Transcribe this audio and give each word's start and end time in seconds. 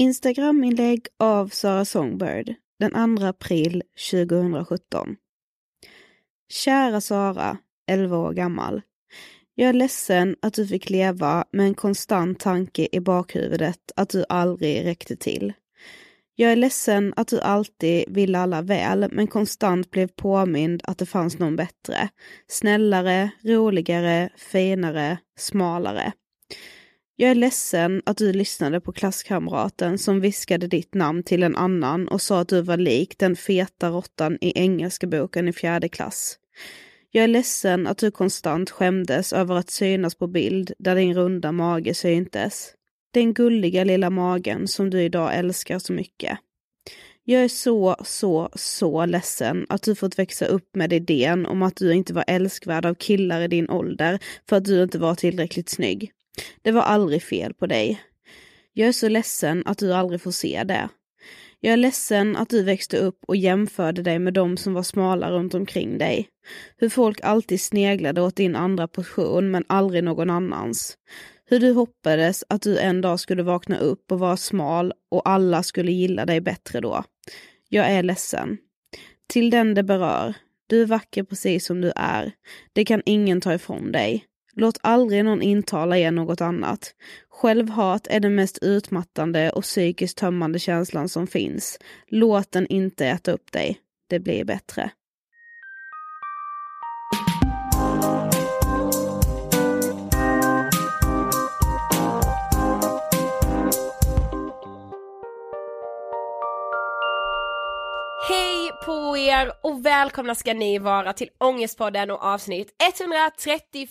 Instagraminlägg 0.00 1.06
av 1.18 1.48
Sara 1.48 1.84
Songbird 1.84 2.54
den 2.78 3.16
2 3.18 3.24
april 3.26 3.82
2017. 4.10 5.16
Kära 6.52 7.00
Sara, 7.00 7.58
11 7.86 8.16
år 8.18 8.32
gammal. 8.32 8.82
Jag 9.54 9.68
är 9.68 9.72
ledsen 9.72 10.36
att 10.42 10.54
du 10.54 10.66
fick 10.66 10.90
leva 10.90 11.44
med 11.52 11.66
en 11.66 11.74
konstant 11.74 12.40
tanke 12.40 12.88
i 12.92 13.00
bakhuvudet 13.00 13.92
att 13.96 14.08
du 14.08 14.24
aldrig 14.28 14.84
räckte 14.84 15.16
till. 15.16 15.52
Jag 16.34 16.52
är 16.52 16.56
ledsen 16.56 17.14
att 17.16 17.28
du 17.28 17.40
alltid 17.40 18.04
ville 18.08 18.38
alla 18.38 18.62
väl, 18.62 19.08
men 19.12 19.26
konstant 19.26 19.90
blev 19.90 20.08
påmind 20.08 20.82
att 20.84 20.98
det 20.98 21.06
fanns 21.06 21.38
någon 21.38 21.56
bättre. 21.56 22.08
Snällare, 22.48 23.30
roligare, 23.42 24.30
finare, 24.36 25.18
smalare. 25.38 26.12
Jag 27.20 27.30
är 27.30 27.34
ledsen 27.34 28.02
att 28.06 28.16
du 28.16 28.32
lyssnade 28.32 28.80
på 28.80 28.92
klasskamraten 28.92 29.98
som 29.98 30.20
viskade 30.20 30.66
ditt 30.66 30.94
namn 30.94 31.22
till 31.22 31.42
en 31.42 31.56
annan 31.56 32.08
och 32.08 32.22
sa 32.22 32.40
att 32.40 32.48
du 32.48 32.62
var 32.62 32.76
lik 32.76 33.18
den 33.18 33.36
feta 33.36 33.88
råttan 33.88 34.38
i 34.40 34.58
engelska 34.58 35.06
boken 35.06 35.48
i 35.48 35.52
fjärde 35.52 35.88
klass. 35.88 36.36
Jag 37.10 37.24
är 37.24 37.28
ledsen 37.28 37.86
att 37.86 37.98
du 37.98 38.10
konstant 38.10 38.70
skämdes 38.70 39.32
över 39.32 39.54
att 39.54 39.70
synas 39.70 40.14
på 40.14 40.26
bild 40.26 40.72
där 40.78 40.96
din 40.96 41.14
runda 41.14 41.52
mage 41.52 41.94
syntes. 41.94 42.72
Den 43.10 43.34
gulliga 43.34 43.84
lilla 43.84 44.10
magen 44.10 44.68
som 44.68 44.90
du 44.90 45.02
idag 45.02 45.36
älskar 45.36 45.78
så 45.78 45.92
mycket. 45.92 46.38
Jag 47.24 47.44
är 47.44 47.48
så, 47.48 47.96
så, 48.04 48.48
så 48.54 49.06
ledsen 49.06 49.66
att 49.68 49.82
du 49.82 49.94
fått 49.94 50.18
växa 50.18 50.46
upp 50.46 50.76
med 50.76 50.92
idén 50.92 51.46
om 51.46 51.62
att 51.62 51.76
du 51.76 51.92
inte 51.94 52.14
var 52.14 52.24
älskvärd 52.26 52.86
av 52.86 52.94
killar 52.94 53.40
i 53.40 53.48
din 53.48 53.70
ålder 53.70 54.18
för 54.48 54.56
att 54.56 54.64
du 54.64 54.82
inte 54.82 54.98
var 54.98 55.14
tillräckligt 55.14 55.68
snygg. 55.68 56.12
Det 56.62 56.72
var 56.72 56.82
aldrig 56.82 57.22
fel 57.22 57.54
på 57.54 57.66
dig. 57.66 58.02
Jag 58.72 58.88
är 58.88 58.92
så 58.92 59.08
ledsen 59.08 59.62
att 59.66 59.78
du 59.78 59.94
aldrig 59.94 60.22
får 60.22 60.30
se 60.30 60.64
det. 60.64 60.88
Jag 61.60 61.72
är 61.72 61.76
ledsen 61.76 62.36
att 62.36 62.48
du 62.48 62.62
växte 62.62 62.96
upp 62.98 63.18
och 63.26 63.36
jämförde 63.36 64.02
dig 64.02 64.18
med 64.18 64.34
de 64.34 64.56
som 64.56 64.74
var 64.74 64.82
smala 64.82 65.30
runt 65.30 65.54
omkring 65.54 65.98
dig. 65.98 66.28
Hur 66.76 66.88
folk 66.88 67.20
alltid 67.22 67.60
sneglade 67.60 68.20
åt 68.20 68.36
din 68.36 68.56
andra 68.56 68.88
portion 68.88 69.50
men 69.50 69.64
aldrig 69.68 70.04
någon 70.04 70.30
annans. 70.30 70.96
Hur 71.44 71.60
du 71.60 71.72
hoppades 71.72 72.44
att 72.48 72.62
du 72.62 72.78
en 72.78 73.00
dag 73.00 73.20
skulle 73.20 73.42
vakna 73.42 73.78
upp 73.78 74.12
och 74.12 74.18
vara 74.18 74.36
smal 74.36 74.92
och 75.10 75.28
alla 75.28 75.62
skulle 75.62 75.92
gilla 75.92 76.26
dig 76.26 76.40
bättre 76.40 76.80
då. 76.80 77.04
Jag 77.68 77.90
är 77.90 78.02
ledsen. 78.02 78.58
Till 79.26 79.50
den 79.50 79.74
det 79.74 79.82
berör. 79.82 80.34
Du 80.66 80.82
är 80.82 80.86
vacker 80.86 81.22
precis 81.22 81.66
som 81.66 81.80
du 81.80 81.92
är. 81.96 82.32
Det 82.72 82.84
kan 82.84 83.02
ingen 83.06 83.40
ta 83.40 83.54
ifrån 83.54 83.92
dig. 83.92 84.24
Låt 84.60 84.78
aldrig 84.82 85.24
någon 85.24 85.42
intala 85.42 85.98
er 85.98 86.10
något 86.10 86.40
annat. 86.40 86.94
Självhat 87.30 88.06
är 88.10 88.20
den 88.20 88.34
mest 88.34 88.58
utmattande 88.62 89.50
och 89.50 89.62
psykiskt 89.62 90.18
tömmande 90.18 90.58
känslan 90.58 91.08
som 91.08 91.26
finns. 91.26 91.78
Låt 92.08 92.52
den 92.52 92.66
inte 92.66 93.06
äta 93.06 93.32
upp 93.32 93.52
dig. 93.52 93.80
Det 94.08 94.18
blir 94.18 94.44
bättre. 94.44 94.90
Er 109.30 109.52
och 109.62 109.86
välkomna 109.86 110.34
ska 110.34 110.54
ni 110.54 110.78
vara 110.78 111.12
till 111.12 111.28
Ångestpodden 111.38 112.10
och 112.10 112.22
avsnitt 112.22 112.74
134! 112.98 113.90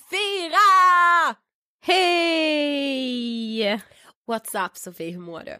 Hej! 1.85 3.73
What's 4.27 4.65
up 4.65 4.77
Sofie, 4.77 5.11
hur 5.11 5.19
mår 5.19 5.43
du? 5.45 5.57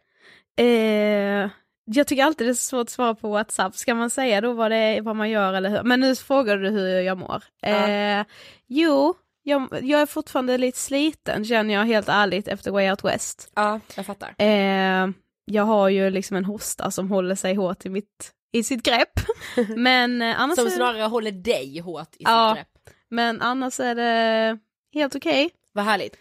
Eh, 0.64 1.50
jag 1.86 2.08
tycker 2.08 2.24
alltid 2.24 2.48
det 2.48 2.52
är 2.52 2.54
svårt 2.54 2.82
att 2.82 2.90
svara 2.90 3.16
på 3.16 3.30
WhatsApp, 3.30 3.76
ska 3.76 3.96
man 3.96 4.10
säga 4.10 4.42
då 4.42 4.54
vad, 4.54 4.72
det 4.72 4.78
är, 4.78 5.02
vad 5.02 5.16
man 5.16 5.30
gör 5.30 5.54
eller 5.54 5.70
hur? 5.70 5.84
Men 5.84 6.00
nu 6.00 6.16
frågar 6.16 6.58
du 6.58 6.70
hur 6.70 7.02
jag 7.02 7.18
mår. 7.18 7.44
Eh, 7.64 8.26
jo, 8.68 9.14
jag, 9.44 9.68
jag 9.82 10.02
är 10.02 10.06
fortfarande 10.06 10.58
lite 10.58 10.80
sliten 10.80 11.46
känner 11.46 11.74
jag 11.74 11.86
helt 11.86 12.10
ärligt 12.10 12.48
efter 12.48 12.72
Way 12.72 12.90
Out 12.90 13.04
West. 13.04 13.52
Ja, 13.56 13.80
jag 13.96 14.06
fattar. 14.06 14.36
Eh, 14.38 15.08
jag 15.46 15.64
har 15.64 15.90
ju 15.90 16.10
liksom 16.10 16.38
en 16.38 16.46
hosta 16.46 16.92
som 16.92 17.12
håller 17.12 17.36
sig 17.36 17.56
hårt 17.56 17.86
i, 17.86 17.90
mitt, 17.90 18.32
i 18.52 18.64
sitt 18.64 18.84
grepp. 18.84 19.12
Men 19.76 20.22
eh, 20.22 20.42
annars 20.42 20.56
Som 20.56 20.70
snarare 20.70 21.04
håller 21.04 21.32
dig 21.32 21.80
hårt 21.80 22.16
i 22.16 22.24
Ja. 22.24 22.56
sitt 22.56 22.58
grepp. 22.58 22.96
men 23.10 23.42
annars 23.42 23.80
är 23.80 23.96
det 23.96 24.58
helt 24.94 25.16
okej. 25.16 25.50
Vad 25.74 25.86
härligt. 25.86 26.16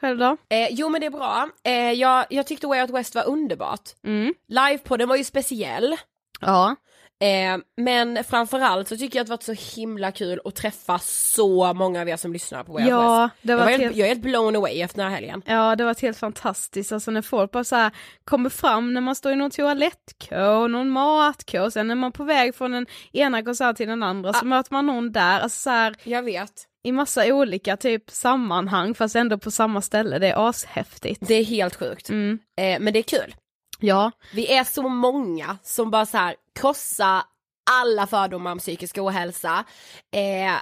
Själv 0.00 0.18
då? 0.18 0.36
Eh, 0.48 0.68
jo 0.70 0.88
men 0.88 1.00
det 1.00 1.06
är 1.06 1.10
bra, 1.10 1.48
eh, 1.64 1.72
jag, 1.92 2.26
jag 2.30 2.46
tyckte 2.46 2.66
Way 2.66 2.80
Out 2.82 2.90
West 2.90 3.14
var 3.14 3.26
underbart. 3.28 3.90
Mm. 4.04 4.34
Livepodden 4.48 5.08
var 5.08 5.16
ju 5.16 5.24
speciell. 5.24 5.96
Ja. 6.40 6.76
Eh, 7.22 7.58
men 7.76 8.24
framförallt 8.24 8.88
så 8.88 8.96
tycker 8.96 9.18
jag 9.18 9.22
att 9.22 9.26
det 9.26 9.30
varit 9.52 9.58
så 9.58 9.76
himla 9.80 10.12
kul 10.12 10.40
att 10.44 10.54
träffa 10.54 10.98
så 10.98 11.72
många 11.74 12.00
av 12.00 12.08
er 12.08 12.16
som 12.16 12.32
lyssnar 12.32 12.64
på 12.64 12.72
Way 12.72 12.88
Ja, 12.88 13.22
West. 13.22 13.34
det 13.42 13.52
Jag, 13.52 13.58
var 13.58 13.64
var 13.64 13.70
helt, 13.70 13.82
helt... 13.82 13.96
jag 13.96 14.04
är 14.04 14.08
helt 14.08 14.22
blown 14.22 14.56
away 14.56 14.80
efter 14.82 14.98
den 14.98 15.06
här 15.08 15.14
helgen. 15.14 15.42
Ja 15.46 15.76
det 15.76 15.84
var 15.84 16.02
helt 16.02 16.18
fantastiskt, 16.18 16.92
alltså 16.92 17.10
när 17.10 17.22
folk 17.22 17.50
bara 17.50 17.64
så 17.64 17.76
här 17.76 17.90
kommer 18.24 18.50
fram 18.50 18.94
när 18.94 19.00
man 19.00 19.14
står 19.14 19.32
i 19.32 19.36
någon 19.36 19.50
toalettkö, 19.50 20.68
någon 20.68 20.90
matkö, 20.90 21.70
sen 21.70 21.90
är 21.90 21.94
man 21.94 22.12
på 22.12 22.24
väg 22.24 22.54
från 22.54 22.70
den 22.72 22.86
ena 23.12 23.42
konserten 23.42 23.74
till 23.74 23.88
den 23.88 24.02
andra 24.02 24.32
så 24.32 24.44
möter 24.46 24.72
man 24.72 24.86
någon 24.86 25.12
där, 25.12 25.40
alltså 25.40 25.58
så 25.62 25.70
här, 25.70 25.94
Jag 26.04 26.22
vet. 26.22 26.52
i 26.84 26.92
massa 26.92 27.26
olika 27.34 27.76
typ 27.76 28.10
sammanhang 28.10 28.94
fast 28.94 29.16
ändå 29.16 29.38
på 29.38 29.50
samma 29.50 29.82
ställe, 29.82 30.18
det 30.18 30.26
är 30.30 30.48
ashäftigt. 30.48 31.28
Det 31.28 31.34
är 31.34 31.44
helt 31.44 31.76
sjukt. 31.76 32.10
Mm. 32.10 32.38
Eh, 32.60 32.80
men 32.80 32.92
det 32.92 32.98
är 32.98 33.02
kul. 33.02 33.34
Ja, 33.80 34.10
Vi 34.34 34.52
är 34.52 34.64
så 34.64 34.88
många 34.88 35.58
som 35.62 35.90
bara 35.90 36.06
så 36.06 36.16
här 36.18 36.34
krossar 36.54 37.22
alla 37.70 38.06
fördomar 38.06 38.52
om 38.52 38.58
psykisk 38.58 38.98
ohälsa. 38.98 39.64
Eh, 40.12 40.54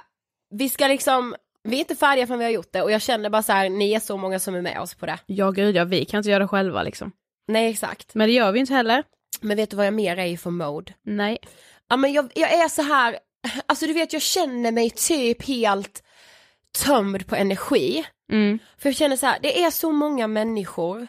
vi 0.49 0.69
ska 0.69 0.87
liksom, 0.87 1.35
vi 1.63 1.75
är 1.75 1.79
inte 1.79 1.95
färdiga 1.95 2.27
förrän 2.27 2.39
vi 2.39 2.45
har 2.45 2.51
gjort 2.51 2.73
det 2.73 2.81
och 2.81 2.91
jag 2.91 3.01
känner 3.01 3.29
bara 3.29 3.43
så 3.43 3.53
här, 3.53 3.69
ni 3.69 3.93
är 3.93 3.99
så 3.99 4.17
många 4.17 4.39
som 4.39 4.55
är 4.55 4.61
med 4.61 4.79
oss 4.81 4.93
på 4.95 5.05
det. 5.05 5.19
ja 5.25 5.51
gud 5.51 5.75
ja, 5.75 5.83
vi 5.83 6.05
kan 6.05 6.17
inte 6.17 6.29
göra 6.29 6.39
det 6.43 6.47
själva 6.47 6.83
liksom. 6.83 7.11
Nej 7.47 7.71
exakt. 7.71 8.15
Men 8.15 8.27
det 8.27 8.33
gör 8.33 8.51
vi 8.51 8.59
inte 8.59 8.73
heller. 8.73 9.03
Men 9.41 9.57
vet 9.57 9.69
du 9.69 9.77
vad 9.77 9.85
jag 9.85 9.93
mer 9.93 10.17
är 10.17 10.25
i 10.25 10.37
för 10.37 10.49
mode? 10.49 10.93
Nej. 11.03 11.37
Ja 11.89 11.97
men 11.97 12.13
jag, 12.13 12.31
jag 12.35 12.53
är 12.53 12.67
så 12.67 12.81
här, 12.81 13.19
alltså 13.65 13.85
du 13.85 13.93
vet 13.93 14.13
jag 14.13 14.21
känner 14.21 14.71
mig 14.71 14.89
typ 14.89 15.47
helt 15.47 16.03
tömd 16.85 17.27
på 17.27 17.35
energi. 17.35 18.05
Mm. 18.31 18.59
För 18.77 18.89
jag 18.89 18.95
känner 18.95 19.15
så 19.15 19.25
här, 19.25 19.37
det 19.41 19.63
är 19.63 19.71
så 19.71 19.91
många 19.91 20.27
människor 20.27 21.07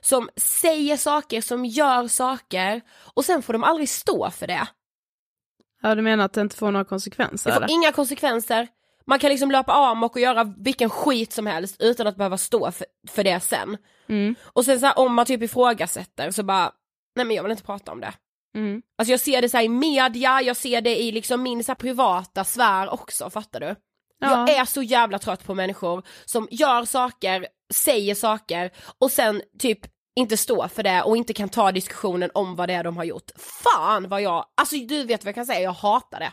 som 0.00 0.28
säger 0.36 0.96
saker, 0.96 1.40
som 1.40 1.64
gör 1.64 2.08
saker 2.08 2.80
och 3.14 3.24
sen 3.24 3.42
får 3.42 3.52
de 3.52 3.64
aldrig 3.64 3.88
stå 3.88 4.30
för 4.30 4.46
det. 4.46 4.68
Ja 5.82 5.94
du 5.94 6.02
menar 6.02 6.24
att 6.24 6.32
det 6.32 6.40
inte 6.40 6.56
får 6.56 6.70
några 6.70 6.84
konsekvenser 6.84 7.50
Det 7.50 7.54
får 7.54 7.62
eller? 7.62 7.74
inga 7.74 7.92
konsekvenser. 7.92 8.68
Man 9.06 9.18
kan 9.18 9.30
liksom 9.30 9.50
löpa 9.50 9.72
amok 9.72 10.16
och 10.16 10.22
göra 10.22 10.44
vilken 10.44 10.90
skit 10.90 11.32
som 11.32 11.46
helst 11.46 11.76
utan 11.78 12.06
att 12.06 12.16
behöva 12.16 12.38
stå 12.38 12.70
för, 12.70 12.86
för 13.08 13.24
det 13.24 13.40
sen. 13.40 13.76
Mm. 14.08 14.34
Och 14.42 14.64
sen 14.64 14.80
så 14.80 14.86
här, 14.86 14.98
om 14.98 15.14
man 15.14 15.26
typ 15.26 15.42
ifrågasätter 15.42 16.30
så 16.30 16.42
bara, 16.42 16.72
nej 17.16 17.24
men 17.26 17.36
jag 17.36 17.42
vill 17.42 17.52
inte 17.52 17.64
prata 17.64 17.92
om 17.92 18.00
det. 18.00 18.12
Mm. 18.54 18.82
Alltså 18.98 19.10
jag 19.10 19.20
ser 19.20 19.42
det 19.42 19.48
så 19.48 19.60
i 19.60 19.68
media, 19.68 20.42
jag 20.42 20.56
ser 20.56 20.80
det 20.80 20.96
i 20.96 21.12
liksom 21.12 21.42
min 21.42 21.64
så 21.64 21.74
privata 21.74 22.44
sfär 22.44 22.92
också, 22.92 23.30
fattar 23.30 23.60
du? 23.60 23.74
Jag 24.20 24.50
är 24.50 24.64
så 24.64 24.82
jävla 24.82 25.18
trött 25.18 25.44
på 25.44 25.54
människor 25.54 26.02
som 26.24 26.48
gör 26.50 26.84
saker, 26.84 27.46
säger 27.74 28.14
saker 28.14 28.70
och 28.98 29.10
sen 29.10 29.42
typ 29.58 29.78
inte 30.16 30.36
står 30.36 30.68
för 30.68 30.82
det 30.82 31.02
och 31.02 31.16
inte 31.16 31.32
kan 31.32 31.48
ta 31.48 31.72
diskussionen 31.72 32.30
om 32.34 32.56
vad 32.56 32.68
det 32.68 32.74
är 32.74 32.84
de 32.84 32.96
har 32.96 33.04
gjort. 33.04 33.30
Fan 33.64 34.08
vad 34.08 34.22
jag, 34.22 34.44
alltså 34.54 34.76
du 34.76 35.04
vet 35.04 35.24
vad 35.24 35.28
jag 35.28 35.34
kan 35.34 35.46
säga, 35.46 35.60
jag 35.60 35.72
hatar 35.72 36.20
det. 36.20 36.32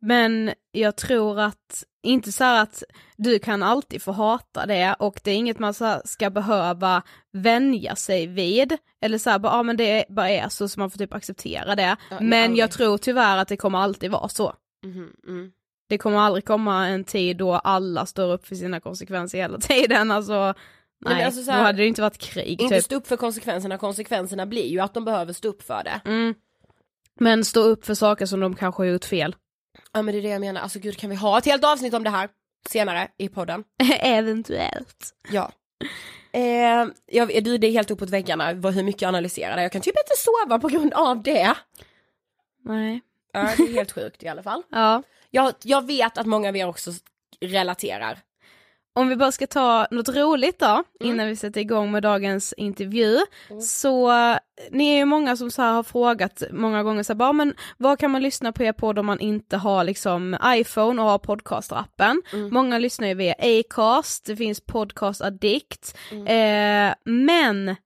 Men 0.00 0.52
jag 0.72 0.96
tror 0.96 1.40
att, 1.40 1.84
inte 2.02 2.32
så 2.32 2.44
att 2.44 2.82
du 3.16 3.38
kan 3.38 3.62
alltid 3.62 4.02
få 4.02 4.12
hata 4.12 4.66
det 4.66 4.96
och 4.98 5.20
det 5.24 5.30
är 5.30 5.34
inget 5.34 5.58
man 5.58 5.74
så 5.74 6.02
ska 6.04 6.30
behöva 6.30 7.02
vänja 7.32 7.96
sig 7.96 8.26
vid. 8.26 8.76
Eller 9.00 9.18
så 9.18 9.30
här, 9.30 9.38
bara, 9.38 9.52
ja 9.52 9.62
men 9.62 9.76
det 9.76 10.04
bara 10.08 10.30
är 10.30 10.48
så 10.48 10.68
så 10.68 10.80
man 10.80 10.90
får 10.90 10.98
typ 10.98 11.14
acceptera 11.14 11.76
det. 11.76 11.96
Ja, 12.10 12.20
men 12.20 12.44
aldrig. 12.44 12.62
jag 12.62 12.70
tror 12.70 12.98
tyvärr 12.98 13.36
att 13.36 13.48
det 13.48 13.56
kommer 13.56 13.78
alltid 13.78 14.10
vara 14.10 14.28
så. 14.28 14.54
Mhm, 14.84 15.12
mm. 15.28 15.50
Det 15.88 15.98
kommer 15.98 16.18
aldrig 16.18 16.44
komma 16.44 16.86
en 16.86 17.04
tid 17.04 17.36
då 17.36 17.54
alla 17.54 18.06
står 18.06 18.32
upp 18.32 18.46
för 18.46 18.54
sina 18.54 18.80
konsekvenser 18.80 19.38
hela 19.38 19.58
tiden, 19.60 20.10
alltså 20.10 20.54
nej, 21.00 21.24
alltså 21.24 21.42
så 21.42 21.50
då 21.50 21.56
hade 21.56 21.78
det 21.78 21.86
inte 21.86 22.02
varit 22.02 22.18
krig 22.18 22.62
Inte 22.62 22.74
typ. 22.74 22.84
stå 22.84 22.96
upp 22.96 23.06
för 23.06 23.16
konsekvenserna, 23.16 23.78
konsekvenserna 23.78 24.46
blir 24.46 24.66
ju 24.66 24.80
att 24.80 24.94
de 24.94 25.04
behöver 25.04 25.32
stå 25.32 25.48
upp 25.48 25.62
för 25.62 25.84
det. 25.84 26.00
Mm. 26.10 26.34
Men 27.20 27.44
stå 27.44 27.60
upp 27.60 27.84
för 27.86 27.94
saker 27.94 28.26
som 28.26 28.40
de 28.40 28.54
kanske 28.54 28.82
har 28.82 28.86
gjort 28.88 29.04
fel. 29.04 29.36
Ja 29.92 30.02
men 30.02 30.14
det 30.14 30.20
är 30.20 30.22
det 30.22 30.28
jag 30.28 30.40
menar, 30.40 30.60
alltså 30.60 30.78
gud 30.78 30.96
kan 30.96 31.10
vi 31.10 31.16
ha 31.16 31.38
ett 31.38 31.44
helt 31.44 31.64
avsnitt 31.64 31.94
om 31.94 32.04
det 32.04 32.10
här 32.10 32.28
senare 32.68 33.08
i 33.18 33.28
podden? 33.28 33.64
Eventuellt. 34.00 35.14
Ja. 35.30 35.52
Eh, 36.32 36.86
jag, 37.06 37.44
du, 37.44 37.58
det 37.58 37.66
är 37.66 37.72
helt 37.72 37.90
uppåt 37.90 38.10
väggarna 38.10 38.52
vad, 38.54 38.74
hur 38.74 38.82
mycket 38.82 39.02
jag 39.02 39.08
analyserar 39.08 39.56
det, 39.56 39.62
jag 39.62 39.72
kan 39.72 39.80
typ 39.80 39.96
inte 39.98 40.16
sova 40.16 40.58
på 40.58 40.68
grund 40.68 40.94
av 40.94 41.22
det. 41.22 41.54
Nej. 42.64 43.00
Ja 43.32 43.40
det 43.56 43.62
är 43.62 43.72
helt 43.72 43.92
sjukt 43.92 44.22
i 44.22 44.28
alla 44.28 44.42
fall. 44.42 44.62
Ja. 44.70 45.02
Jag, 45.30 45.54
jag 45.62 45.86
vet 45.86 46.18
att 46.18 46.26
många 46.26 46.48
av 46.48 46.56
er 46.56 46.68
också 46.68 46.90
relaterar. 47.40 48.18
Om 48.94 49.08
vi 49.08 49.16
bara 49.16 49.32
ska 49.32 49.46
ta 49.46 49.86
något 49.90 50.08
roligt 50.08 50.58
då, 50.58 50.66
Mm. 50.66 50.84
innan 51.14 51.26
vi 51.28 51.36
sätter 51.36 51.60
igång 51.60 51.90
med 51.90 52.02
dagens 52.02 52.52
intervju. 52.56 53.18
Så 53.62 54.10
eh, 54.12 54.36
ni 54.70 54.88
är 54.92 54.96
ju 54.96 55.04
många 55.04 55.36
som 55.36 55.50
så 55.50 55.62
har 55.62 55.82
frågat 55.82 56.42
många 56.50 56.82
gånger 56.82 57.02
så 57.02 57.12
här, 57.12 57.18
bara, 57.18 57.32
men 57.32 57.54
vad 57.76 57.98
kan 57.98 58.10
man 58.10 58.22
lyssna 58.22 58.52
på 58.52 58.62
er 58.62 58.72
podd 58.72 58.98
om 58.98 59.06
man 59.06 59.20
inte 59.20 59.56
har 59.56 59.84
liksom 59.84 60.36
iPhone 60.44 61.02
och 61.02 61.08
har 61.08 61.18
podcastrappen? 61.18 62.22
Mm. 62.32 62.48
Många 62.54 62.78
lyssnar 62.78 63.08
ju 63.08 63.14
via 63.14 63.34
Acast, 63.38 64.24
det 64.26 64.36
finns 64.36 64.60
Podcast 64.60 65.20
Addict, 65.22 65.96
Mm. 66.12 66.26
eh, 66.90 66.94
men 67.04 67.76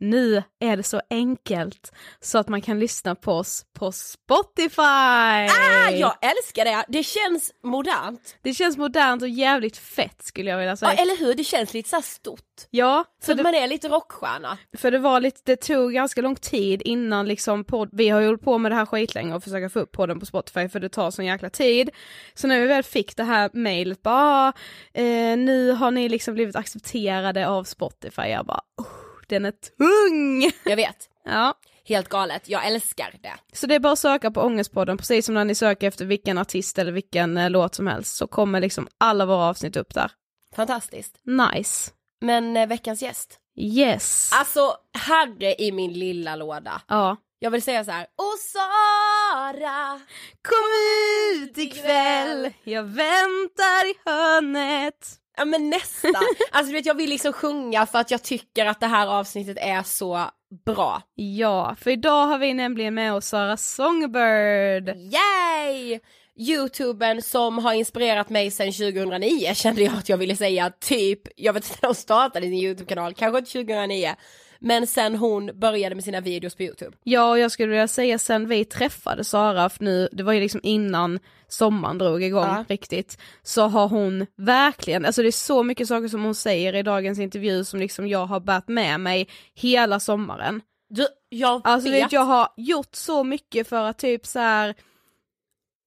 nu 0.00 0.42
är 0.60 0.76
det 0.76 0.82
så 0.82 1.00
enkelt 1.10 1.92
så 2.20 2.38
att 2.38 2.48
man 2.48 2.60
kan 2.62 2.78
lyssna 2.78 3.14
på 3.14 3.32
oss 3.32 3.64
på 3.78 3.92
Spotify! 3.92 4.80
Ah, 4.82 5.90
jag 5.90 6.14
älskar 6.22 6.64
det, 6.64 6.84
det 6.88 7.02
känns 7.02 7.52
modernt. 7.64 8.36
Det 8.42 8.54
känns 8.54 8.76
modernt 8.76 9.22
och 9.22 9.28
jävligt 9.28 9.76
fett 9.76 10.22
skulle 10.24 10.50
jag 10.50 10.56
vilja 10.58 10.70
Ja 10.72 10.76
säga. 10.76 10.92
eller 10.92 11.16
hur, 11.20 11.34
det 11.34 11.44
känns 11.44 11.74
lite 11.74 11.88
så 11.88 12.02
stort. 12.02 12.40
Ja, 12.70 13.04
För 13.22 13.32
att 13.32 13.36
det, 13.38 13.42
man 13.42 13.54
är 13.54 13.68
lite 13.68 13.88
rockstjärna. 13.88 14.58
för 14.78 14.90
det 14.90 14.98
var 14.98 15.20
lite, 15.20 15.40
det 15.44 15.56
tog 15.56 15.92
ganska 15.92 16.20
lång 16.22 16.36
tid 16.36 16.82
innan 16.84 17.28
liksom 17.28 17.64
podd, 17.64 17.88
vi 17.92 18.08
har 18.08 18.20
ju 18.20 18.26
hållit 18.26 18.42
på 18.42 18.58
med 18.58 18.72
det 18.72 18.76
här 18.76 18.86
skitlänge 18.86 19.34
och 19.34 19.44
försöka 19.44 19.68
få 19.70 19.78
upp 19.80 19.92
podden 19.92 20.20
på 20.20 20.26
Spotify 20.26 20.68
för 20.68 20.80
det 20.80 20.88
tar 20.88 21.10
sån 21.10 21.24
jäkla 21.26 21.50
tid. 21.50 21.90
Så 22.34 22.46
när 22.46 22.60
vi 22.60 22.66
väl 22.66 22.82
fick 22.82 23.16
det 23.16 23.24
här 23.24 23.50
mejlet 23.52 24.02
bara, 24.02 24.48
ah, 24.48 24.52
eh, 25.00 25.36
nu 25.36 25.70
har 25.72 25.90
ni 25.90 26.08
liksom 26.08 26.34
blivit 26.34 26.56
accepterade 26.56 27.48
av 27.48 27.64
Spotify, 27.64 28.22
jag 28.22 28.46
bara, 28.46 28.60
oh, 28.76 28.86
den 29.30 29.44
är 29.44 29.50
tung! 29.52 30.52
Jag 30.64 30.76
vet, 30.76 31.08
Ja, 31.24 31.54
helt 31.84 32.08
galet, 32.08 32.48
jag 32.48 32.66
älskar 32.66 33.14
det. 33.22 33.32
så 33.52 33.66
det 33.66 33.74
är 33.74 33.78
bara 33.80 33.92
att 33.92 33.98
söka 33.98 34.30
på 34.30 34.40
Ångestpodden, 34.40 34.96
precis 34.96 35.26
som 35.26 35.34
när 35.34 35.44
ni 35.44 35.54
söker 35.54 35.88
efter 35.88 36.04
vilken 36.04 36.38
artist 36.38 36.78
eller 36.78 36.92
vilken 36.92 37.36
eh, 37.36 37.50
låt 37.50 37.74
som 37.74 37.86
helst 37.86 38.16
så 38.16 38.26
kommer 38.26 38.60
liksom 38.60 38.88
alla 38.98 39.26
våra 39.26 39.44
avsnitt 39.44 39.76
upp 39.76 39.94
där. 39.94 40.10
Fantastiskt. 40.56 41.16
Nice. 41.54 41.90
Men 42.20 42.56
eh, 42.56 42.66
veckans 42.68 43.02
gäst. 43.02 43.36
Yes. 43.60 44.30
Alltså, 44.34 44.74
herre 44.98 45.54
i 45.62 45.72
min 45.72 45.92
lilla 45.92 46.36
låda. 46.36 46.82
Ja. 46.88 47.16
Jag 47.38 47.50
vill 47.50 47.62
säga 47.62 47.84
så 47.84 47.90
här. 47.90 48.02
Och 48.02 48.38
Sara! 48.38 50.00
Kom 50.42 50.68
ut 51.42 51.58
ikväll, 51.58 52.52
jag 52.64 52.82
väntar 52.82 53.90
i 53.90 53.94
hörnet. 54.04 55.19
Ja 55.40 55.44
men 55.44 55.70
nästan. 55.70 56.14
Alltså 56.50 56.70
du 56.70 56.78
vet 56.78 56.86
jag 56.86 56.94
vill 56.94 57.10
liksom 57.10 57.32
sjunga 57.32 57.86
för 57.86 57.98
att 57.98 58.10
jag 58.10 58.22
tycker 58.22 58.66
att 58.66 58.80
det 58.80 58.86
här 58.86 59.06
avsnittet 59.06 59.56
är 59.60 59.82
så 59.82 60.30
bra. 60.64 61.02
Ja, 61.14 61.76
för 61.80 61.90
idag 61.90 62.26
har 62.26 62.38
vi 62.38 62.54
nämligen 62.54 62.94
med 62.94 63.14
oss 63.14 63.26
Sara 63.26 63.56
Songbird. 63.56 64.88
Yay! 64.88 66.00
youtubern 66.36 67.22
som 67.22 67.58
har 67.58 67.72
inspirerat 67.72 68.28
mig 68.28 68.50
sedan 68.50 68.72
2009 68.72 69.54
kände 69.54 69.82
jag 69.82 69.94
att 69.94 70.08
jag 70.08 70.16
ville 70.16 70.36
säga 70.36 70.72
typ, 70.80 71.20
jag 71.36 71.52
vet 71.52 71.64
inte 71.64 71.78
när 71.82 71.88
hon 71.88 71.94
startade 71.94 72.46
sin 72.46 72.54
youtube-kanal, 72.54 73.14
kanske 73.14 73.38
inte 73.38 73.52
2009 73.52 74.14
men 74.60 74.86
sen 74.86 75.16
hon 75.16 75.50
började 75.60 75.94
med 75.94 76.04
sina 76.04 76.20
videos 76.20 76.54
på 76.54 76.62
youtube. 76.62 76.96
Ja 77.04 77.30
och 77.30 77.38
jag 77.38 77.50
skulle 77.52 77.68
vilja 77.68 77.88
säga 77.88 78.18
sen 78.18 78.48
vi 78.48 78.64
träffade 78.64 79.24
Sara, 79.24 79.68
för 79.68 79.84
nu, 79.84 80.08
det 80.12 80.22
var 80.22 80.32
ju 80.32 80.40
liksom 80.40 80.60
innan 80.62 81.18
sommaren 81.48 81.98
drog 81.98 82.22
igång 82.22 82.44
Ja. 82.46 82.64
riktigt, 82.68 83.18
så 83.42 83.62
har 83.66 83.88
hon 83.88 84.26
verkligen, 84.36 85.04
alltså 85.06 85.22
det 85.22 85.28
är 85.28 85.32
så 85.32 85.62
mycket 85.62 85.88
saker 85.88 86.08
som 86.08 86.24
hon 86.24 86.34
säger 86.34 86.74
i 86.74 86.82
dagens 86.82 87.18
intervju 87.18 87.64
som 87.64 87.80
liksom 87.80 88.08
jag 88.08 88.26
har 88.26 88.40
bärt 88.40 88.68
med 88.68 89.00
mig 89.00 89.28
hela 89.54 90.00
sommaren. 90.00 90.60
Du, 90.88 91.06
jag 91.28 91.60
Alltså 91.64 91.90
vet. 91.90 92.04
vet, 92.04 92.12
jag 92.12 92.24
har 92.24 92.48
gjort 92.56 92.94
så 92.94 93.24
mycket 93.24 93.68
för 93.68 93.84
att 93.84 93.98
typ 93.98 94.26
så 94.26 94.38
här. 94.38 94.74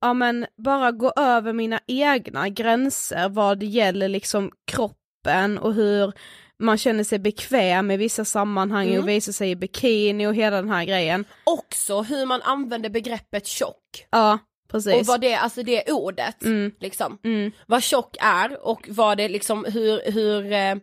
ja 0.01 0.13
men 0.13 0.45
bara 0.57 0.91
gå 0.91 1.13
över 1.15 1.53
mina 1.53 1.79
egna 1.87 2.49
gränser 2.49 3.29
vad 3.29 3.59
det 3.59 3.65
gäller 3.65 4.07
liksom 4.09 4.51
kroppen 4.71 5.57
och 5.57 5.73
hur 5.73 6.13
man 6.59 6.77
känner 6.77 7.03
sig 7.03 7.19
bekväm 7.19 7.91
i 7.91 7.97
vissa 7.97 8.25
sammanhang 8.25 8.87
Mm. 8.87 9.01
och 9.01 9.09
visar 9.09 9.31
sig 9.33 9.49
i 9.51 9.55
bikini 9.55 10.27
och 10.27 10.35
hela 10.35 10.55
den 10.55 10.69
här 10.69 10.85
grejen. 10.85 11.25
Också 11.43 12.01
hur 12.01 12.25
man 12.25 12.41
använder 12.41 12.89
begreppet 12.89 13.47
tjock. 13.47 14.07
Ja, 14.09 14.39
precis. 14.71 14.93
Och 14.95 15.05
vad 15.05 15.21
det, 15.21 15.33
alltså 15.35 15.63
det 15.63 15.91
ordet, 15.91 16.43
Mm. 16.43 16.71
liksom. 16.79 17.17
Mm. 17.23 17.51
Vad 17.67 17.83
tjock 17.83 18.15
är 18.19 18.67
och 18.67 18.85
vad 18.89 19.17
det 19.17 19.29
liksom, 19.29 19.65
hur, 19.65 20.11
hur, 20.11 20.51
eh, 20.51 20.75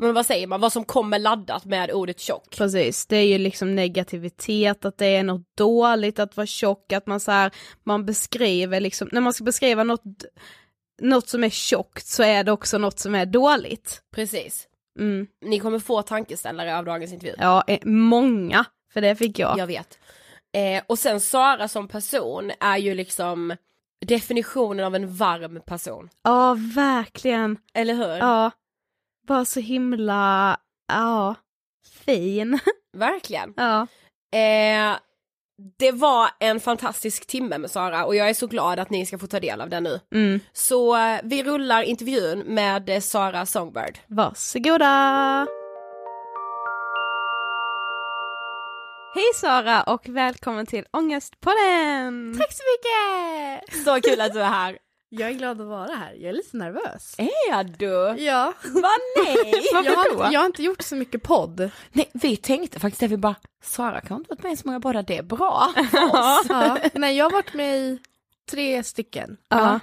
men 0.00 0.14
vad 0.14 0.26
säger 0.26 0.46
man, 0.46 0.60
vad 0.60 0.72
som 0.72 0.84
kommer 0.84 1.18
laddat 1.18 1.64
med 1.64 1.90
ordet 1.90 2.20
tjock. 2.20 2.56
Precis, 2.56 3.06
det 3.06 3.16
är 3.16 3.26
ju 3.26 3.38
liksom 3.38 3.74
negativitet, 3.74 4.84
att 4.84 4.98
det 4.98 5.06
är 5.06 5.22
något 5.22 5.56
dåligt 5.56 6.18
att 6.18 6.36
vara 6.36 6.46
tjock, 6.46 6.92
att 6.92 7.06
man 7.06 7.20
så 7.20 7.30
här, 7.32 7.50
man 7.84 8.06
beskriver 8.06 8.80
liksom, 8.80 9.08
när 9.12 9.20
man 9.20 9.32
ska 9.32 9.44
beskriva 9.44 9.84
något, 9.84 10.02
något 11.02 11.28
som 11.28 11.44
är 11.44 11.50
tjockt 11.50 12.06
så 12.06 12.22
är 12.22 12.44
det 12.44 12.52
också 12.52 12.78
något 12.78 12.98
som 12.98 13.14
är 13.14 13.26
dåligt. 13.26 14.02
Precis. 14.14 14.67
Mm. 14.98 15.26
Ni 15.44 15.58
kommer 15.60 15.78
få 15.78 16.02
tankeställare 16.02 16.78
av 16.78 16.84
dagens 16.84 17.12
intervju. 17.12 17.34
Ja, 17.38 17.64
eh, 17.66 17.78
många, 17.84 18.64
för 18.92 19.00
det 19.00 19.16
fick 19.16 19.38
jag. 19.38 19.58
Jag 19.58 19.66
vet. 19.66 19.98
Eh, 20.52 20.82
och 20.86 20.98
sen 20.98 21.20
Sara 21.20 21.68
som 21.68 21.88
person 21.88 22.52
är 22.60 22.76
ju 22.76 22.94
liksom 22.94 23.56
definitionen 24.06 24.86
av 24.86 24.94
en 24.94 25.14
varm 25.14 25.60
person. 25.66 26.08
Ja, 26.22 26.56
verkligen. 26.74 27.58
Eller 27.74 27.94
hur? 27.94 28.16
Ja, 28.16 28.50
bara 29.26 29.44
så 29.44 29.60
himla, 29.60 30.56
ja, 30.88 31.34
fin. 32.04 32.58
Verkligen. 32.96 33.54
ja. 33.56 33.86
Eh, 34.38 34.96
det 35.78 35.92
var 35.92 36.30
en 36.38 36.60
fantastisk 36.60 37.26
timme 37.26 37.58
med 37.58 37.70
Sara 37.70 38.04
och 38.04 38.16
jag 38.16 38.28
är 38.28 38.34
så 38.34 38.46
glad 38.46 38.78
att 38.78 38.90
ni 38.90 39.06
ska 39.06 39.18
få 39.18 39.26
ta 39.26 39.40
del 39.40 39.60
av 39.60 39.68
den 39.70 39.82
nu. 39.82 40.00
Mm. 40.14 40.40
Så 40.52 40.96
eh, 40.96 41.20
vi 41.24 41.42
rullar 41.42 41.82
intervjun 41.82 42.38
med 42.38 42.88
eh, 42.88 43.00
Sara 43.00 43.46
Songbird. 43.46 43.98
Varsågoda! 44.06 45.46
Hej 49.14 49.24
Sara 49.34 49.82
och 49.82 50.08
välkommen 50.08 50.66
till 50.66 50.84
Ångestpodden! 50.90 52.38
Tack 52.38 52.52
så 52.52 52.62
mycket! 52.72 53.84
Så 53.84 54.10
kul 54.10 54.20
att 54.20 54.32
du 54.32 54.40
är 54.40 54.48
här. 54.48 54.78
Jag 55.10 55.28
är 55.30 55.34
glad 55.34 55.60
att 55.60 55.66
vara 55.66 55.94
här, 55.94 56.12
jag 56.12 56.28
är 56.28 56.32
lite 56.32 56.56
nervös. 56.56 57.14
Är 57.18 57.64
du? 57.78 58.22
Ja, 58.24 58.54
Va 58.64 58.88
nej? 59.24 59.52
jag 59.72 59.96
har, 59.96 60.32
jag 60.32 60.40
har 60.40 60.46
inte 60.46 60.62
gjort 60.62 60.82
så 60.82 60.96
mycket 60.96 61.22
podd. 61.22 61.70
nej, 61.92 62.10
vi 62.12 62.36
tänkte 62.36 62.80
faktiskt 62.80 63.02
att 63.02 63.10
vi 63.10 63.16
bara, 63.16 63.34
Sara 63.62 64.00
kan 64.00 64.16
inte 64.16 64.28
varit 64.30 64.42
med 64.42 64.52
i 64.52 64.56
så 64.56 64.66
många 64.68 64.80
poddar, 64.80 65.02
det 65.02 65.18
är 65.18 65.22
bra. 65.22 65.72
Ja. 66.48 66.78
Nej, 66.94 67.16
jag 67.16 67.24
har 67.24 67.30
varit 67.30 67.54
med 67.54 67.78
i 67.78 67.98
tre 68.50 68.84
stycken. 68.84 69.36
Ja. 69.48 69.80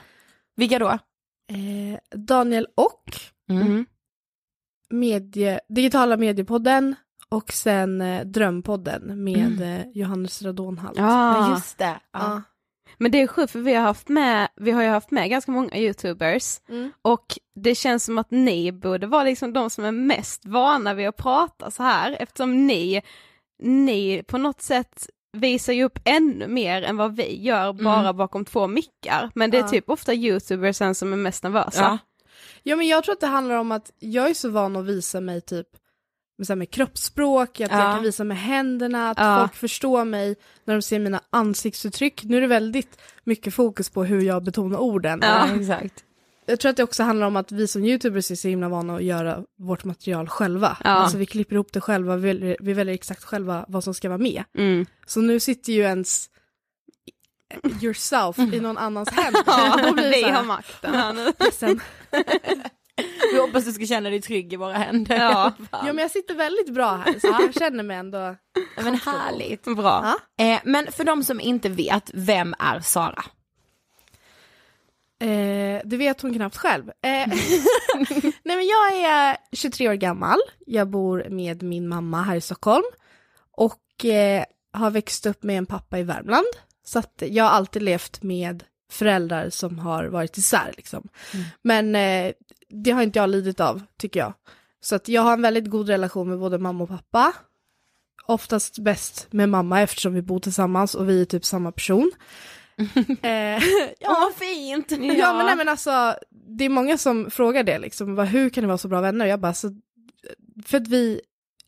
Vilka 0.55 0.79
då? 0.79 0.89
Eh, 0.89 1.99
Daniel 2.15 2.67
och 2.75 3.03
Mm. 3.49 3.85
medie, 4.89 5.59
Digitala 5.69 6.17
mediepodden 6.17 6.95
och 7.29 7.51
sen 7.53 8.01
eh, 8.01 8.25
Drömpodden 8.25 9.23
med 9.23 9.61
eh, 9.61 9.85
Johannes 9.93 10.41
Radonhalt. 10.41 10.97
Ja, 10.97 11.51
just 11.55 11.77
det. 11.77 11.99
Ja. 12.11 12.41
Men 12.97 13.11
det 13.11 13.21
är 13.21 13.27
sjukt 13.27 13.51
för 13.51 13.59
vi 13.59 13.73
har 13.73 13.81
haft 13.81 14.09
med, 14.09 14.47
vi 14.55 14.71
har 14.71 14.81
ju 14.83 14.89
haft 14.89 15.11
med 15.11 15.29
ganska 15.29 15.51
många 15.51 15.77
youtubers 15.77 16.59
Mm. 16.69 16.91
och 17.01 17.25
det 17.55 17.75
känns 17.75 18.03
som 18.05 18.17
att 18.17 18.31
ni 18.31 18.71
borde 18.71 19.07
vara 19.07 19.23
liksom 19.23 19.53
de 19.53 19.69
som 19.69 19.85
är 19.85 19.91
mest 19.91 20.45
vana 20.45 20.93
vid 20.93 21.07
att 21.07 21.17
prata 21.17 21.71
så 21.71 21.83
här 21.83 22.17
eftersom 22.19 22.67
ni, 22.67 23.01
ni 23.59 24.23
på 24.27 24.37
något 24.37 24.61
sätt 24.61 25.07
visar 25.37 25.73
ju 25.73 25.83
upp 25.83 25.99
ännu 26.05 26.47
mer 26.47 26.81
än 26.81 26.97
vad 26.97 27.15
vi 27.15 27.43
gör 27.43 27.73
bara 27.73 28.13
bakom 28.13 28.45
två 28.45 28.67
mickar. 28.67 29.31
Men 29.35 29.51
det 29.51 29.57
är 29.57 29.61
Ja. 29.61 29.67
typ 29.67 29.89
ofta 29.89 30.13
youtubersen 30.13 30.95
som 30.95 31.13
är 31.13 31.17
mest 31.17 31.43
nervösa. 31.43 31.81
Ja. 31.81 31.97
Ja 32.63 32.75
men 32.75 32.87
jag 32.87 33.03
tror 33.03 33.13
att 33.13 33.19
det 33.21 33.27
handlar 33.27 33.55
om 33.55 33.71
att 33.71 33.91
jag 33.99 34.29
är 34.29 34.33
så 34.33 34.49
van 34.49 34.75
att 34.75 34.85
visa 34.85 35.21
mig 35.21 35.41
typ 35.41 35.67
med, 36.37 36.47
så 36.47 36.53
här, 36.53 36.57
med 36.57 36.69
kroppsspråk, 36.71 37.49
att 37.61 37.71
Ja. 37.71 37.83
jag 37.83 37.93
kan 37.95 38.03
visa 38.03 38.23
med 38.23 38.37
händerna, 38.37 39.09
att 39.09 39.17
Ja. 39.19 39.39
folk 39.39 39.55
förstår 39.55 40.05
mig 40.05 40.35
när 40.65 40.73
de 40.73 40.81
ser 40.81 40.99
mina 40.99 41.21
ansiktsuttryck. 41.29 42.23
Nu 42.23 42.37
är 42.37 42.41
det 42.41 42.47
väldigt 42.47 42.99
mycket 43.23 43.53
fokus 43.53 43.89
på 43.89 44.03
hur 44.03 44.21
jag 44.21 44.43
betonar 44.43 44.77
orden. 44.79 45.19
Ja. 45.23 45.49
exakt. 45.59 46.03
Jag 46.47 46.59
tror 46.59 46.69
att 46.69 46.77
det 46.77 46.83
också 46.83 47.03
handlar 47.03 47.27
om 47.27 47.35
att 47.35 47.51
vi 47.51 47.67
som 47.67 47.83
youtubers 47.85 48.31
är 48.31 48.35
så 48.35 48.47
himla 48.47 48.69
vana 48.69 48.95
att 48.95 49.03
göra 49.03 49.43
vårt 49.59 49.83
material 49.83 50.27
själva. 50.29 50.77
Ja. 50.83 50.89
Alltså 50.89 51.17
vi 51.17 51.25
klipper 51.25 51.55
ihop 51.55 51.73
det 51.73 51.81
själva, 51.81 52.15
vi 52.15 52.21
väljer, 52.27 52.57
vi 52.59 52.73
väljer 52.73 52.93
exakt 52.95 53.23
själva 53.23 53.65
vad 53.67 53.83
som 53.83 53.93
ska 53.93 54.09
vara 54.09 54.17
med. 54.17 54.43
Mm. 54.57 54.85
Så 55.05 55.21
nu 55.21 55.39
sitter 55.39 55.73
ju 55.73 55.81
ens 55.81 56.29
yourself 57.81 58.39
i 58.39 58.59
någon 58.59 58.77
annans 58.77 59.09
händer. 59.09 59.41
Ja, 59.47 59.93
vi 59.95 60.23
har 60.23 60.43
makten 60.43 61.33
ledsen. 61.39 61.79
Vi 63.33 63.39
hoppas 63.39 63.65
du 63.65 63.71
ska 63.71 63.85
känna 63.85 64.09
dig 64.09 64.21
trygg 64.21 64.53
i 64.53 64.55
våra 64.55 64.73
händer. 64.73 65.15
Ja. 65.15 65.53
Ja 65.71 65.83
men 65.83 65.97
jag 65.97 66.11
sitter 66.11 66.35
väldigt 66.35 66.73
bra 66.73 66.95
här 66.95 67.19
så 67.19 67.27
jag 67.27 67.53
känner 67.53 67.83
mig 67.83 67.97
ändå 67.97 68.35
Men 68.75 68.95
härligt. 68.95 69.63
Bra. 69.63 70.15
Eh, 70.39 70.59
men 70.63 70.91
för 70.91 71.03
de 71.03 71.23
som 71.23 71.39
inte 71.39 71.69
vet, 71.69 72.11
vem 72.13 72.55
är 72.59 72.79
Sara? 72.79 73.23
Eh, 75.19 75.81
det 75.85 75.97
vet 75.97 76.21
hon 76.21 76.33
knappt 76.33 76.57
själv. 76.57 76.89
Eh, 76.89 77.27
nej 78.43 78.55
men 78.55 78.67
jag 78.67 78.97
är 79.05 79.37
23 79.51 79.89
år 79.89 79.93
gammal, 79.93 80.37
jag 80.65 80.89
bor 80.89 81.25
med 81.29 81.63
min 81.63 81.87
mamma 81.87 82.21
här 82.21 82.35
i 82.35 82.41
Stockholm 82.41 82.85
och 83.51 84.05
eh, 84.05 84.43
har 84.73 84.91
växt 84.91 85.25
upp 85.25 85.43
med 85.43 85.57
en 85.57 85.65
pappa 85.65 85.99
i 85.99 86.03
Värmland. 86.03 86.45
Så 86.85 86.99
att 86.99 87.23
jag 87.27 87.43
har 87.43 87.51
alltid 87.51 87.81
levt 87.81 88.23
med 88.23 88.63
föräldrar 88.91 89.49
som 89.49 89.79
har 89.79 90.05
varit 90.05 90.37
isär 90.37 90.73
liksom. 90.77 91.07
Men 91.61 91.95
eh, 91.95 92.31
det 92.69 92.91
har 92.91 93.03
inte 93.03 93.19
jag 93.19 93.29
lidit 93.29 93.59
av, 93.59 93.81
tycker 93.97 94.19
jag. 94.19 94.33
Så 94.81 94.95
att 94.95 95.07
jag 95.07 95.21
har 95.21 95.33
en 95.33 95.41
väldigt 95.41 95.69
god 95.69 95.89
relation 95.89 96.29
med 96.29 96.39
både 96.39 96.57
mamma 96.57 96.83
och 96.83 96.89
pappa. 96.89 97.33
Oftast 98.27 98.79
bäst 98.79 99.27
med 99.33 99.49
mamma 99.49 99.81
eftersom 99.81 100.13
vi 100.13 100.21
bor 100.21 100.39
tillsammans 100.39 100.95
och 100.95 101.09
vi 101.09 101.21
är 101.21 101.25
typ 101.25 101.45
samma 101.45 101.71
person. 101.71 102.11
eh, 103.21 103.31
ja, 103.99 104.17
vad 104.19 104.35
fint! 104.35 104.91
Ja, 104.91 105.33
men 105.33 105.45
nej 105.45 105.55
men 105.55 105.69
alltså, 105.69 106.15
det 106.31 106.65
är 106.65 106.69
många 106.69 106.97
som 106.97 107.31
frågar 107.31 107.63
det 107.63 107.79
liksom, 107.79 108.15
vad, 108.15 108.27
hur 108.27 108.49
kan 108.49 108.63
ni 108.63 108.67
vara 108.67 108.77
så 108.77 108.87
bra 108.87 109.01
vänner? 109.01 109.25
Jag 109.25 109.39
bara, 109.39 109.53
så, 109.53 109.81
för 110.65 110.77
att 110.77 110.87
vi 110.87 111.21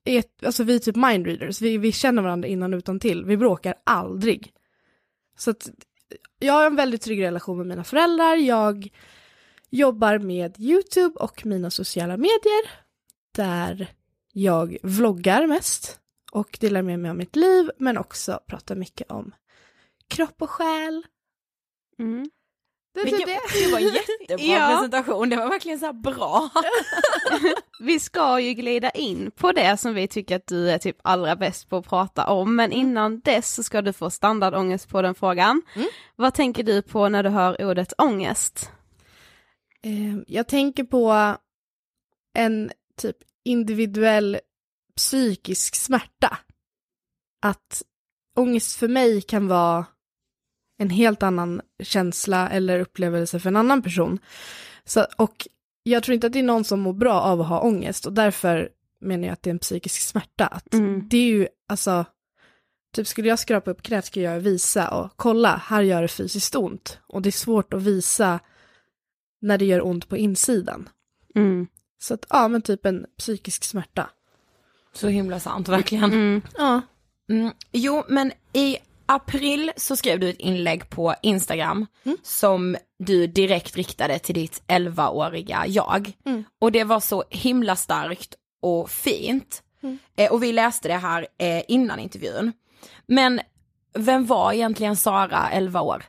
är, 0.04 0.24
alltså 0.46 0.64
vi 0.64 0.76
är 0.76 0.80
typ 0.80 0.96
mindreaders, 0.96 1.62
vi, 1.62 1.78
vi 1.78 1.92
känner 1.92 2.22
varandra 2.22 2.48
innan 2.48 2.74
och 2.74 2.78
utan 2.78 3.00
till. 3.00 3.26
vi 3.26 3.38
bråkar 3.38 3.76
aldrig. 3.84 4.52
Så 5.38 5.52
att 5.52 5.70
jag 6.40 6.54
har 6.54 6.66
en 6.66 6.76
väldigt 6.76 7.02
trygg 7.02 7.24
relation 7.24 7.58
med 7.58 7.68
mina 7.68 7.84
föräldrar, 7.84 8.36
jag 8.36 8.90
jobbar 9.70 10.18
med 10.20 10.60
YouTube 10.60 11.20
och 11.20 11.46
mina 11.46 11.70
sociala 11.72 12.18
medier, 12.18 12.70
där 13.36 13.88
jag 14.34 14.78
vloggar 14.84 15.48
mest 15.48 16.00
och 16.32 16.58
delar 16.62 16.82
med 16.82 17.00
mig 17.00 17.10
av 17.12 17.18
mitt 17.18 17.36
liv, 17.36 17.72
men 17.78 17.98
också 17.98 18.40
pratar 18.48 18.76
mycket 18.76 19.12
om 19.12 19.36
kropp 20.08 20.42
och 20.42 20.50
själ. 20.50 21.04
Mm. 22.00 22.30
Det, 22.94 23.04
Vilken- 23.04 23.20
typ 23.20 23.28
det. 23.54 23.66
Det 23.66 23.72
var 23.72 23.80
en 23.80 23.86
jättebra 23.94 24.46
Ja. 24.58 24.68
presentation, 24.72 25.30
det 25.30 25.36
var 25.36 25.50
verkligen 25.50 25.80
så 25.80 25.94
bra. 25.94 26.50
Vi 27.80 28.00
ska 28.00 28.40
ju 28.40 28.54
glida 28.54 28.90
in 28.90 29.32
på 29.32 29.52
det 29.52 29.78
som 29.78 29.94
vi 29.94 30.08
tycker 30.08 30.36
att 30.36 30.48
du 30.48 30.70
är 30.72 30.78
typ 30.78 30.98
allra 31.02 31.36
bäst 31.36 31.70
på 31.70 31.78
att 31.78 31.88
prata 31.90 32.26
om, 32.28 32.56
men 32.56 32.72
innan 32.72 33.20
dess 33.20 33.54
så 33.56 33.64
ska 33.64 33.82
du 33.82 33.94
få 33.94 34.10
standardångest 34.10 34.90
på 34.90 35.02
den 35.02 35.16
frågan. 35.16 35.62
Mm. 35.76 35.88
Vad 36.16 36.34
tänker 36.34 36.64
du 36.64 36.82
på 36.82 37.10
när 37.10 37.24
du 37.24 37.30
hör 37.30 37.66
ordet 37.66 37.94
ångest? 37.98 38.72
Eh, 39.88 40.18
Jag 40.28 40.48
tänker 40.48 40.84
på 40.84 41.36
en 42.34 42.72
typ 42.96 43.18
individuell 43.46 44.40
psykisk 44.96 45.76
smärta. 45.76 46.38
Att 47.42 47.84
ångest 48.36 48.76
för 48.76 48.88
mig 48.88 49.22
kan 49.22 49.48
vara 49.48 49.86
en 50.80 50.90
helt 50.90 51.24
annan 51.24 51.62
känsla 51.84 52.50
eller 52.50 52.80
upplevelse 52.80 53.40
för 53.40 53.50
en 53.50 53.56
annan 53.56 53.82
person. 53.82 54.20
Så, 54.86 55.06
och 55.18 55.48
jag 55.84 56.04
tror 56.04 56.14
inte 56.14 56.28
att 56.28 56.34
det 56.34 56.40
är 56.40 56.44
någon 56.44 56.64
som 56.64 56.80
mår 56.80 56.94
bra 56.94 57.22
av 57.22 57.42
att 57.42 57.48
ha 57.48 57.62
ångest 57.62 58.06
och 58.06 58.14
därför 58.14 58.70
menar 59.02 59.24
jag 59.28 59.34
att 59.34 59.44
det 59.44 59.50
är 59.50 59.54
en 59.54 59.60
psykisk 59.60 60.02
smärta. 60.02 60.48
Att 60.48 60.74
Mm. 60.74 61.08
Det 61.10 61.18
är 61.18 61.26
ju 61.26 61.48
alltså 61.70 62.06
Typ 62.94 63.08
skulle 63.08 63.28
jag 63.28 63.40
skrapa 63.40 63.72
upp 63.72 63.82
knät 63.82 64.06
skulle 64.06 64.26
jag 64.26 64.40
visa 64.40 64.90
och 64.90 65.12
kolla, 65.16 65.62
här 65.66 65.82
gör 65.82 66.02
det 66.02 66.08
fysiskt 66.08 66.56
ont. 66.56 67.00
Och 67.08 67.22
det 67.22 67.30
är 67.30 67.32
svårt 67.32 67.74
att 67.74 67.82
visa 67.82 68.40
när 69.42 69.58
det 69.58 69.66
gör 69.66 69.86
ont 69.86 70.10
på 70.10 70.18
insidan. 70.18 70.90
Mm. 71.36 71.68
Så 72.00 72.14
att, 72.14 72.26
ja 72.30 72.48
men 72.48 72.62
typ 72.62 72.86
en 72.86 73.06
psykisk 73.18 73.64
smärta. 73.64 74.10
Så 74.94 75.08
himla 75.08 75.40
sant, 75.40 75.68
verkligen. 75.68 76.04
Mm. 76.04 76.42
Ja. 76.58 76.82
Mm, 77.30 77.52
jo, 77.72 78.04
men 78.08 78.32
i 78.54 78.78
april 79.06 79.72
så 79.78 79.96
skrev 79.96 80.20
du 80.20 80.30
ett 80.30 80.40
inlägg 80.40 80.90
på 80.90 81.16
Instagram 81.22 81.86
som 82.24 82.78
du 83.00 83.28
direkt 83.28 83.76
riktade 83.76 84.20
till 84.20 84.36
ditt 84.36 84.64
11-åriga 84.68 85.64
jag. 85.68 86.12
Mm. 86.26 86.44
Och 86.60 86.72
det 86.72 86.84
var 86.84 87.00
så 87.00 87.24
himla 87.30 87.76
starkt 87.76 88.36
och 88.62 88.90
fint. 88.90 89.64
Eh, 90.16 90.32
och 90.32 90.44
vi 90.44 90.54
läste 90.54 90.88
det 90.88 90.98
här 90.98 91.28
eh, 91.38 91.64
innan 91.68 92.00
intervjun. 92.00 92.54
Men 93.06 93.42
vem 93.94 94.26
var 94.26 94.54
egentligen 94.54 94.96
Sara, 94.96 95.50
11 95.52 95.82
år? 95.82 96.04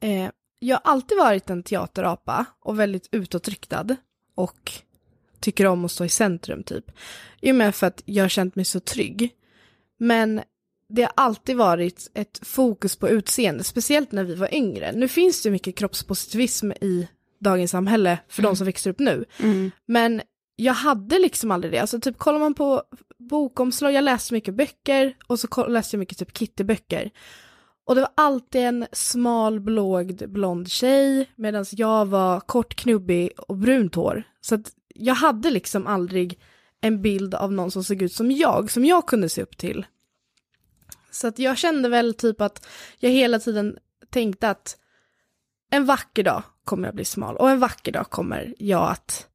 Eh, 0.00 0.30
jag 0.60 0.76
har 0.76 0.92
alltid 0.92 1.18
varit 1.18 1.50
en 1.50 1.62
teaterapa 1.62 2.44
och 2.60 2.80
väldigt 2.80 3.08
utåtriktad 3.12 3.96
och 4.34 4.72
tycker 5.40 5.66
om 5.66 5.84
att 5.84 5.90
stå 5.90 6.04
i 6.04 6.08
centrum 6.08 6.62
typ. 6.62 6.90
I 7.40 7.50
och 7.50 7.54
med 7.54 7.74
för 7.74 7.86
att 7.86 8.02
jag 8.04 8.24
har 8.24 8.28
känt 8.28 8.56
mig 8.56 8.64
så 8.64 8.80
trygg. 8.80 9.34
Men 9.98 10.42
det 10.88 11.02
har 11.02 11.12
alltid 11.16 11.56
varit 11.56 12.10
ett 12.14 12.40
fokus 12.42 12.96
på 12.96 13.08
utseende, 13.08 13.64
speciellt 13.64 14.12
när 14.12 14.24
vi 14.24 14.34
var 14.34 14.54
yngre. 14.54 14.92
Nu 14.92 15.08
finns 15.08 15.42
det 15.42 15.50
mycket 15.50 15.76
kroppspositivism 15.76 16.72
i 16.72 17.08
dagens 17.38 17.70
samhälle 17.70 18.18
för 18.28 18.42
de 18.42 18.56
som 18.56 18.66
växer 18.66 18.90
upp 18.90 18.98
nu. 18.98 19.24
Men 19.86 20.22
jag 20.56 20.74
hade 20.74 21.18
liksom 21.18 21.50
aldrig 21.50 21.72
det. 21.72 21.78
Alltså 21.78 22.00
typ 22.00 22.18
kollar 22.18 22.38
man 22.38 22.54
på 22.54 22.82
bokomslag, 23.18 23.92
jag 23.92 24.04
läste 24.04 24.34
mycket 24.34 24.54
böcker 24.54 25.16
och 25.26 25.40
så 25.40 25.66
läste 25.66 25.96
jag 25.96 25.98
mycket 25.98 26.18
typ 26.18 26.32
Kitty-böcker. 26.32 27.10
Och 27.90 27.96
det 27.96 28.02
var 28.02 28.12
alltid 28.14 28.60
en 28.60 28.86
smal, 28.92 29.60
blågd, 29.60 30.22
blond 30.28 30.68
tjej 30.68 31.30
medan 31.36 31.64
jag 31.70 32.06
var 32.06 32.40
kort, 32.40 32.74
knubbig 32.74 33.30
och 33.36 33.56
brunt 33.56 33.94
hår. 33.94 34.22
Så 34.40 34.54
att 34.54 34.72
jag 34.94 35.14
hade 35.14 35.50
liksom 35.50 35.86
aldrig 35.86 36.38
en 36.80 37.02
bild 37.02 37.34
av 37.34 37.52
någon 37.52 37.70
som 37.70 37.84
såg 37.84 38.02
ut 38.02 38.12
som 38.12 38.30
jag, 38.30 38.70
som 38.70 38.84
jag 38.84 39.06
kunde 39.06 39.28
se 39.28 39.42
upp 39.42 39.56
till. 39.56 39.86
Så 41.10 41.26
att 41.26 41.38
jag 41.38 41.58
kände 41.58 41.88
väl 41.88 42.14
typ 42.14 42.40
att 42.40 42.66
jag 42.98 43.10
hela 43.10 43.38
tiden 43.38 43.78
tänkte 44.10 44.50
att 44.50 44.76
en 45.70 45.84
vacker 45.84 46.22
dag 46.22 46.42
kommer 46.64 46.88
jag 46.88 46.94
bli 46.94 47.04
smal 47.04 47.36
och 47.36 47.50
en 47.50 47.60
vacker 47.60 47.92
dag 47.92 48.10
kommer 48.10 48.54
jag 48.58 48.90
att 48.90 49.26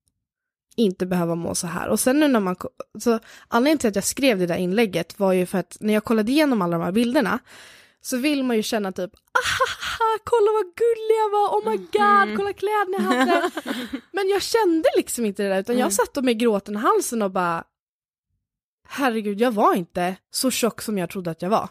inte 0.76 1.06
behöva 1.06 1.36
må 1.36 1.56
så 1.56 1.68
här. 1.68 1.88
Och 1.88 2.00
sen 2.00 2.20
nu 2.20 2.28
när 2.28 2.40
man, 2.40 2.56
så 3.00 3.20
anledningen 3.48 3.78
till 3.78 3.90
att 3.90 3.96
jag 3.96 4.04
skrev 4.04 4.40
det 4.40 4.48
där 4.48 4.58
inlägget 4.58 5.20
var 5.20 5.34
ju 5.34 5.46
för 5.46 5.58
att 5.58 5.78
när 5.80 5.94
jag 5.94 6.04
kollade 6.04 6.32
igenom 6.32 6.62
alla 6.62 6.78
de 6.78 6.84
här 6.84 6.92
bilderna 6.92 7.40
så 8.06 8.18
vill 8.18 8.44
man 8.44 8.56
ju 8.56 8.64
känna 8.64 8.92
typ, 8.92 9.12
ah, 9.16 10.20
kolla 10.24 10.52
vad 10.52 10.66
gullig 10.76 11.16
jag 11.18 11.30
var, 11.30 11.50
oh 11.50 11.70
my 11.70 11.78
god, 11.78 12.38
kolla 12.38 12.54
kläderna 12.54 12.98
jag 13.16 13.26
hade. 13.26 13.52
Men 14.12 14.30
jag 14.30 14.42
kände 14.42 14.90
liksom 14.98 15.26
inte 15.26 15.44
det 15.44 15.50
där, 15.50 15.60
utan 15.60 15.78
jag 15.78 15.94
satt 15.94 16.24
med 16.24 16.40
gråten 16.40 16.76
i 16.76 16.78
halsen 16.78 17.22
och 17.22 17.32
bara, 17.32 17.64
herregud, 18.88 19.42
jag 19.42 19.52
var 19.52 19.76
inte 19.76 20.16
så 20.32 20.52
tjock 20.52 20.82
som 20.82 20.98
jag 20.98 21.10
trodde 21.10 21.32
att 21.32 21.42
jag 21.42 21.50
var. 21.50 21.70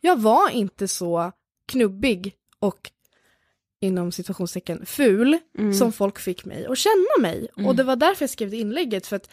Jag 0.00 0.20
var 0.20 0.50
inte 0.50 0.88
så 0.88 1.32
knubbig 1.68 2.34
och 2.58 2.90
inom 3.80 4.12
situationstecken 4.12 4.86
ful 4.86 5.38
som 5.78 5.92
folk 5.92 6.18
fick 6.18 6.44
mig 6.44 6.66
att 6.66 6.78
känna 6.78 7.20
mig. 7.20 7.48
Och 7.66 7.76
det 7.76 7.82
var 7.82 7.96
därför 7.96 8.22
jag 8.22 8.30
skrev 8.30 8.50
det 8.50 8.56
inlägget, 8.56 9.06
för 9.06 9.16
att 9.16 9.30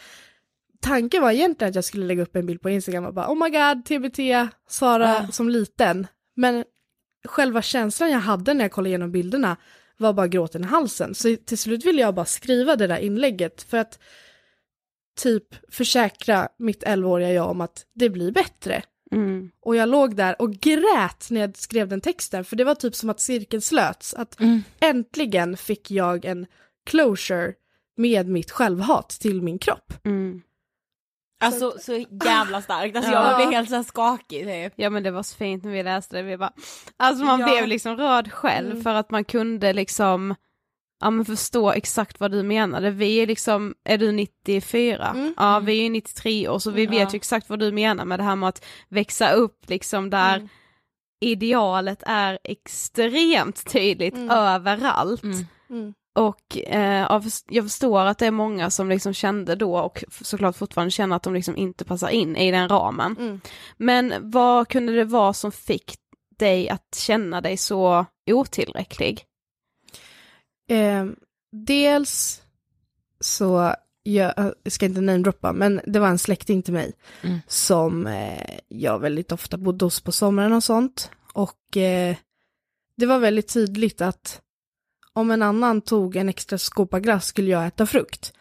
tanken 0.84 1.22
var 1.22 1.30
egentligen 1.30 1.68
att 1.68 1.74
jag 1.74 1.84
skulle 1.84 2.06
lägga 2.06 2.22
upp 2.22 2.36
en 2.36 2.46
bild 2.46 2.60
på 2.60 2.70
Instagram 2.70 3.04
och 3.04 3.14
bara 3.14 3.28
oh 3.28 3.44
my 3.44 3.50
god, 3.50 3.84
TBT, 3.84 4.18
Sara 4.68 5.28
som 5.28 5.48
liten. 5.48 6.06
Men 6.36 6.64
själva 7.24 7.62
känslan 7.62 8.10
jag 8.10 8.18
hade 8.18 8.54
när 8.54 8.64
jag 8.64 8.72
kollade 8.72 8.88
igenom 8.88 9.12
bilderna 9.12 9.56
var 9.96 10.12
bara 10.12 10.28
gråten 10.28 10.64
i 10.64 10.66
halsen. 10.66 11.14
Så 11.14 11.36
till 11.36 11.58
slut 11.58 11.84
ville 11.84 12.00
jag 12.00 12.14
bara 12.14 12.26
skriva 12.26 12.76
det 12.76 12.86
där 12.86 12.98
inlägget 12.98 13.62
för 13.62 13.78
att 13.78 13.98
typ 15.16 15.74
försäkra 15.74 16.48
mitt 16.58 16.84
11-åriga 16.84 17.32
jag 17.32 17.50
om 17.50 17.60
att 17.60 17.86
det 17.94 18.10
blir 18.10 18.32
bättre. 18.32 18.82
Mm. 19.12 19.50
Och 19.60 19.76
jag 19.76 19.88
låg 19.88 20.16
där 20.16 20.42
och 20.42 20.52
grät 20.52 21.26
när 21.30 21.40
jag 21.40 21.56
skrev 21.56 21.88
den 21.88 22.00
texten, 22.00 22.44
för 22.44 22.56
det 22.56 22.64
var 22.64 22.74
typ 22.74 22.94
som 22.94 23.10
att 23.10 23.20
cirkeln 23.20 23.60
slöts. 23.60 24.14
Att 24.14 24.36
äntligen 24.80 25.56
fick 25.56 25.90
jag 25.90 26.24
en 26.24 26.46
closure 26.86 27.52
med 27.96 28.28
mitt 28.28 28.50
självhat 28.50 29.08
till 29.08 29.42
min 29.42 29.58
kropp. 29.58 29.92
Mm. 30.04 30.42
Alltså 31.46 31.74
så 31.78 32.04
jävla 32.24 32.62
starkt, 32.62 32.96
alltså 32.96 33.12
Ja. 33.12 33.28
jag 33.28 33.36
blev 33.36 33.50
helt 33.50 33.68
så 33.68 33.74
här 33.76 33.82
skakig 33.82 34.46
typ. 34.46 34.72
Ja 34.76 34.90
men 34.90 35.02
det 35.02 35.10
var 35.10 35.22
så 35.22 35.36
fint 35.36 35.64
när 35.64 35.70
vi 35.72 35.82
läste 35.82 36.16
det, 36.16 36.22
vi 36.22 36.36
bara, 36.36 36.52
alltså 36.96 37.24
man 37.24 37.40
Ja. 37.40 37.46
blev 37.46 37.66
liksom 37.66 37.96
rörd 37.96 38.32
själv 38.32 38.70
Mm. 38.70 38.82
för 38.82 38.94
att 38.94 39.10
man 39.10 39.24
kunde 39.24 39.72
liksom, 39.72 40.34
ja 41.00 41.10
men 41.10 41.24
förstå 41.24 41.70
exakt 41.72 42.20
vad 42.20 42.30
du 42.32 42.42
menade. 42.42 42.90
Vi 42.90 43.16
är 43.16 43.26
liksom, 43.26 43.74
är 43.84 43.98
du 43.98 44.12
94? 44.12 45.10
Mm. 45.14 45.34
Ja 45.36 45.58
vi 45.58 45.78
är 45.78 45.82
ju 45.82 45.88
93 45.90 46.48
år 46.48 46.58
så 46.58 46.70
vi 46.70 46.86
vet 46.86 47.14
ju 47.14 47.16
exakt 47.16 47.48
vad 47.48 47.58
du 47.58 47.72
menar 47.72 48.04
med 48.04 48.18
det 48.18 48.22
här 48.22 48.36
med 48.36 48.48
att 48.48 48.64
växa 48.88 49.32
upp 49.32 49.68
liksom 49.68 50.10
där 50.10 50.36
Mm. 50.36 50.48
idealet 51.20 52.02
är 52.06 52.38
extremt 52.44 53.72
tydligt 53.72 54.14
Mm. 54.14 54.30
överallt. 54.30 55.22
Och 56.16 56.58
eh, 56.58 57.06
jag 57.10 57.24
först- 57.24 57.46
jag 57.48 57.64
förstår 57.64 58.00
att 58.00 58.18
det 58.18 58.26
är 58.26 58.30
många 58.30 58.70
som 58.70 58.88
liksom 58.88 59.12
kände 59.12 59.54
då 59.54 59.76
och 59.78 60.04
såklart 60.22 60.56
fortfarande 60.56 60.90
känner 60.90 61.16
att 61.16 61.22
de 61.22 61.34
liksom 61.34 61.56
inte 61.56 61.84
passar 61.84 62.08
in 62.08 62.36
i 62.36 62.50
den 62.50 62.68
ramen. 62.68 63.16
Mm. 63.18 63.40
Men 63.76 64.30
vad 64.30 64.68
kunde 64.68 64.92
det 64.92 65.04
vara 65.04 65.32
som 65.32 65.52
fick 65.52 65.94
dig 66.38 66.68
att 66.68 66.94
känna 66.96 67.40
dig 67.40 67.56
så 67.56 68.06
otillräcklig? 68.30 69.24
Eh, 70.70 71.06
dels 71.52 72.42
så, 73.20 73.74
jag, 74.02 74.54
jag 74.62 74.72
ska 74.72 74.86
inte 74.86 75.00
namedroppa, 75.00 75.52
men 75.52 75.80
det 75.86 75.98
var 75.98 76.08
en 76.08 76.18
släkting 76.18 76.62
till 76.62 76.74
mig 76.74 76.92
Mm. 77.22 77.38
som 77.46 78.06
eh, 78.06 78.58
jag 78.68 78.98
väldigt 78.98 79.32
ofta 79.32 79.56
bodde 79.56 79.84
hos 79.84 80.00
på 80.00 80.12
sommaren 80.12 80.52
och 80.52 80.64
sånt. 80.64 81.10
Och 81.32 81.76
eh, 81.76 82.16
det 82.96 83.06
var 83.06 83.18
väldigt 83.18 83.52
tydligt 83.52 84.00
att 84.00 84.40
om 85.14 85.30
en 85.30 85.42
annan 85.42 85.80
tog 85.80 86.16
en 86.16 86.28
extra 86.28 86.58
skopa 86.58 87.00
glass 87.00 87.26
skulle 87.26 87.50
jag 87.50 87.66
äta 87.66 87.86
frukt. 87.86 88.32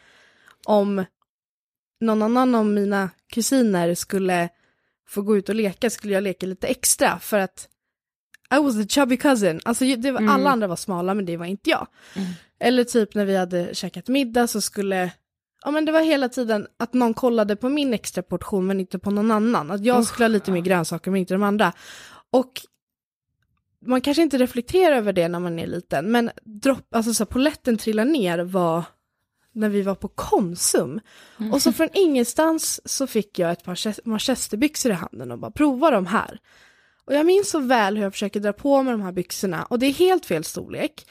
Om 0.65 1.05
någon 2.01 2.21
annan 2.21 2.55
av 2.55 2.65
mina 2.65 3.09
kusiner 3.33 3.95
skulle 3.95 4.49
få 5.07 5.21
gå 5.21 5.37
ut 5.37 5.49
och 5.49 5.55
leka 5.55 5.89
skulle 5.89 6.13
jag 6.13 6.23
leka 6.23 6.45
lite 6.45 6.67
extra 6.67 7.19
för 7.19 7.39
att 7.39 7.67
I 8.55 8.57
was 8.57 8.75
the 8.75 8.87
chubby 8.87 9.17
cousin. 9.17 9.59
Alltså 9.65 9.85
det 9.85 10.11
var, 10.11 10.29
alla 10.29 10.49
andra 10.49 10.67
var 10.67 10.75
smala 10.75 11.13
men 11.13 11.25
det 11.25 11.37
var 11.37 11.45
inte 11.45 11.69
jag. 11.69 11.87
Eller 12.59 12.83
typ 12.83 13.15
när 13.15 13.25
vi 13.25 13.35
hade 13.37 13.75
käkat 13.75 14.07
middag 14.07 14.47
så 14.47 14.61
skulle, 14.61 15.11
ja 15.65 15.71
men 15.71 15.85
det 15.85 15.91
var 15.91 16.01
hela 16.01 16.29
tiden 16.29 16.67
att 16.79 16.93
någon 16.93 17.13
kollade 17.13 17.55
på 17.55 17.69
min 17.69 17.93
extra 17.93 18.23
portion 18.23 18.67
men 18.67 18.79
inte 18.79 18.99
på 18.99 19.11
någon 19.11 19.31
annan. 19.31 19.71
Att 19.71 19.85
jag 19.85 20.05
skulle 20.05 20.23
ha 20.23 20.29
lite 20.29 20.51
mer 20.51 20.61
grönsaker 20.61 21.11
men 21.11 21.19
inte 21.19 21.33
de 21.33 21.43
andra. 21.43 21.73
Och 22.31 22.61
man 23.85 24.01
kanske 24.01 24.23
inte 24.23 24.37
reflekterar 24.37 24.95
över 24.95 25.13
det 25.13 25.27
när 25.27 25.39
man 25.39 25.59
är 25.59 25.67
liten, 25.67 26.11
men 26.11 26.31
dropp, 26.43 26.95
alltså 26.95 27.13
så 27.13 27.25
poletten 27.25 27.77
trillar 27.77 28.05
ner 28.05 28.39
var 28.39 28.83
när 29.51 29.69
vi 29.69 29.81
var 29.81 29.95
på 29.95 30.07
Konsum. 30.07 30.99
Och 31.51 31.61
så 31.61 31.71
från 31.73 31.89
ingenstans 31.93 32.81
så 32.85 33.07
fick 33.07 33.39
jag 33.39 33.51
ett 33.51 33.63
par 33.63 33.75
Ches- 33.75 33.99
manchesterbyxor 34.05 34.91
i 34.91 34.95
handen 34.95 35.31
och 35.31 35.39
bara 35.39 35.51
prova 35.51 35.91
de 35.91 36.05
här. 36.05 36.39
Och 37.05 37.13
jag 37.13 37.25
minns 37.25 37.49
så 37.49 37.59
väl 37.59 37.95
hur 37.95 38.03
jag 38.03 38.13
försöker 38.13 38.39
dra 38.39 38.53
på 38.53 38.83
mig 38.83 38.91
de 38.91 39.01
här 39.01 39.11
byxorna 39.11 39.63
och 39.65 39.79
det 39.79 39.85
är 39.85 39.93
helt 39.93 40.25
fel 40.25 40.43
storlek. 40.43 41.05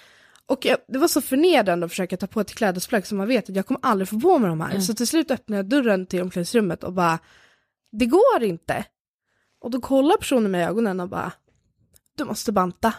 Och 0.46 0.64
jag, 0.64 0.78
det 0.88 0.98
var 0.98 1.08
så 1.08 1.20
förnedrande 1.20 1.86
att 1.86 1.92
försöka 1.92 2.16
ta 2.16 2.26
på 2.26 2.40
ett 2.40 2.54
klädesplagg 2.54 3.06
som 3.06 3.18
man 3.18 3.28
vet 3.28 3.50
att 3.50 3.56
jag 3.56 3.66
kommer 3.66 3.80
aldrig 3.82 4.08
få 4.08 4.20
på 4.20 4.38
mig 4.38 4.48
de 4.48 4.60
här. 4.60 4.80
Så 4.80 4.94
till 4.94 5.06
slut 5.06 5.30
öppnade 5.30 5.58
jag 5.58 5.66
dörren 5.68 6.06
till 6.06 6.22
omklädningsrummet 6.22 6.84
och 6.84 6.92
bara, 6.92 7.18
det 7.92 8.06
går 8.06 8.42
inte. 8.42 8.84
Och 9.60 9.70
då 9.70 9.80
kollar 9.80 10.16
personen 10.16 10.50
mig 10.50 10.60
i 10.60 10.64
ögonen 10.64 11.00
och 11.00 11.08
bara, 11.08 11.32
du 12.16 12.24
måste 12.24 12.52
banta. 12.52 12.94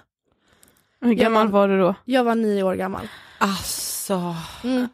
Hur 1.02 1.14
gammal 1.14 1.48
var- 1.48 1.60
var 1.60 1.68
du 1.68 1.80
då? 1.80 1.96
Jag 2.06 2.24
var 2.24 2.36
nio 2.36 2.64
år 2.64 2.76
gammal. 2.76 3.08
Alltså, 3.38 4.36
Mm. 4.64 4.88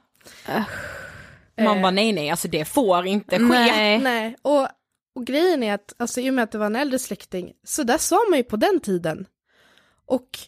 man 1.57 1.75
Eh. 1.77 1.81
bara 1.81 1.91
nej 1.91 2.11
nej, 2.13 2.29
alltså 2.29 2.47
det 2.47 2.65
får 2.65 3.05
inte 3.07 3.37
ske. 3.37 3.43
Nej. 3.45 3.99
Nej, 3.99 4.35
och, 4.41 4.67
och 5.15 5.25
grejen 5.25 5.63
är 5.63 5.73
att, 5.73 5.93
alltså 5.97 6.21
i 6.21 6.29
och 6.29 6.33
med 6.33 6.43
att 6.43 6.51
det 6.51 6.57
var 6.57 6.65
en 6.65 6.75
äldre 6.75 6.99
släkting, 6.99 7.53
så 7.63 7.83
där 7.83 7.97
sa 7.97 8.19
man 8.29 8.37
ju 8.37 8.43
på 8.43 8.55
den 8.55 8.79
tiden. 8.79 9.25
Och 10.05 10.39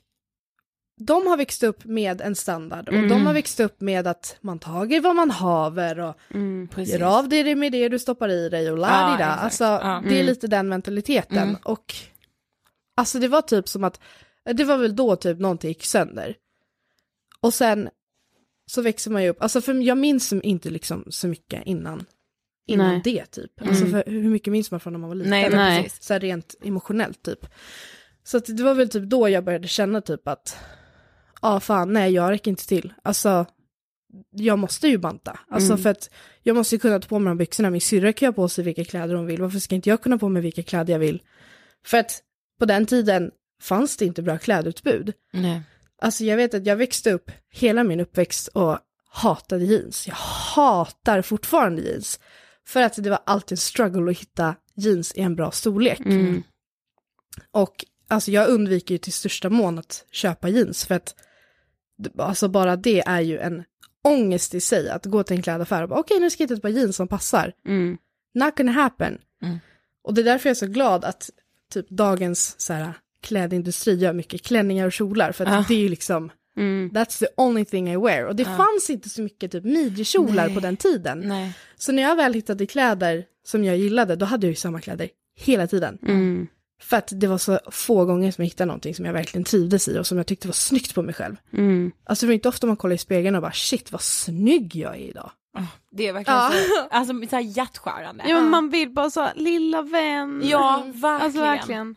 de 0.98 1.28
har 1.28 1.38
växt 1.38 1.64
upp 1.64 1.86
med 1.86 2.22
en 2.22 2.36
standard 2.36 2.88
och 2.90 3.08
de 3.08 3.26
har 3.26 3.34
växt 3.34 3.60
upp 3.60 3.82
med 3.82 4.08
att 4.08 4.38
man 4.42 4.60
tager 4.60 5.02
vad 5.02 5.16
man 5.16 5.32
haver 5.32 6.00
och 6.00 6.16
Mm. 6.34 6.68
Precis. 6.68 7.00
gör 7.00 7.18
av 7.18 7.30
dig 7.30 7.56
med 7.56 7.72
det 7.72 7.90
du 7.90 8.00
stoppar 8.00 8.30
i 8.30 8.50
dig 8.50 8.72
och 8.72 8.78
la 8.78 8.88
ja, 8.88 9.14
exakt. 9.16 9.44
Alltså 9.44 9.64
Ja. 9.64 10.04
det 10.10 10.20
är 10.20 10.24
lite 10.24 10.48
den 10.48 10.70
mentaliteten. 10.70 11.38
Mm. 11.38 11.58
Och 11.64 11.96
alltså 12.95 13.19
det 13.19 13.27
var 13.27 13.41
typ 13.41 13.67
som 13.67 13.84
att, 13.84 13.99
det 14.54 14.63
var 14.63 14.77
väl 14.77 14.95
då 14.95 15.15
typ 15.15 15.39
någonting 15.39 15.67
gick 15.67 15.86
sönder. 15.86 16.36
Och 17.39 17.54
sen 17.54 17.89
så 18.65 18.82
växer 18.82 19.12
man 19.12 19.23
ju 19.23 19.30
upp, 19.30 19.41
alltså 19.41 19.62
för 19.62 19.73
jag 19.73 19.97
minns 19.97 20.34
inte 20.34 20.69
liksom 20.69 21.06
så 21.10 21.27
mycket 21.27 21.65
innan 21.65 22.06
innan 22.67 22.88
Nej. 22.91 23.01
det 23.04 23.25
typ. 23.25 23.62
Alltså 23.62 23.86
Mm. 23.86 23.91
för 23.91 24.12
hur 24.12 24.30
mycket 24.30 24.51
minns 24.51 24.71
man 24.71 24.80
från 24.80 24.93
när 24.93 24.99
man 24.99 25.10
var 25.10 25.15
liten? 25.15 25.30
Nej, 25.30 25.49
Nej. 25.49 25.84
precis. 25.84 26.04
Så 26.04 26.13
här 26.13 26.19
rent 26.19 26.56
emotionellt 26.63 27.23
typ. 27.23 27.45
Så 28.23 28.39
det 28.39 28.63
var 28.63 28.73
väl 28.73 28.89
typ 28.89 29.04
då 29.04 29.30
jag 29.30 29.43
började 29.43 29.67
känna 29.67 30.01
typ 30.01 30.27
att, 30.27 30.58
ja 31.41 31.60
fan 31.60 31.93
nej 31.93 32.12
jag 32.13 32.32
räcker 32.32 32.51
inte 32.51 32.67
till. 32.67 32.93
Alltså, 33.04 33.45
jag 34.32 34.60
måste 34.60 34.88
ju 34.88 34.97
banta. 34.97 35.39
Alltså 35.49 35.71
Mm. 35.73 35.84
för 35.84 35.89
att 35.89 36.10
jag 36.43 36.56
måste 36.56 36.75
ju 36.75 36.80
kunna 36.80 36.99
ta 36.99 37.08
på 37.08 37.19
mig 37.19 37.32
de 37.32 37.38
byxorna, 37.38 37.69
min 37.69 37.82
syrra 37.82 38.13
kan 38.13 38.25
ha 38.27 38.34
på 38.34 38.49
sig 38.49 38.63
vilka 38.63 38.86
kläder 38.86 39.15
hon 39.15 39.25
vill, 39.25 39.41
varför 39.41 39.60
ska 39.60 39.75
inte 39.75 39.89
jag 39.89 40.01
kunna 40.01 40.17
på 40.17 40.30
mig 40.30 40.41
vilka 40.41 40.63
kläder 40.63 40.93
jag 40.93 40.99
vill? 40.99 41.21
För 41.86 41.97
att 41.97 42.23
på 42.62 42.65
den 42.65 42.86
tiden 42.86 43.32
fanns 43.62 43.97
det 43.97 44.06
inte 44.06 44.21
bra 44.21 44.38
klädutbud. 44.38 45.13
Nej. 45.34 45.62
Alltså 46.02 46.24
jag 46.24 46.38
vet 46.38 46.54
att 46.54 46.65
jag 46.65 46.76
växte 46.76 47.12
upp 47.12 47.32
hela 47.50 47.84
min 47.84 48.00
uppväxt 48.00 48.47
och 48.47 48.80
hatade 49.10 49.65
jeans. 49.65 50.08
Jag 50.08 50.15
hatar 50.15 51.21
fortfarande 51.21 51.82
jeans. 51.82 52.19
För 52.67 52.82
att 52.82 53.04
det 53.04 53.10
var 53.10 53.19
alltid 53.26 53.52
en 53.52 53.58
struggle 53.58 54.12
att 54.12 54.17
hitta 54.17 54.56
jeans 54.76 55.13
i 55.15 55.21
en 55.21 55.36
bra 55.36 55.52
storlek. 55.52 56.00
Mm. 56.00 56.43
Och 57.52 57.86
alltså 58.08 58.32
jag 58.32 58.50
undviker 58.50 58.95
ju 58.95 58.97
till 58.97 59.13
största 59.13 59.50
mån 59.50 59.80
att 59.80 60.06
köpa 60.12 60.50
jeans 60.50 60.86
för 60.86 60.95
att 60.95 61.15
alltså 62.17 62.47
bara 62.47 62.76
det 62.76 63.00
är 63.00 63.21
ju 63.21 63.39
en 63.39 63.63
ångest 64.04 64.54
i 64.54 64.62
sig 64.62 64.89
att 64.89 65.06
gå 65.06 65.24
till 65.24 65.38
en 65.38 65.43
klädaffär 65.43 65.84
och 65.84 65.89
bara 65.89 66.00
okej 66.00 66.19
nu 66.19 66.30
ska 66.30 66.43
jag 66.43 66.45
hitta 66.45 66.56
ett 66.56 66.62
par 66.62 66.69
jeans 66.69 66.95
som 66.95 67.08
passar. 67.08 67.54
Mm. 67.67 67.97
Not 68.34 68.58
gonna 68.58 68.71
happen. 68.71 69.17
Mm. 69.43 69.60
Och 70.04 70.13
det 70.13 70.21
är 70.21 70.26
därför 70.26 70.50
jag 70.50 70.56
är 70.56 70.60
så 70.60 70.67
glad 70.67 71.06
att 71.06 71.30
typ 71.72 71.90
dagens 71.90 72.56
så 72.58 72.74
här, 72.74 72.94
klädindustri 73.24 73.96
gör 73.96 74.14
mycket 74.14 74.42
klänningar 74.42 74.86
och 74.86 74.94
kjolar 74.94 75.32
för 75.32 75.46
att 75.46 75.52
Ja. 75.54 75.66
det 75.68 75.74
är 75.74 75.80
ju 75.80 75.90
liksom 75.90 76.32
Mm. 76.58 76.90
That's 76.94 77.20
the 77.20 77.26
only 77.38 77.66
thing 77.66 77.90
I 77.94 77.98
wear. 77.98 78.26
Och 78.26 78.36
det 78.36 78.44
Ja. 78.44 78.58
fanns 78.58 78.90
inte 78.90 79.10
så 79.10 79.22
mycket 79.22 79.52
typ 79.52 79.64
midjekjolar 79.64 80.50
på 80.50 80.60
den 80.60 80.78
tiden. 80.78 81.20
Nej. 81.26 81.54
Så 81.78 81.92
när 81.92 82.04
jag 82.04 82.16
väl 82.16 82.34
hittade 82.34 82.66
kläder 82.66 83.24
som 83.48 83.64
jag 83.64 83.78
gillade, 83.78 84.16
då 84.16 84.26
hade 84.26 84.48
jag 84.48 84.52
ju 84.52 84.56
samma 84.56 84.82
kläder 84.82 85.10
hela 85.40 85.68
tiden. 85.68 85.98
Mm. 86.08 86.48
För 86.82 86.98
att 86.98 87.12
det 87.16 87.28
var 87.28 87.38
så 87.38 87.60
få 87.72 88.06
gånger 88.06 88.32
som 88.32 88.42
jag 88.44 88.50
hittade 88.50 88.66
någonting 88.68 88.96
som 88.96 89.06
jag 89.06 89.14
verkligen 89.14 89.44
trivdes 89.44 89.88
i 89.88 90.00
och 90.00 90.08
som 90.08 90.18
jag 90.18 90.28
tyckte 90.28 90.48
var 90.48 90.54
snyggt 90.54 90.96
på 90.96 91.02
mig 91.02 91.14
själv. 91.16 91.36
Mm. 91.54 91.92
Alltså 92.04 92.26
det 92.26 92.28
var 92.28 92.34
inte 92.34 92.50
ofta 92.50 92.68
man 92.68 92.78
kollar 92.78 92.96
i 92.96 92.98
spegeln 92.98 93.36
och 93.36 93.42
bara 93.42 93.52
shit 93.52 93.92
vad 93.92 94.02
snygg 94.02 94.76
jag 94.76 94.96
är 94.96 95.00
idag. 95.10 95.32
Det 95.92 96.08
är 96.08 96.14
verkligen 96.14 96.40
Ja. 96.40 96.52
så, 96.52 96.88
alltså 96.92 97.14
så 97.30 97.36
här 97.36 97.44
hjärtskärande. 97.44 98.24
Ja 98.28 98.36
men 98.36 98.50
man 98.50 98.70
vill 98.70 98.90
bara 98.90 99.10
så, 99.10 99.30
lilla 99.36 99.82
vän. 99.82 100.42
Ja, 100.46 100.84
verkligen. 100.86 101.22
Alltså 101.22 101.40
verkligen. 101.42 101.96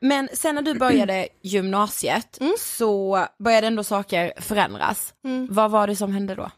Men 0.00 0.28
sen 0.32 0.54
när 0.54 0.62
du 0.62 0.74
började 0.74 1.28
gymnasiet 1.42 2.38
så 2.58 3.26
började 3.38 3.66
ändå 3.66 3.84
saker 3.84 4.32
förändras. 4.40 5.14
Mm. 5.24 5.48
Vad 5.50 5.70
var 5.70 5.86
det 5.86 5.96
som 5.96 6.12
hände 6.12 6.34
då? 6.34 6.50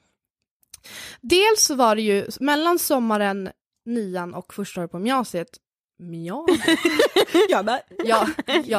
Dels 1.21 1.63
så 1.65 1.75
var 1.75 1.97
det 1.97 2.03
ju 2.03 2.27
mellan 2.41 2.79
sommaren, 2.79 3.51
nian 3.87 4.35
och 4.35 4.55
första 4.55 4.81
året 4.81 4.91
på 4.91 4.99
gymnasiet, 4.99 5.49
Mja? 5.99 6.45
Jag 7.49 7.65
bara, 7.67 7.81
ja, 8.05 8.27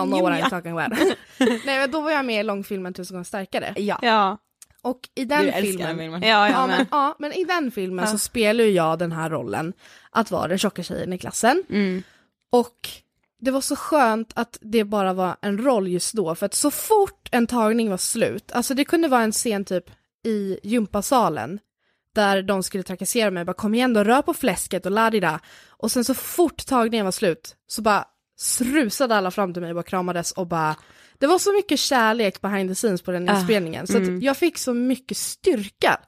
know 0.06 0.22
what. 0.22 0.32
I'm 0.34 0.50
talking 0.50 0.72
about. 0.80 1.00
Nej 1.40 1.80
men 1.80 1.92
då 1.92 2.02
var 2.02 2.12
jag 2.12 2.26
med 2.26 2.40
i 2.40 2.44
långfilmen 2.44 2.94
Tusen 2.94 3.16
gånger 3.16 3.24
starkare. 3.24 3.74
ja. 3.78 4.00
Ja. 4.02 4.38
Och 4.84 5.10
i 5.16 5.26
den 5.26 5.46
du 5.46 5.52
filmen, 5.52 5.88
den 5.88 5.98
filmen. 5.98 6.22
Ja, 6.22 6.50
ja, 6.50 6.68
men, 6.68 6.86
ja, 6.92 7.16
men 7.20 7.34
i 7.34 7.44
den 7.44 7.72
filmen 7.72 8.06
Ja. 8.06 8.12
så 8.12 8.18
spelar 8.18 8.64
ju 8.64 8.70
jag 8.70 9.00
den 9.00 9.12
här 9.12 9.30
rollen 9.30 9.74
att 10.10 10.32
vara 10.32 10.48
den 10.48 10.58
tjocka 10.58 10.84
tjejen 10.84 11.14
i 11.14 11.18
klassen. 11.18 11.64
Mm. 11.70 12.04
Och 12.52 12.90
det 13.42 13.52
var 13.52 13.62
så 13.62 13.76
skönt 13.76 14.32
att 14.36 14.58
det 14.62 14.84
bara 14.84 15.14
var 15.14 15.36
en 15.42 15.58
roll 15.58 15.88
just 15.88 16.14
då, 16.14 16.36
för 16.36 16.46
att 16.46 16.54
så 16.54 16.72
fort 16.72 17.30
en 17.32 17.48
tagning 17.48 17.90
var 17.90 17.98
slut, 17.98 18.52
alltså 18.52 18.74
det 18.74 18.86
kunde 18.86 19.08
vara 19.08 19.24
en 19.24 19.32
scen 19.32 19.66
typ 19.66 19.90
i 20.26 20.60
gympasalen, 20.64 21.60
där 22.16 22.42
de 22.42 22.64
skulle 22.64 22.84
trakassera 22.84 23.32
mig, 23.32 23.46
bara 23.46 23.54
kom 23.54 23.76
igen 23.76 23.94
då, 23.94 24.04
rör 24.04 24.22
på 24.22 24.34
fläsket 24.34 24.86
och 24.86 24.92
ladida. 24.92 25.40
Och 25.70 25.92
sen 25.92 26.04
så 26.04 26.14
fort 26.14 26.66
tagningen 26.66 27.06
var 27.06 27.12
slut, 27.12 27.56
så 27.68 27.82
bara 27.82 28.06
rusade 28.60 29.16
alla 29.16 29.32
fram 29.32 29.54
till 29.54 29.62
mig 29.62 29.72
och 29.72 29.76
bara 29.76 29.84
kramades 29.84 30.32
och 30.32 30.48
bara, 30.48 30.76
det 31.24 31.28
var 31.28 31.40
så 31.40 31.54
mycket 31.54 31.80
kärlek 31.80 32.42
behind 32.42 32.70
the 32.70 32.76
scenes 32.76 33.02
på 33.02 33.12
den 33.12 33.30
Ah, 33.30 33.40
inspelningen, 33.40 33.88
så 33.88 33.98
mm. 33.98 34.18
att 34.18 34.24
jag 34.24 34.38
fick 34.38 34.58
så 34.58 34.74
mycket 34.74 35.18
styrka. 35.18 36.00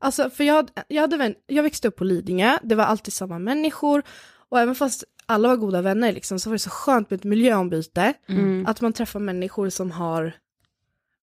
Alltså 0.00 0.30
för 0.30 0.44
jag, 0.44 0.70
jag, 0.88 1.00
hade 1.00 1.16
vän, 1.16 1.34
jag 1.46 1.62
växte 1.62 1.88
upp 1.88 1.96
på 1.96 2.04
Lidingö, 2.04 2.58
det 2.62 2.74
var 2.74 2.84
alltid 2.84 3.12
samma 3.12 3.38
människor, 3.38 4.02
och 4.48 4.60
även 4.60 4.74
fast 4.74 5.04
alla 5.26 5.48
var 5.48 5.56
goda 5.56 5.82
vänner 5.82 6.12
liksom, 6.12 6.38
så 6.38 6.50
var 6.50 6.54
det 6.54 6.58
så 6.58 6.70
skönt 6.70 7.10
med 7.10 7.16
ett 7.16 7.24
miljöombyte. 7.24 8.14
Mm. 8.28 8.66
Att 8.66 8.80
man 8.80 8.92
träffar 8.92 9.20
människor 9.20 9.68
som 9.68 9.90
har 9.90 10.32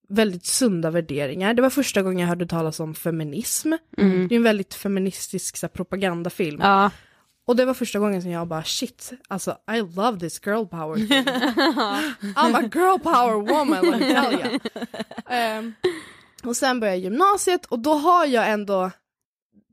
väldigt 0.08 0.46
sunda 0.46 0.92
värderingar. 0.92 1.54
Det 1.54 1.62
var 1.62 1.70
första 1.70 2.02
gången 2.02 2.20
jag 2.20 2.28
hörde 2.28 2.48
talas 2.48 2.80
om 2.80 2.96
feminism. 2.96 3.74
Mm. 3.98 4.28
Det 4.28 4.36
är 4.36 4.38
en 4.38 4.44
väldigt 4.44 4.74
feministisk 4.74 5.58
så 5.58 5.66
här, 5.66 5.72
propagandafilm. 5.72 6.60
Ja. 6.62 6.92
Och 7.50 7.56
det 7.56 7.66
var 7.66 7.74
första 7.74 8.00
gången 8.00 8.22
som 8.22 8.32
jag 8.32 8.48
bara 8.48 8.64
shit, 8.64 9.12
alltså 9.28 9.58
I 9.76 9.80
love 9.96 10.20
this 10.20 10.42
girl 10.46 10.66
power 10.66 10.96
thing. 10.96 11.08
I'm 12.36 12.56
a 12.56 12.70
girl 12.74 13.00
power 13.00 13.34
woman, 13.34 13.86
let 13.92 14.00
me 14.00 14.22
tell 14.22 14.34
you. 14.34 14.60
Ehm, 15.30 15.74
och 16.44 16.56
sen 16.56 16.80
började 16.80 16.98
jag 16.98 17.04
gymnasiet 17.04 17.66
och 17.66 17.80
då 17.80 17.94
har 17.94 18.26
jag 18.26 18.50
ändå 18.50 18.92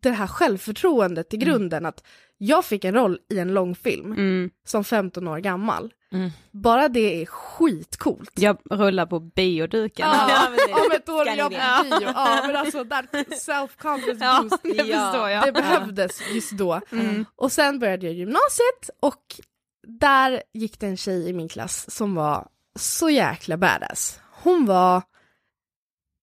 det 0.02 0.10
här 0.10 0.26
självförtroendet 0.26 1.34
i 1.34 1.36
grunden 1.36 1.86
att 1.86 2.06
jag 2.38 2.64
fick 2.64 2.84
en 2.84 2.94
roll 2.94 3.18
i 3.30 3.38
en 3.38 3.54
långfilm 3.54 4.12
Mm. 4.12 4.50
som 4.66 4.84
15 4.84 5.28
år 5.28 5.38
gammal. 5.38 5.92
Mm. 6.16 6.30
Bara 6.50 6.88
det 6.88 7.22
är 7.22 7.26
skitcoolt. 7.26 8.30
Jag 8.34 8.58
rullar 8.70 9.06
på 9.06 9.20
bioduken. 9.20 10.08
Ja, 10.08 10.48
om 10.84 10.92
ett 10.92 11.08
år 11.08 11.28
är 11.28 11.36
jag 11.36 11.50
på 11.52 11.84
bio. 11.98 12.12
Ja, 12.14 12.44
men 12.46 12.56
alltså 12.56 12.84
that 12.84 13.04
self-confidence 13.46 14.18
Ja, 14.20 14.42
boost, 14.42 14.62
det 14.62 15.30
jag. 15.32 15.44
det 15.44 15.52
behövdes 15.52 16.20
just 16.34 16.52
då. 16.52 16.80
Mm. 16.92 17.24
Och 17.36 17.52
sen 17.52 17.78
började 17.78 18.06
jag 18.06 18.14
gymnasiet 18.14 18.90
och 19.00 19.40
där 19.86 20.42
gick 20.54 20.80
det 20.80 20.86
en 20.86 20.96
tjej 20.96 21.28
i 21.28 21.32
min 21.32 21.48
klass 21.48 21.90
som 21.90 22.14
var 22.14 22.48
så 22.78 23.10
jäkla 23.10 23.56
badass. 23.56 24.20
Hon 24.42 24.66
var, 24.66 25.02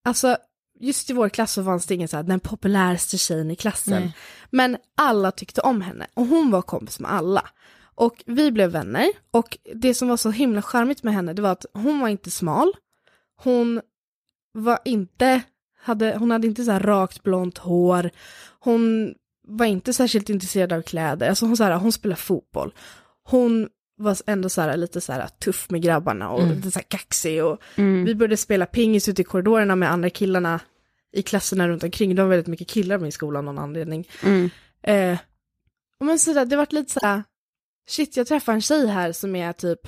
alltså 0.05 0.37
just 0.79 1.09
i 1.09 1.13
vår 1.13 1.29
klass 1.29 1.53
så 1.53 1.63
fanns 1.63 1.85
det 1.85 1.93
ingen 1.93 2.07
så 2.07 2.15
här, 2.15 2.23
den 2.23 2.39
populäraste 2.39 3.17
tjejen 3.17 3.51
i 3.51 3.55
klassen. 3.55 4.01
Nej. 4.01 4.17
Men 4.49 4.77
alla 4.97 5.31
tyckte 5.31 5.61
om 5.61 5.81
henne 5.81 6.07
och 6.13 6.25
hon 6.25 6.51
var 6.51 6.61
kompis 6.61 6.99
med 6.99 7.13
alla. 7.13 7.49
Och 7.95 8.23
vi 8.25 8.51
blev 8.51 8.69
vänner 8.71 9.07
och 9.31 9.57
det 9.75 9.93
som 9.93 10.07
var 10.07 10.17
så 10.17 10.31
himla 10.31 10.61
charmigt 10.61 11.03
med 11.03 11.13
henne 11.13 11.33
det 11.33 11.41
var 11.41 11.51
att 11.51 11.65
hon 11.73 11.99
var 11.99 12.07
inte 12.09 12.31
smal. 12.31 12.73
Hon 13.43 13.81
var 14.53 14.79
inte, 14.85 15.41
hade, 15.81 16.17
hon 16.17 16.31
hade 16.31 16.47
inte 16.47 16.63
så 16.63 16.71
här 16.71 16.79
rakt 16.79 17.23
blont 17.23 17.57
hår. 17.57 18.09
Hon 18.59 19.13
var 19.47 19.65
inte 19.65 19.93
särskilt 19.93 20.29
intresserad 20.29 20.73
av 20.73 20.81
kläder. 20.81 21.29
Alltså 21.29 21.45
hon, 21.45 21.57
så 21.57 21.63
här, 21.63 21.75
hon 21.77 21.91
spelade 21.91 22.21
fotboll. 22.21 22.73
Hon 23.23 23.69
var 23.97 24.17
ändå 24.25 24.49
så 24.49 24.61
här, 24.61 24.77
lite 24.77 25.01
så 25.01 25.13
här 25.13 25.27
tuff 25.27 25.69
med 25.69 25.81
grabbarna 25.81 26.29
och 26.29 26.41
Mm. 26.43 26.55
lite 26.55 26.71
så 26.71 26.79
här 26.79 26.85
kaxig. 26.87 27.43
Och 27.43 27.61
Mm. 27.75 28.05
vi 28.05 28.15
började 28.15 28.37
spela 28.37 28.65
pingis 28.65 29.09
ute 29.09 29.21
i 29.21 29.25
korridorerna 29.25 29.75
med 29.75 29.91
andra 29.91 30.09
killarna 30.09 30.59
i 31.11 31.21
klasserna 31.21 31.67
runt 31.67 31.83
omkring. 31.83 32.15
Det 32.15 32.21
var 32.21 32.29
väldigt 32.29 32.47
mycket 32.47 32.67
killar 32.67 32.97
med 32.97 33.07
i 33.07 33.11
skolan 33.11 33.47
av 33.47 33.53
någon 33.53 33.63
anledning. 33.63 34.07
Mm. 34.23 34.49
Eh, 34.83 35.17
men 35.99 36.19
sådär, 36.19 36.45
det 36.45 36.55
vart 36.55 36.71
lite 36.71 36.91
såhär, 36.91 37.23
shit 37.87 38.17
jag 38.17 38.27
träffar 38.27 38.53
en 38.53 38.61
tjej 38.61 38.87
här 38.87 39.11
som 39.11 39.35
är 39.35 39.53
typ 39.53 39.79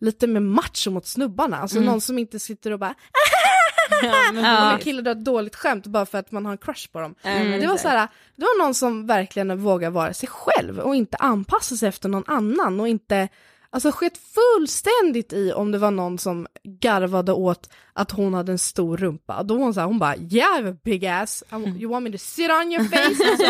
lite 0.00 0.26
mer 0.26 0.40
macho 0.40 0.90
mot 0.90 1.06
snubbarna. 1.06 1.58
Alltså 1.58 1.76
Mm. 1.76 1.86
någon 1.86 2.00
som 2.00 2.18
inte 2.18 2.38
sitter 2.38 2.70
och 2.72 2.78
bara, 2.78 2.94
Ja, 4.02 4.32
men 4.32 4.44
Ja. 4.44 4.72
en 4.72 4.78
kille 4.78 5.02
drar 5.02 5.12
ett 5.12 5.24
dåligt 5.24 5.56
skämt 5.56 5.86
bara 5.86 6.06
för 6.06 6.18
att 6.18 6.32
man 6.32 6.44
har 6.44 6.52
en 6.52 6.58
crush 6.58 6.92
på 6.92 7.00
dem. 7.00 7.14
Mm. 7.22 7.60
Det 7.60 7.66
var 7.66 7.74
exakt. 7.74 7.82
såhär, 7.82 8.08
det 8.36 8.42
var 8.44 8.64
någon 8.64 8.74
som 8.74 9.06
verkligen 9.06 9.58
vågar 9.60 9.90
vara 9.90 10.14
sig 10.14 10.28
själv 10.28 10.78
och 10.78 10.94
inte 10.94 11.16
anpassa 11.16 11.76
sig 11.76 11.88
efter 11.88 12.08
någon 12.08 12.24
annan 12.26 12.80
och 12.80 12.88
inte, 12.88 13.28
alltså 13.70 13.90
sket 13.90 14.18
fullständigt 14.18 15.32
i 15.32 15.52
om 15.52 15.72
det 15.72 15.78
var 15.78 15.90
någon 15.90 16.18
som 16.18 16.46
garvade 16.64 17.32
åt 17.32 17.70
att 17.92 18.10
hon 18.10 18.34
hade 18.34 18.52
en 18.52 18.58
stor 18.58 18.96
rumpa. 18.96 19.42
Då 19.42 19.54
var 19.54 19.64
hon 19.64 19.74
såhär, 19.74 19.86
hon 19.86 19.98
bara 19.98 20.16
yeah 20.16 20.32
I 20.32 20.62
have 20.62 20.70
a 20.70 20.76
big 20.84 21.06
ass, 21.06 21.44
you 21.52 21.90
want 21.90 22.04
me 22.04 22.12
to 22.12 22.18
sit 22.18 22.50
on 22.50 22.72
your 22.72 22.84
face? 22.84 23.30
Alltså, 23.30 23.46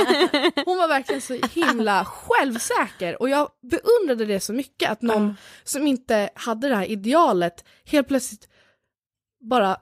hon 0.67 0.79
var 0.79 0.89
verkligen 0.89 1.21
så 1.21 1.35
himla 1.35 2.05
självsäker 2.05 3.23
och 3.23 3.29
jag 3.29 3.49
beundrade 3.63 4.25
det 4.25 4.41
så 4.41 4.53
mycket 4.53 4.91
att 4.91 5.03
någon 5.03 5.37
som 5.65 5.87
inte 5.87 6.31
hade 6.35 6.69
det 6.69 6.75
här 6.75 6.91
idealet 6.91 7.65
helt 7.85 8.09
plötsligt 8.09 8.49
bara 9.41 9.77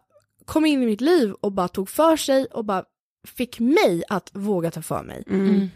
kom 0.44 0.66
in 0.66 0.82
i 0.82 0.86
mitt 0.86 1.00
liv 1.00 1.32
och 1.32 1.52
bara 1.52 1.68
tog 1.68 1.88
för 1.88 2.16
sig 2.16 2.46
och 2.46 2.64
bara 2.64 2.84
fick 3.26 3.60
mig 3.60 4.02
att 4.08 4.30
våga 4.32 4.70
ta 4.70 4.82
för 4.82 5.02
mig. 5.02 5.24
Mm. 5.26 5.68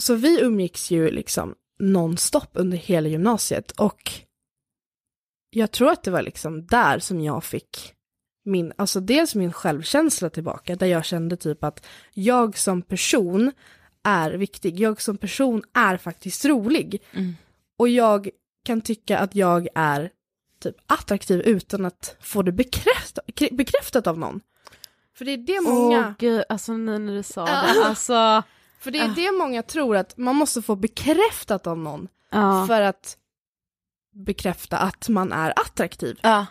Så 0.00 0.14
vi 0.14 0.40
umgicks 0.40 0.90
ju 0.90 1.10
liksom 1.10 1.54
nonstop 1.82 2.50
under 2.52 2.76
hela 2.76 3.08
gymnasiet 3.08 3.70
och 3.70 4.10
jag 5.50 5.70
tror 5.70 5.90
att 5.90 6.02
det 6.02 6.10
var 6.10 6.22
liksom 6.22 6.66
där 6.66 6.98
som 6.98 7.20
jag 7.20 7.44
fick 7.44 7.94
min, 8.44 8.72
alltså 8.76 9.00
dels 9.00 9.34
min 9.34 9.52
självkänsla 9.52 10.30
tillbaka, 10.30 10.76
där 10.76 10.86
jag 10.86 11.04
kände 11.04 11.36
typ 11.36 11.64
att 11.64 11.86
jag 12.14 12.58
som 12.58 12.82
person 12.82 13.52
är 14.02 14.30
viktig, 14.30 14.80
jag 14.80 15.00
som 15.00 15.16
person 15.16 15.62
är 15.72 15.96
faktiskt 15.96 16.44
rolig. 16.44 17.02
Mm. 17.12 17.34
Och 17.78 17.88
jag 17.88 18.28
kan 18.64 18.80
tycka 18.80 19.18
att 19.18 19.34
jag 19.34 19.68
är 19.74 20.10
typ 20.60 20.76
attraktiv 20.86 21.40
utan 21.40 21.84
att 21.84 22.16
få 22.20 22.42
det 22.42 22.52
bekräftat, 22.52 23.24
bekräftat 23.50 24.06
av 24.06 24.18
någon. 24.18 24.40
För 25.16 25.24
det 25.24 25.32
är 25.32 25.38
det 25.38 25.60
många... 25.60 25.98
Åh 25.98 26.14
gud, 26.18 26.44
alltså 26.48 26.72
nu 26.72 26.98
när 26.98 27.14
du 27.14 27.22
sa 27.22 27.44
det, 27.44 27.84
alltså 27.84 28.42
För 28.82 28.90
det 28.90 28.98
är 28.98 29.08
det 29.08 29.32
många 29.32 29.62
tror 29.62 29.96
att 29.96 30.16
man 30.16 30.36
måste 30.36 30.62
få 30.62 30.76
bekräftat 30.76 31.66
av 31.66 31.78
någon 31.78 32.08
Ja. 32.30 32.64
för 32.66 32.80
att 32.80 33.16
bekräfta 34.14 34.78
att 34.78 35.08
man 35.08 35.32
är 35.32 35.50
attraktiv. 35.56 36.18
Ja. 36.22 36.46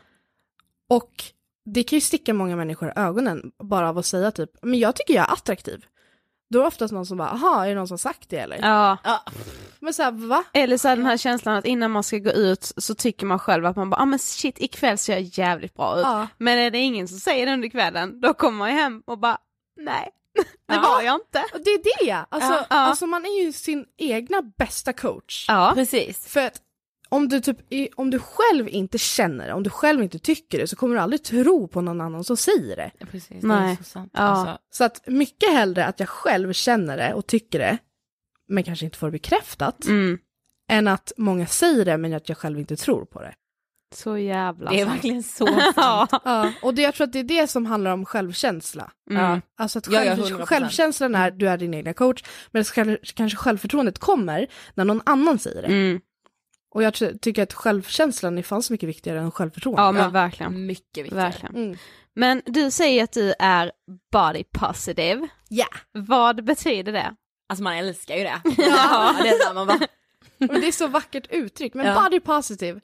Och 0.90 1.24
det 1.66 1.84
kan 1.84 1.98
ju 1.98 2.02
sticka 2.02 2.34
många 2.34 2.56
människor 2.56 2.90
i 2.90 2.92
ögonen 2.96 3.52
bara 3.64 3.90
av 3.90 3.98
att 3.98 4.06
säga 4.06 4.32
typ, 4.32 4.50
men 4.62 4.80
jag 4.80 4.96
tycker 4.96 5.14
jag 5.14 5.30
är 5.30 5.34
attraktiv. 5.34 5.86
Då 6.50 6.60
är 6.60 6.64
det 6.64 6.68
oftast 6.68 6.94
någon 6.94 7.06
som 7.06 7.18
bara, 7.18 7.30
aha, 7.30 7.66
är 7.66 7.70
det 7.70 7.76
någon 7.76 7.88
som 7.88 7.98
sagt 7.98 8.30
det 8.30 8.38
eller? 8.38 8.60
ja. 9.04 9.24
Men 9.80 9.94
såhär, 9.94 10.12
va? 10.12 10.44
Eller 10.54 10.78
så 10.78 10.88
här, 10.88 10.96
den 10.96 11.06
här 11.06 11.18
känslan 11.18 11.56
att 11.56 11.66
innan 11.66 11.92
man 11.92 12.04
ska 12.04 12.18
gå 12.18 12.32
ut 12.32 12.72
så 12.78 12.96
tycker 12.96 13.26
man 13.26 13.40
själv 13.40 13.66
att 13.66 13.76
man 13.76 13.90
bara, 13.90 14.02
ah, 14.02 14.06
men 14.06 14.20
shit 14.20 14.62
ikväll 14.62 14.98
ser 14.98 15.14
jag 15.14 15.22
jävligt 15.22 15.74
bra 15.76 16.00
ut. 16.00 16.06
Ja. 16.06 16.28
Men 16.38 16.58
är 16.58 16.72
det 16.72 16.78
ingen 16.78 17.08
som 17.08 17.20
säger 17.20 17.46
det 17.46 17.54
under 17.54 17.70
kvällen, 17.70 18.22
då 18.22 18.34
kommer 18.34 18.58
man 18.58 18.70
hem 18.70 19.04
och 19.06 19.18
bara, 19.20 19.38
nej, 19.78 20.10
det 20.68 20.74
Ja. 20.76 20.82
var 20.82 21.02
jag 21.02 21.16
inte. 21.16 21.44
Och 21.54 21.60
det 21.64 21.70
är 21.70 21.84
det 21.84 22.06
ja. 22.10 22.26
Alltså, 22.30 22.54
Ja. 22.54 22.66
alltså 22.70 23.08
man 23.08 23.26
är 23.26 23.44
ju 23.44 23.52
sin 23.54 23.86
egna 23.98 24.42
bästa 24.58 24.94
coach. 24.94 25.46
Ja. 25.48 25.72
Precis. 25.76 26.28
För 26.28 26.40
att 26.48 26.62
om 27.10 27.28
du, 27.30 27.42
typ, 27.42 27.58
om 27.96 28.10
du 28.10 28.20
själv 28.20 28.70
inte 28.70 28.98
känner 28.98 29.48
det, 29.48 29.54
om 29.54 29.64
du 29.64 29.70
själv 29.70 30.04
inte 30.04 30.20
tycker 30.20 30.58
det, 30.58 30.68
så 30.68 30.76
kommer 30.76 30.96
du 30.96 31.02
aldrig 31.02 31.24
tro 31.24 31.68
på 31.68 31.82
någon 31.82 32.02
annan 32.02 32.24
som 32.24 32.38
säger 32.38 32.76
det. 32.76 32.92
Ja, 33.00 33.06
Precis, 33.12 33.44
Nej. 33.44 33.62
det 33.68 33.72
är 33.72 33.76
så 33.76 33.84
sant. 33.84 34.12
Ja. 34.14 34.20
Alltså, 34.22 34.58
Så 34.72 34.84
att 34.84 35.08
mycket 35.08 35.52
hellre 35.52 35.86
att 35.86 36.00
jag 36.00 36.10
själv 36.10 36.54
känner 36.54 36.98
det 36.98 37.14
och 37.14 37.28
tycker 37.28 37.60
det, 37.60 37.78
men 38.48 38.64
kanske 38.64 38.86
inte 38.86 38.98
får 38.98 39.08
det 39.08 39.12
bekräftat, 39.12 39.86
Mm. 39.86 40.18
än 40.70 40.88
att 40.88 41.12
många 41.18 41.48
säger 41.48 41.86
det 41.86 41.98
men 41.98 42.14
att 42.14 42.30
jag 42.30 42.38
själv 42.38 42.60
inte 42.60 42.76
tror 42.76 43.06
på 43.06 43.22
det. 43.22 43.34
Så 43.96 44.18
jävla 44.18 44.72
det 44.72 44.80
är 44.82 44.86
sant. 44.86 44.96
verkligen 44.96 45.24
så 45.24 45.46
sant. 45.48 45.74
ja. 45.76 46.08
Ja, 46.26 46.52
och 46.62 46.74
det, 46.74 46.82
jag 46.82 46.94
tror 46.96 47.08
att 47.08 47.14
det 47.14 47.20
är 47.20 47.24
det 47.24 47.48
som 47.48 47.66
handlar 47.66 47.92
om 47.92 48.06
självkänsla. 48.06 48.92
Mm. 49.10 49.42
Alltså 49.58 49.80
att 49.80 49.88
Ja, 49.88 50.04
ja, 50.04 50.16
själv, 50.16 50.26
100%. 50.40 50.46
självkänslan 50.46 51.16
är 51.16 51.32
du 51.32 51.50
är 51.50 51.58
din 51.58 51.74
egna 51.74 51.94
coach, 51.94 52.24
men 52.52 52.64
själv, 52.64 52.98
kanske 53.16 53.38
självförtroendet 53.38 54.00
kommer 54.00 54.48
när 54.74 54.86
någon 54.86 55.02
annan 55.06 55.40
säger 55.40 55.62
det. 55.62 55.68
Mm. 55.68 56.02
Och 56.74 56.84
jag 56.84 56.94
ty- 56.94 57.18
tycker 57.18 57.44
att 57.44 57.54
självkänslan 57.54 58.38
är 58.38 58.44
fan 58.44 58.64
så 58.64 58.74
mycket 58.74 58.90
viktigare 58.90 59.20
än 59.20 59.32
självförtroende. 59.32 59.82
ja 59.82 59.92
men 59.92 60.04
Ja. 60.04 60.10
verkligen. 60.10 60.66
Mycket 60.66 61.06
viktigare. 61.06 61.24
verkligen. 61.24 61.56
Mm. 61.56 61.78
Men 62.16 62.42
du 62.46 62.72
säger 62.72 63.04
att 63.04 63.12
du 63.12 63.34
är 63.40 63.72
body 64.12 64.44
positive. 64.54 65.28
Ja. 65.50 65.66
Vad 65.92 66.44
betyder 66.46 66.92
det? 66.92 67.16
Alltså 67.50 67.64
man 67.64 67.74
älskar 67.76 68.16
ju 68.16 68.24
det. 68.24 68.42
Ja, 68.58 69.16
det 69.24 69.30
är 69.30 69.48
så 69.48 69.54
man 69.54 69.68
bara, 69.68 69.80
Och 70.50 70.60
det 70.62 70.68
är 70.68 70.72
så 70.72 70.88
vackert 70.88 71.28
uttryck, 71.30 71.74
men 71.74 71.86
Ja. 71.86 72.02
body 72.04 72.20
positive. 72.20 72.80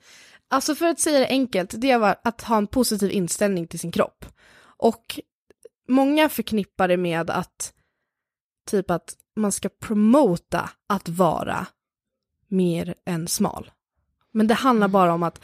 Alltså 0.50 0.76
för 0.76 0.86
att 0.86 1.00
säga 1.00 1.20
det 1.20 1.28
enkelt, 1.28 1.74
det 1.78 1.92
är 1.92 2.16
att 2.24 2.42
ha 2.42 2.58
en 2.58 2.68
positiv 2.68 3.12
inställning 3.12 3.68
till 3.68 3.80
sin 3.80 3.92
kropp. 3.92 4.26
Och 4.60 5.20
många 5.88 6.30
förknippar 6.30 6.88
det 6.88 6.98
med 6.98 7.30
att 7.30 7.74
typ 8.70 8.92
att 8.92 9.16
man 9.36 9.52
ska 9.52 9.70
promota 9.70 10.70
att 10.88 11.10
vara 11.10 11.68
mer 12.48 12.96
än 13.06 13.28
smal. 13.28 13.72
Men 14.32 14.48
det 14.48 14.54
handlar 14.54 14.88
bara 14.88 15.14
om 15.14 15.24
att 15.24 15.42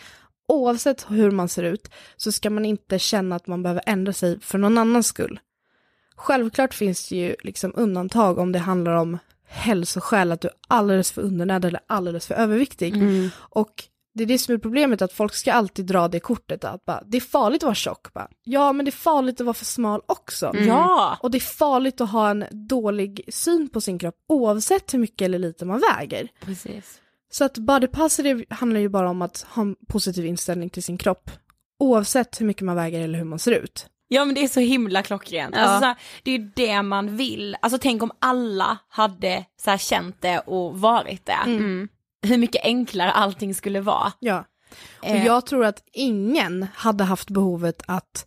oavsett 0.48 1.06
hur 1.10 1.32
man 1.32 1.50
ser 1.50 1.64
ut 1.64 1.90
så 2.16 2.32
ska 2.32 2.50
man 2.50 2.66
inte 2.66 3.00
känna 3.00 3.36
att 3.36 3.48
man 3.48 3.64
behöver 3.64 3.84
ändra 3.86 4.14
sig 4.14 4.40
för 4.40 4.58
någon 4.58 4.78
annans 4.78 5.08
skull. 5.08 5.40
Självklart 6.16 6.74
finns 6.74 7.10
det 7.10 7.16
ju 7.16 7.36
liksom 7.44 7.74
undantag 7.76 8.38
om 8.38 8.52
det 8.52 8.60
handlar 8.60 8.96
om 8.96 9.18
hälsoskäl, 9.46 10.32
att 10.32 10.42
du 10.42 10.48
är 10.48 10.56
alldeles 10.68 11.12
för 11.12 11.22
undernärd 11.22 11.66
eller 11.66 11.82
alldeles 11.88 12.28
för 12.28 12.36
överviktig. 12.36 12.96
Och 13.34 13.84
det 14.14 14.24
är 14.24 14.28
det 14.28 14.38
som 14.38 14.54
är 14.54 14.58
problemet, 14.58 15.02
att 15.02 15.14
folk 15.14 15.34
ska 15.34 15.54
alltid 15.54 15.86
dra 15.86 16.08
det 16.08 16.20
kortet, 16.20 16.64
att 16.64 16.86
bara, 16.86 17.04
det 17.06 17.18
är 17.18 17.22
farligt 17.22 17.64
att 17.64 17.68
vara 17.68 17.76
tjock. 17.76 18.14
Bara, 18.14 18.28
ja, 18.44 18.74
men 18.74 18.86
det 18.86 18.90
är 18.90 18.92
farligt 18.92 19.40
att 19.42 19.46
vara 19.46 19.54
för 19.54 19.66
smal 19.66 20.02
också. 20.06 20.52
ja. 20.56 21.18
Och 21.22 21.32
det 21.32 21.38
är 21.38 21.40
farligt 21.40 22.02
att 22.02 22.12
ha 22.12 22.30
en 22.30 22.46
dålig 22.52 23.22
syn 23.28 23.70
på 23.70 23.82
sin 23.82 24.00
kropp 24.00 24.16
oavsett 24.30 24.94
hur 24.94 25.00
mycket 25.00 25.26
eller 25.26 25.40
lite 25.40 25.66
man 25.66 25.82
väger. 25.98 26.28
Precis. 26.40 27.00
Så 27.32 27.46
att 27.46 27.58
body 27.58 27.88
positive 27.88 28.46
handlar 28.50 28.80
ju 28.80 28.90
bara 28.90 29.10
om 29.10 29.22
att 29.22 29.46
ha 29.50 29.62
en 29.62 29.76
positiv 29.88 30.26
inställning 30.26 30.70
till 30.70 30.84
sin 30.84 30.98
kropp. 30.98 31.32
Oavsett 31.80 32.42
hur 32.42 32.46
mycket 32.46 32.64
man 32.64 32.76
väger 32.76 33.02
eller 33.02 33.18
hur 33.18 33.26
man 33.26 33.40
ser 33.40 33.52
ut. 33.52 33.88
Ja 34.08 34.26
men 34.26 34.36
det 34.36 34.44
är 34.44 34.48
så 34.48 34.60
himla 34.60 35.04
klockrent. 35.04 35.56
Ja. 35.56 35.62
Alltså, 35.62 35.80
så 35.80 35.86
här, 35.86 35.96
det 36.24 36.32
är 36.32 36.38
ju 36.38 36.52
det 36.56 36.82
man 36.82 37.18
vill. 37.18 37.58
Alltså 37.62 37.80
tänk 37.82 38.04
om 38.04 38.12
alla 38.20 38.78
hade 38.88 39.46
så 39.62 39.70
här, 39.70 39.78
känt 39.78 40.22
det 40.22 40.40
och 40.40 40.80
varit 40.80 41.26
det. 41.26 41.40
Mm. 41.46 41.90
Hur 42.24 42.38
mycket 42.38 42.64
enklare 42.64 43.12
allting 43.12 43.56
skulle 43.56 43.82
vara. 43.82 44.12
Ja. 44.20 44.46
Och 45.00 45.06
Eh, 45.06 45.26
jag 45.26 45.46
tror 45.46 45.66
att 45.66 45.84
ingen 45.94 46.68
hade 46.74 47.04
haft 47.04 47.30
behovet 47.30 47.82
att 47.88 48.26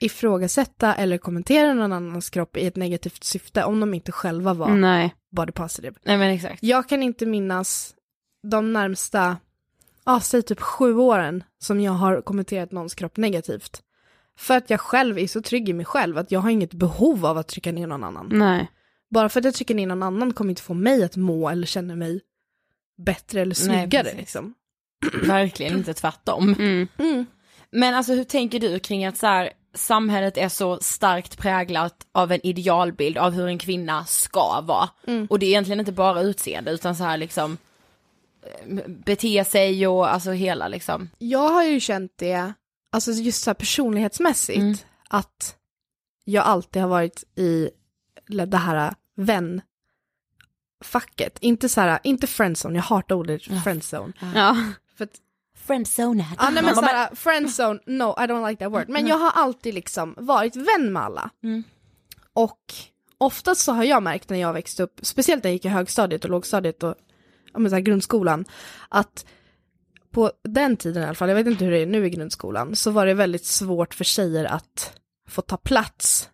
ifrågasätta 0.00 0.94
eller 0.94 1.18
kommentera 1.18 1.74
någon 1.74 1.92
annans 1.92 2.30
kropp 2.30 2.56
i 2.56 2.66
ett 2.66 2.76
negativt 2.76 3.24
syfte 3.24 3.64
om 3.64 3.80
de 3.80 3.94
inte 3.94 4.12
själva 4.12 4.54
var 4.54 4.68
Nej. 4.68 5.14
body 5.36 5.52
positive. 5.52 5.94
Nej 6.02 6.18
men 6.18 6.30
exakt. 6.30 6.62
Jag 6.62 6.88
kan 6.88 7.02
inte 7.02 7.26
minnas 7.26 7.94
de 8.50 8.72
närmsta, 8.72 9.36
ja 10.04 10.20
säg 10.20 10.42
typ 10.42 10.60
sju 10.60 10.94
åren 10.94 11.44
som 11.58 11.80
jag 11.80 11.92
har 11.92 12.20
kommenterat 12.20 12.72
någons 12.72 12.94
kropp 12.94 13.16
negativt. 13.16 13.82
För 14.38 14.56
att 14.56 14.70
jag 14.70 14.80
själv 14.80 15.18
är 15.18 15.26
så 15.26 15.42
trygg 15.42 15.68
i 15.68 15.72
mig 15.72 15.86
själv 15.86 16.18
att 16.18 16.30
jag 16.30 16.40
har 16.40 16.50
inget 16.50 16.74
behov 16.74 17.26
av 17.26 17.38
att 17.38 17.48
trycka 17.48 17.72
ner 17.72 17.86
någon 17.86 18.04
annan. 18.04 18.28
Nej. 18.32 18.70
Bara 19.10 19.28
för 19.28 19.40
att 19.40 19.44
jag 19.44 19.54
trycker 19.54 19.74
ner 19.74 19.86
någon 19.86 20.02
annan 20.02 20.32
kommer 20.32 20.50
inte 20.50 20.62
få 20.62 20.74
mig 20.74 21.04
att 21.04 21.16
må 21.16 21.48
eller 21.48 21.66
känna 21.66 21.96
mig 21.96 22.20
bättre 22.96 23.40
eller 23.40 23.68
Nej, 23.68 23.78
snyggare 23.78 24.02
precis. 24.04 24.18
liksom. 24.20 24.54
Verkligen 25.22 25.78
inte 25.78 25.94
tvärtom. 25.94 26.54
Mm. 26.58 26.88
Mm. 26.98 27.26
Men 27.70 27.94
alltså 27.94 28.12
hur 28.12 28.24
tänker 28.24 28.60
du 28.60 28.78
kring 28.78 29.04
att 29.06 29.16
så 29.16 29.26
här, 29.26 29.52
samhället 29.74 30.36
är 30.38 30.48
så 30.48 30.78
starkt 30.80 31.38
präglat 31.38 32.06
av 32.12 32.32
en 32.32 32.46
idealbild 32.46 33.18
av 33.18 33.32
hur 33.32 33.46
en 33.46 33.58
kvinna 33.58 34.04
ska 34.04 34.60
vara. 34.60 34.88
Mm. 35.06 35.26
Och 35.30 35.38
det 35.38 35.46
är 35.46 35.48
egentligen 35.48 35.80
inte 35.80 35.92
bara 35.92 36.20
utseende 36.20 36.70
utan 36.70 36.96
så 36.96 37.04
här 37.04 37.16
liksom 37.16 37.58
eh, 38.42 38.78
bete 38.88 39.44
sig 39.44 39.86
och 39.86 40.12
alltså 40.12 40.30
hela 40.30 40.68
liksom. 40.68 41.10
Jag 41.18 41.48
har 41.48 41.64
ju 41.64 41.80
känt 41.80 42.12
det, 42.16 42.52
alltså 42.92 43.10
just 43.12 43.42
så 43.42 43.50
här 43.50 43.54
personlighetsmässigt, 43.54 44.58
Mm. 44.58 44.76
att 45.08 45.56
jag 46.24 46.44
alltid 46.44 46.82
har 46.82 46.88
varit 46.88 47.24
i 47.36 47.70
det 48.46 48.56
här 48.56 48.94
vänfacket. 50.80 51.38
Inte 51.40 51.68
så 51.68 51.80
här, 51.80 51.98
inte 52.02 52.26
friendzone, 52.26 52.74
jag 52.74 52.82
hatar 52.82 53.14
ordet 53.14 53.42
friendzone. 53.64 54.12
Ja. 54.34 54.56
För 54.96 55.04
att, 55.04 55.20
Friendzone. 55.66 56.26
ja, 56.38 56.50
nej, 56.50 56.62
men 56.62 56.74
så 56.74 56.82
här, 56.82 57.14
friendzone, 57.14 57.80
no 57.86 58.14
I 58.18 58.26
don't 58.26 58.48
like 58.50 58.64
that 58.64 58.72
word. 58.72 58.88
Men 58.88 59.06
jag 59.06 59.18
har 59.18 59.30
alltid 59.30 59.74
liksom 59.74 60.14
varit 60.18 60.56
vän 60.56 60.92
med 60.92 61.02
alla. 61.02 61.30
Mm. 61.42 61.64
Och 62.32 62.60
oftast 63.18 63.60
så 63.60 63.72
har 63.72 63.84
jag 63.84 64.02
märkt 64.02 64.30
när 64.30 64.38
jag 64.38 64.52
växte 64.52 64.82
upp, 64.82 65.00
speciellt 65.02 65.44
när 65.44 65.50
jag 65.50 65.54
gick 65.54 65.64
i 65.64 65.68
högstadiet 65.68 66.24
och 66.24 66.30
lågstadiet 66.30 66.82
och 66.82 66.94
men 67.54 67.70
så 67.70 67.76
här, 67.76 67.82
grundskolan, 67.82 68.44
att 68.88 69.26
på 70.10 70.32
den 70.44 70.76
tiden 70.76 71.02
i 71.02 71.06
alla 71.06 71.14
fall, 71.14 71.28
jag 71.28 71.36
vet 71.36 71.46
inte 71.46 71.64
hur 71.64 71.72
det 71.72 71.78
är 71.78 71.86
nu 71.86 72.06
i 72.06 72.10
grundskolan, 72.10 72.76
så 72.76 72.90
var 72.90 73.06
det 73.06 73.14
väldigt 73.14 73.44
svårt 73.44 73.94
för 73.94 74.04
tjejer 74.04 74.44
att 74.44 75.00
få 75.28 75.42
ta 75.42 75.56
plats. 75.56 76.30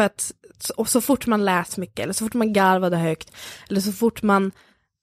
För 0.00 0.04
att 0.04 0.32
så, 0.58 0.74
och 0.76 0.88
så 0.88 1.00
fort 1.00 1.26
man 1.26 1.44
lät 1.44 1.76
mycket, 1.76 1.98
eller 1.98 2.12
så 2.12 2.24
fort 2.24 2.34
man 2.34 2.52
garvade 2.52 2.96
högt, 2.96 3.32
eller 3.70 3.80
så 3.80 3.92
fort 3.92 4.22
man 4.22 4.52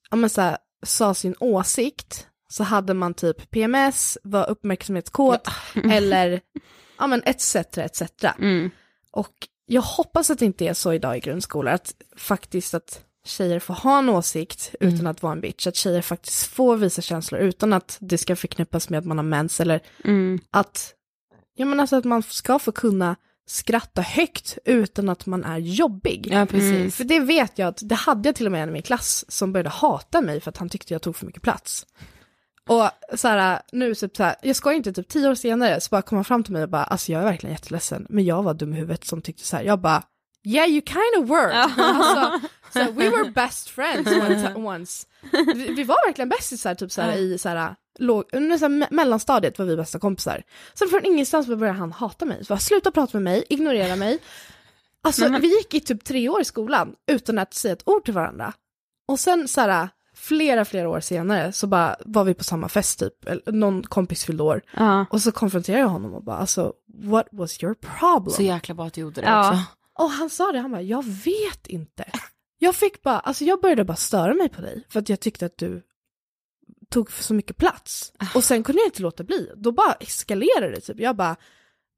ja, 0.10 0.18
men 0.18 0.30
så 0.30 0.42
här, 0.42 0.58
sa 0.86 1.14
sin 1.14 1.36
åsikt, 1.40 2.28
så 2.50 2.64
hade 2.64 2.94
man 2.94 3.14
typ 3.14 3.52
PMS, 3.52 4.18
var 4.24 4.50
uppmärksamhetskåt, 4.50 5.48
eller 5.92 6.42
ja 6.98 7.08
men 7.08 7.24
etc. 7.26 7.56
etc. 7.56 8.02
Mm. 8.40 8.70
Och 9.12 9.34
jag 9.66 9.82
hoppas 9.82 10.30
att 10.30 10.40
det 10.40 10.46
inte 10.46 10.66
är 10.66 10.74
så 10.74 10.94
idag 10.94 11.18
i 11.18 11.20
grundskolan, 11.20 11.74
att 11.74 11.94
faktiskt 12.16 12.74
att 12.74 13.02
tjejer 13.26 13.60
får 13.60 13.74
ha 13.74 14.00
en 14.00 14.10
åsikt 14.10 14.76
utan 14.80 15.08
att 15.08 15.24
vara 15.24 15.34
en 15.34 15.42
bitch, 15.42 15.68
att 15.68 15.76
tjejer 15.76 16.02
faktiskt 16.02 16.46
får 16.46 16.78
visa 16.78 17.02
känslor 17.02 17.42
utan 17.42 17.74
att 17.74 17.98
det 18.00 18.18
ska 18.18 18.36
förknippas 18.36 18.90
med 18.90 18.98
att 18.98 19.06
man 19.06 19.18
har 19.18 19.26
mens 19.26 19.60
eller 19.60 19.82
Mm. 20.04 20.40
att, 20.52 20.94
ja 21.56 21.66
men 21.66 21.80
alltså 21.80 21.96
att 21.96 22.06
man 22.06 22.24
ska 22.24 22.60
få 22.60 22.72
kunna 22.72 23.16
skratta 23.50 24.02
högt 24.02 24.58
utan 24.66 25.10
att 25.10 25.26
man 25.26 25.44
är 25.44 25.58
jobbig. 25.58 26.28
Ja 26.32 26.46
precis. 26.46 26.96
För 26.96 27.04
det 27.04 27.20
vet 27.20 27.60
jag 27.60 27.68
att, 27.68 27.80
det 27.82 27.96
hade 27.96 28.30
jag 28.30 28.36
till 28.36 28.46
och 28.46 28.52
med 28.52 28.64
en 28.64 28.70
i 28.70 28.72
min 28.72 28.82
klass 28.82 29.26
som 29.28 29.54
började 29.54 29.70
hata 29.70 30.22
mig 30.22 30.42
för 30.42 30.50
att 30.50 30.58
han 30.58 30.70
tyckte 30.70 30.94
jag 30.94 31.02
tog 31.02 31.16
för 31.16 31.26
mycket 31.26 31.42
plats. 31.42 31.86
Och 32.68 32.90
så 33.20 33.28
här, 33.28 33.62
nu 33.72 33.96
typ 33.96 34.18
så 34.18 34.24
här, 34.24 34.36
jag 34.42 34.56
ska 34.56 34.74
inte, 34.74 34.94
typ 34.94 35.08
tio 35.08 35.30
år 35.30 35.36
senare 35.36 35.82
så 35.82 35.88
bara 35.90 36.02
kom 36.02 36.16
han 36.16 36.26
fram 36.26 36.44
till 36.44 36.54
mig 36.54 36.64
och 36.64 36.70
bara, 36.70 36.84
alltså 36.84 37.12
jag 37.12 37.22
är 37.22 37.26
verkligen 37.26 37.54
jätteledsen, 37.54 38.08
men 38.10 38.26
jag 38.26 38.44
var 38.44 38.54
dum 38.54 38.74
i 38.74 38.78
huvudet 38.78 39.06
som 39.06 39.22
tyckte 39.22 39.44
så 39.44 39.56
här, 39.56 39.64
jag 39.64 39.80
bara, 39.80 40.04
yeah 40.56 40.68
you 40.70 40.82
kind 40.82 41.24
of 41.24 41.30
were. 41.30 41.54
alltså, 41.78 42.48
så 42.74 42.80
här, 42.80 42.92
we 42.92 43.10
were 43.10 43.32
best 43.32 43.70
friends 43.70 44.10
once. 44.56 45.08
Vi, 45.56 45.74
vi 45.74 45.84
var 45.84 46.08
verkligen 46.08 46.30
bästisar 46.30 46.76
typ 46.76 46.92
så 46.92 47.02
här, 47.02 47.18
i 47.18 47.38
så 47.38 47.50
här, 47.50 47.76
låg, 48.00 48.24
me- 48.32 48.88
mellanstadiet 48.92 49.60
var 49.60 49.66
vi 49.66 49.76
bästa 49.76 50.00
kompisar. 50.00 50.44
Sen 50.74 50.90
från 50.90 51.06
ingenstans 51.06 51.48
började 51.48 51.80
han 51.80 51.92
hata 51.92 52.26
mig, 52.26 52.46
så 52.46 52.54
bara, 52.54 52.60
sluta 52.60 52.92
prata 52.92 53.18
med 53.18 53.24
mig, 53.24 53.44
ignorera 53.50 53.96
mig. 53.96 54.20
Alltså 55.04 55.28
vi 55.30 55.48
gick 55.58 55.74
i 55.74 55.80
typ 55.80 56.04
tre 56.04 56.30
år 56.30 56.42
i 56.42 56.46
skolan 56.46 56.96
utan 57.12 57.38
att 57.40 57.54
säga 57.54 57.74
ett 57.74 57.84
ord 57.88 58.06
till 58.06 58.14
varandra. 58.14 58.54
Och 59.08 59.20
sen 59.20 59.48
så 59.48 59.62
här, 59.62 59.90
flera, 60.16 60.66
flera 60.66 60.90
år 60.90 61.00
senare 61.00 61.52
så 61.52 61.68
bara 61.68 61.96
var 62.06 62.24
vi 62.24 62.34
på 62.34 62.44
samma 62.44 62.70
fest 62.70 63.00
typ, 63.00 63.28
eller 63.28 63.52
någon 63.52 63.84
kompis 63.84 64.26
fyllde 64.26 64.44
år. 64.44 64.62
Ja. 64.78 65.06
Och 65.10 65.22
så 65.22 65.32
konfronterade 65.32 65.82
jag 65.82 65.90
honom 65.90 66.14
och 66.14 66.24
bara 66.24 66.38
alltså, 66.38 66.74
what 67.04 67.28
was 67.32 67.64
your 67.64 67.74
problem? 67.74 68.34
Så 68.36 68.42
jäkla 68.44 68.76
bra 68.76 68.86
att 68.86 68.94
du 68.94 69.02
gjorde 69.02 69.22
det 69.22 69.28
Ja. 69.28 69.50
också. 69.50 69.62
Och 69.98 70.10
han 70.12 70.30
sa 70.30 70.52
det, 70.52 70.60
han 70.60 70.72
bara, 70.72 70.82
jag 70.82 71.06
vet 71.06 71.68
inte. 71.68 72.06
Jag 72.60 72.76
fick 72.76 73.02
bara, 73.04 73.20
alltså 73.20 73.44
jag 73.46 73.62
började 73.62 73.84
bara 73.84 73.98
störa 73.98 74.34
mig 74.34 74.50
på 74.50 74.62
dig 74.62 74.84
för 74.90 75.00
att 75.00 75.10
jag 75.10 75.20
tyckte 75.20 75.46
att 75.46 75.58
du 75.58 75.84
tog 76.90 77.12
så 77.12 77.34
mycket 77.34 77.58
plats. 77.58 78.14
Och 78.36 78.44
sen 78.44 78.64
kunde 78.64 78.82
jag 78.82 78.88
inte 78.88 79.02
låta 79.02 79.24
bli. 79.24 79.52
Då 79.56 79.72
bara 79.72 79.94
eskalerade 79.94 80.72
det 80.72 80.82
typ. 80.82 81.00
Jag 81.00 81.16
bara, 81.16 81.36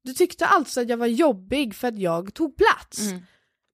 du 0.04 0.12
tyckte 0.12 0.46
alltså 0.46 0.80
att 0.80 0.88
jag 0.88 0.96
var 0.96 1.06
jobbig 1.06 1.74
för 1.76 1.88
att 1.88 1.98
jag 1.98 2.34
tog 2.34 2.56
plats. 2.56 2.98
Mm. 3.10 3.22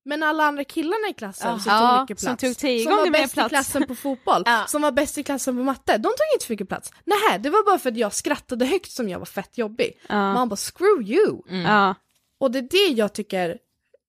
Men 0.05 0.23
alla 0.23 0.45
andra 0.45 0.65
killarna 0.65 1.09
i 1.11 1.15
klassen 1.15 1.49
Ja. 1.51 1.59
som 1.59 1.73
Ja, 1.73 1.91
tog 1.97 2.01
mycket 2.03 2.21
som 2.21 2.27
plats, 2.27 2.41
tog 2.41 2.57
tio 2.57 2.83
som 2.85 2.97
var 2.97 3.11
bäst 3.11 3.35
plats. 3.35 3.47
i 3.47 3.49
klassen 3.49 3.87
på 3.87 3.95
fotboll, 3.95 4.43
Ja. 4.47 4.65
som 4.69 4.83
var 4.83 4.93
bäst 4.93 5.19
i 5.19 5.23
klassen 5.23 5.57
på 5.57 5.63
matte, 5.63 5.93
de 5.93 6.03
tog 6.03 6.27
inte 6.35 6.47
så 6.47 6.53
mycket 6.53 6.69
plats. 6.69 6.93
Nej, 7.05 7.39
det 7.39 7.51
var 7.51 7.65
bara 7.67 7.79
för 7.79 7.91
att 7.91 7.97
jag 7.97 8.15
skrattade 8.15 8.65
högt 8.67 8.91
som 8.91 9.09
jag 9.09 9.19
var 9.19 9.27
fett 9.27 9.59
jobbig. 9.59 10.01
Ja. 10.09 10.33
Man 10.33 10.49
bara 10.49 10.57
screw 10.57 11.03
you. 11.11 11.43
Ja. 11.63 11.95
Och 12.41 12.51
det 12.51 12.59
är 12.59 12.63
det 12.71 12.95
jag 12.95 13.13
tycker 13.13 13.59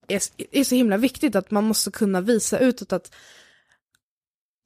är, 0.08 0.22
är 0.52 0.64
så 0.64 0.76
himla 0.76 0.98
viktigt, 0.98 1.36
att 1.36 1.52
man 1.52 1.64
måste 1.64 1.92
kunna 1.92 2.22
visa 2.22 2.60
utåt 2.60 2.94
att 2.94 3.16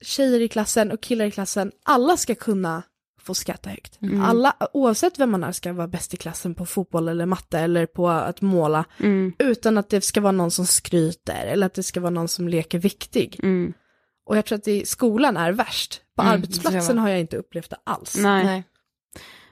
tjejer 0.04 0.40
i 0.40 0.48
klassen 0.48 0.92
och 0.92 1.00
killar 1.00 1.24
i 1.24 1.30
klassen, 1.30 1.72
alla 1.84 2.16
ska 2.16 2.34
kunna 2.34 2.82
få 3.20 3.34
skratta 3.34 3.70
högt. 3.70 4.02
Mm. 4.02 4.22
Alla, 4.22 4.56
oavsett 4.72 5.18
vem 5.18 5.30
man 5.30 5.44
är, 5.44 5.52
ska 5.52 5.72
vara 5.72 5.88
bäst 5.88 6.14
i 6.14 6.16
klassen 6.16 6.54
på 6.54 6.66
fotboll 6.66 7.08
eller 7.08 7.26
matte 7.26 7.58
eller 7.58 7.86
på 7.86 8.08
att 8.08 8.40
måla, 8.40 8.84
Mm. 8.98 9.32
utan 9.38 9.78
att 9.78 9.88
det 9.88 10.00
ska 10.00 10.20
vara 10.20 10.32
någon 10.32 10.50
som 10.50 10.66
skryter 10.66 11.46
eller 11.46 11.66
att 11.66 11.74
det 11.74 11.82
ska 11.82 12.00
vara 12.00 12.10
någon 12.10 12.28
som 12.28 12.48
leker 12.48 12.78
viktig. 12.78 13.40
Mm. 13.42 13.72
Och 14.26 14.36
jag 14.36 14.44
tror 14.44 14.58
att 14.58 14.64
det 14.64 14.80
i 14.80 14.86
skolan 14.86 15.36
är 15.36 15.52
värst. 15.52 16.00
På 16.16 16.22
Mm, 16.22 16.34
arbetsplatsen 16.34 16.98
har 16.98 17.08
jag 17.08 17.20
inte 17.20 17.36
upplevt 17.36 17.70
det 17.70 17.76
alls. 17.84 18.16
Nej. 18.18 18.44
Nej. 18.44 18.64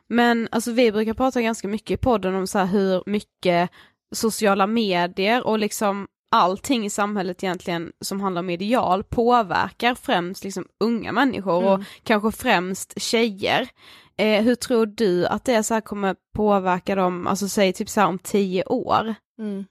Men 0.09 0.49
alltså 0.51 0.73
vi 0.73 0.93
brukar 0.93 1.15
prata 1.15 1.43
ganska 1.43 1.69
mycket 1.69 1.91
i 1.91 1.97
podden 1.97 2.35
om 2.35 2.47
så 2.47 2.59
här 2.59 2.67
hur 2.67 3.03
mycket 3.07 3.71
sociala 4.15 4.67
medier 4.67 5.47
och 5.47 5.59
liksom 5.59 6.07
allting 6.31 6.87
i 6.87 6.91
samhället 6.91 7.45
egentligen 7.45 7.93
som 8.01 8.21
handlar 8.21 8.41
om 8.41 8.51
ideal 8.51 9.05
påverkar 9.05 9.95
främst 9.95 10.45
liksom 10.45 10.67
unga 10.81 11.13
människor 11.13 11.65
och 11.65 11.81
kanske 12.03 12.33
främst 12.33 13.03
tjejer. 13.03 13.69
Eh, 14.17 14.43
hur 14.43 14.55
tror 14.55 14.87
du 14.87 15.27
att 15.27 15.45
det 15.45 15.63
så 15.63 15.75
här 15.75 15.81
kommer 15.81 16.17
påverka 16.35 16.95
dem, 16.95 17.27
alltså 17.27 17.49
säg 17.49 17.73
typ 17.73 17.89
så 17.89 18.01
här 18.01 18.09
om 18.09 18.19
tio 18.19 18.65
år? 18.65 19.15
Mm. 19.39 19.65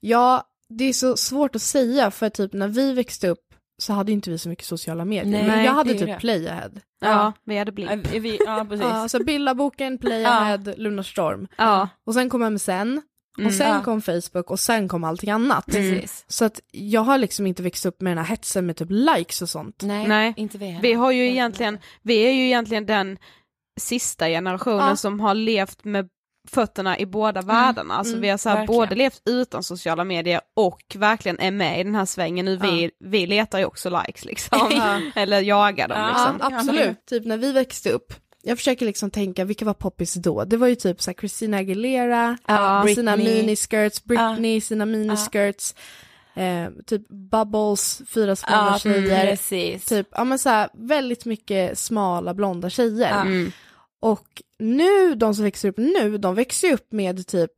Ja, 0.00 0.44
det 0.68 0.84
är 0.84 0.92
så 0.92 1.16
svårt 1.16 1.56
att 1.56 1.62
säga 1.62 2.10
för 2.10 2.28
typ 2.28 2.52
när 2.52 2.68
vi 2.68 2.92
växte 2.92 3.28
upp 3.28 3.54
så 3.78 3.92
hade 3.92 4.12
inte 4.12 4.30
vi 4.30 4.38
så 4.38 4.48
mycket 4.48 4.64
sociala 4.66 5.04
medier. 5.04 5.32
Nej, 5.32 5.46
Men 5.46 5.64
jag 5.64 5.72
hade 5.72 5.92
typ 5.94 6.06
det. 6.06 6.18
Playahead. 6.20 6.70
Ja, 7.02 7.32
vi 7.44 7.58
hade 7.58 7.72
blimp. 7.72 8.14
Ja, 8.14 8.20
vi, 8.20 8.38
ja 8.46 8.64
precis. 8.68 8.86
Ja, 8.86 9.08
så 9.08 9.24
Billaboken, 9.24 9.98
Playahead, 9.98 10.60
Lunarstorm. 10.76 11.48
Ja. 11.56 11.88
Och 12.06 12.14
sen 12.14 12.30
kom 12.30 12.42
MSN. 12.54 13.00
Och 13.34 13.38
Mm. 13.40 13.52
sen 13.52 13.68
Ja. 13.68 13.82
kom 13.82 14.02
Facebook 14.02 14.50
och 14.50 14.60
sen 14.60 14.88
kom 14.88 15.04
allting 15.04 15.30
annat. 15.30 15.66
Precis. 15.66 16.24
Så 16.28 16.44
att 16.44 16.60
jag 16.72 17.00
har 17.00 17.18
liksom 17.18 17.46
inte 17.46 17.62
växt 17.62 17.86
upp 17.86 18.00
med 18.00 18.10
den 18.10 18.18
här 18.18 18.30
hetsen 18.30 18.66
med 18.66 18.76
typ 18.76 18.88
likes 18.90 19.42
och 19.42 19.48
sånt. 19.48 19.82
Nej, 19.82 20.08
Nej. 20.08 20.34
inte 20.36 20.58
vi 20.58 20.66
heller. 20.66 20.82
Vi 20.82 20.92
har 20.92 21.10
ju 21.12 21.30
egentligen, 21.30 21.78
vi 22.02 22.14
är 22.16 22.30
ju 22.32 22.44
egentligen 22.46 22.86
den 22.86 23.18
sista 23.80 24.28
generationen 24.28 24.88
Ja. 24.88 24.96
som 24.96 25.20
har 25.20 25.34
levt 25.34 25.84
med 25.84 26.08
fötterna 26.48 26.98
i 26.98 27.06
båda 27.06 27.42
världarna. 27.42 27.94
Alltså 27.94 28.12
mm, 28.12 28.22
vi 28.22 28.28
har 28.28 28.38
så 28.38 28.48
här 28.48 28.66
både 28.66 28.94
levt 28.94 29.22
utan 29.26 29.62
sociala 29.62 30.04
medier 30.04 30.40
och 30.56 30.82
verkligen 30.94 31.40
är 31.40 31.50
med 31.50 31.80
i 31.80 31.84
den 31.84 31.94
här 31.94 32.04
svängen. 32.04 32.44
Nu 32.44 32.56
vi, 32.56 32.90
vi 33.00 33.26
letar 33.26 33.58
ju 33.58 33.64
också 33.64 33.90
likes 34.06 34.24
liksom. 34.24 34.70
Eller 35.14 35.40
jagar 35.40 35.88
dem 35.88 35.98
Ja. 36.00 36.08
liksom. 36.08 36.36
Ja, 36.40 36.58
absolut. 36.58 37.06
Typ 37.06 37.24
när 37.26 37.36
vi 37.36 37.52
växte 37.52 37.90
upp. 37.90 38.14
Jag 38.44 38.58
försöker 38.58 38.86
liksom 38.86 39.10
tänka, 39.10 39.44
vilka 39.44 39.64
var 39.64 39.74
poppis 39.74 40.14
då? 40.14 40.44
Det 40.44 40.56
var 40.56 40.66
ju 40.66 40.74
typ 40.74 41.02
så 41.02 41.10
här 41.10 41.14
Christina 41.16 41.56
Aguilera, 41.56 42.38
Ja, 42.46 42.84
sina 42.94 43.16
miniskirts, 43.16 44.04
Britney, 44.04 44.60
sina 44.60 44.86
miniskirts, 44.86 45.74
eh, 46.34 46.70
typ 46.86 47.08
Bubbles, 47.08 48.02
fyra 48.08 48.36
smala 48.36 48.70
Ja, 48.72 48.78
tjejer. 48.78 49.26
precis. 49.26 49.84
Typ, 49.84 50.08
ja 50.10 50.24
men 50.24 50.38
så 50.38 50.48
här, 50.48 50.68
väldigt 50.72 51.24
mycket 51.24 51.78
smala 51.78 52.34
blonda 52.34 52.70
tjejer. 52.70 53.10
Ja. 53.10 53.20
Mm. 53.20 53.52
Och 54.00 54.26
nu, 54.62 55.14
de 55.14 55.34
som 55.34 55.44
växer 55.44 55.68
upp 55.68 55.76
nu, 55.78 56.18
de 56.18 56.34
växer 56.34 56.68
ju 56.68 56.74
upp 56.74 56.92
med 56.92 57.26
typ 57.26 57.50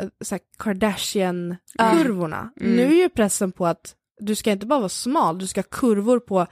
eh, 0.00 0.38
Kardashian-kurvorna. 0.58 2.50
Mm. 2.60 2.76
Nu 2.76 2.82
är 2.82 3.02
ju 3.02 3.08
pressen 3.08 3.52
på 3.52 3.66
att 3.66 3.94
du 4.20 4.34
ska 4.34 4.50
inte 4.50 4.66
bara 4.66 4.78
vara 4.78 4.88
smal, 4.88 5.38
du 5.38 5.46
ska 5.46 5.60
ha 5.60 5.68
kurvor 5.70 6.20
på 6.20 6.46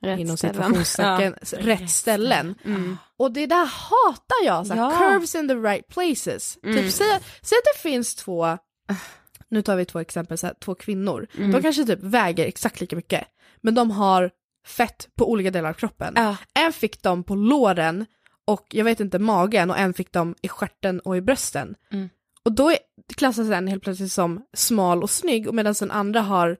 Rätt 0.00 0.20
inom 0.20 0.36
ställen. 0.36 0.54
situationstecken 0.54 1.34
rätt 1.66 1.90
ställen. 1.90 2.54
Mm. 2.64 2.96
Och 3.16 3.32
det 3.32 3.46
där 3.46 3.66
hatar 3.66 4.44
jag, 4.44 4.66
så 4.66 4.74
Ja. 4.76 4.94
curves 4.98 5.34
in 5.34 5.48
the 5.48 5.54
right 5.54 5.88
places. 5.88 6.58
Mm. 6.62 6.76
Typ, 6.76 6.92
säg, 6.92 7.06
säg 7.42 7.58
att 7.58 7.64
det 7.74 7.80
finns 7.90 8.14
två, 8.14 8.58
nu 9.48 9.62
tar 9.62 9.76
vi 9.76 9.84
två 9.84 9.98
exempel, 9.98 10.38
så 10.38 10.46
här, 10.46 10.54
två 10.60 10.74
kvinnor. 10.74 11.26
Mm. 11.38 11.52
De 11.52 11.62
kanske 11.62 11.84
typ 11.84 12.02
väger 12.02 12.46
exakt 12.46 12.80
lika 12.80 12.96
mycket, 12.96 13.24
men 13.60 13.74
de 13.74 13.90
har 13.90 14.30
fett 14.66 15.08
på 15.16 15.30
olika 15.30 15.50
delar 15.50 15.68
av 15.68 15.74
kroppen. 15.74 16.12
Ja. 16.16 16.36
En 16.54 16.72
fick 16.72 17.02
de 17.02 17.24
på 17.24 17.34
låren 17.34 18.06
och 18.48 18.66
jag 18.70 18.84
vet 18.84 19.00
inte 19.00 19.18
magen 19.18 19.70
och 19.70 19.78
en 19.78 19.94
fick 19.94 20.12
de 20.12 20.34
i 20.42 20.48
stjärten 20.48 21.00
och 21.00 21.16
i 21.16 21.20
brösten. 21.20 21.74
Mm. 21.92 22.08
Och 22.42 22.52
då 22.52 22.70
är, 22.70 22.78
klassas 23.16 23.48
den 23.48 23.66
helt 23.68 23.82
plötsligt 23.82 24.12
som 24.12 24.42
smal 24.56 25.02
och 25.02 25.10
snygg 25.10 25.48
och 25.48 25.54
medan 25.54 25.74
den 25.80 25.90
andra 25.90 26.20
har 26.20 26.56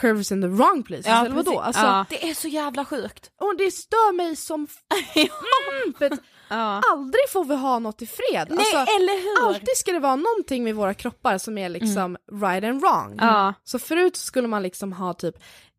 curves 0.00 0.32
in 0.32 0.42
the 0.42 0.48
wrong 0.48 0.82
places. 0.82 1.06
Ja, 1.06 1.24
eller 1.26 1.34
vadå? 1.36 1.60
Alltså, 1.60 1.82
Ja. 1.82 2.06
Det 2.10 2.30
är 2.30 2.34
så 2.34 2.48
jävla 2.48 2.84
sjukt. 2.84 3.30
Och 3.40 3.56
det 3.58 3.70
stör 3.70 4.12
mig 4.12 4.36
som 4.36 4.66
fan, 4.66 5.94
för 5.98 6.10
Ja. 6.48 6.82
aldrig 6.92 7.30
får 7.32 7.44
vi 7.44 7.56
ha 7.56 7.78
något 7.78 8.02
i 8.02 8.06
fred. 8.06 8.46
Nej, 8.50 8.58
Alltså, 8.58 8.76
eller 8.94 9.22
hur? 9.22 9.48
alltid 9.48 9.76
ska 9.76 9.92
det 9.92 9.98
vara 9.98 10.16
någonting 10.16 10.64
med 10.64 10.74
våra 10.74 10.94
kroppar 10.94 11.38
som 11.38 11.58
är 11.58 11.68
liksom 11.68 12.16
right 12.32 12.64
and 12.64 12.80
wrong. 12.80 13.16
Ja. 13.20 13.54
Så 13.64 13.78
förut 13.78 14.16
skulle 14.16 14.48
man 14.48 14.62
liksom 14.62 14.92
ha 14.92 15.14
typ, 15.14 15.34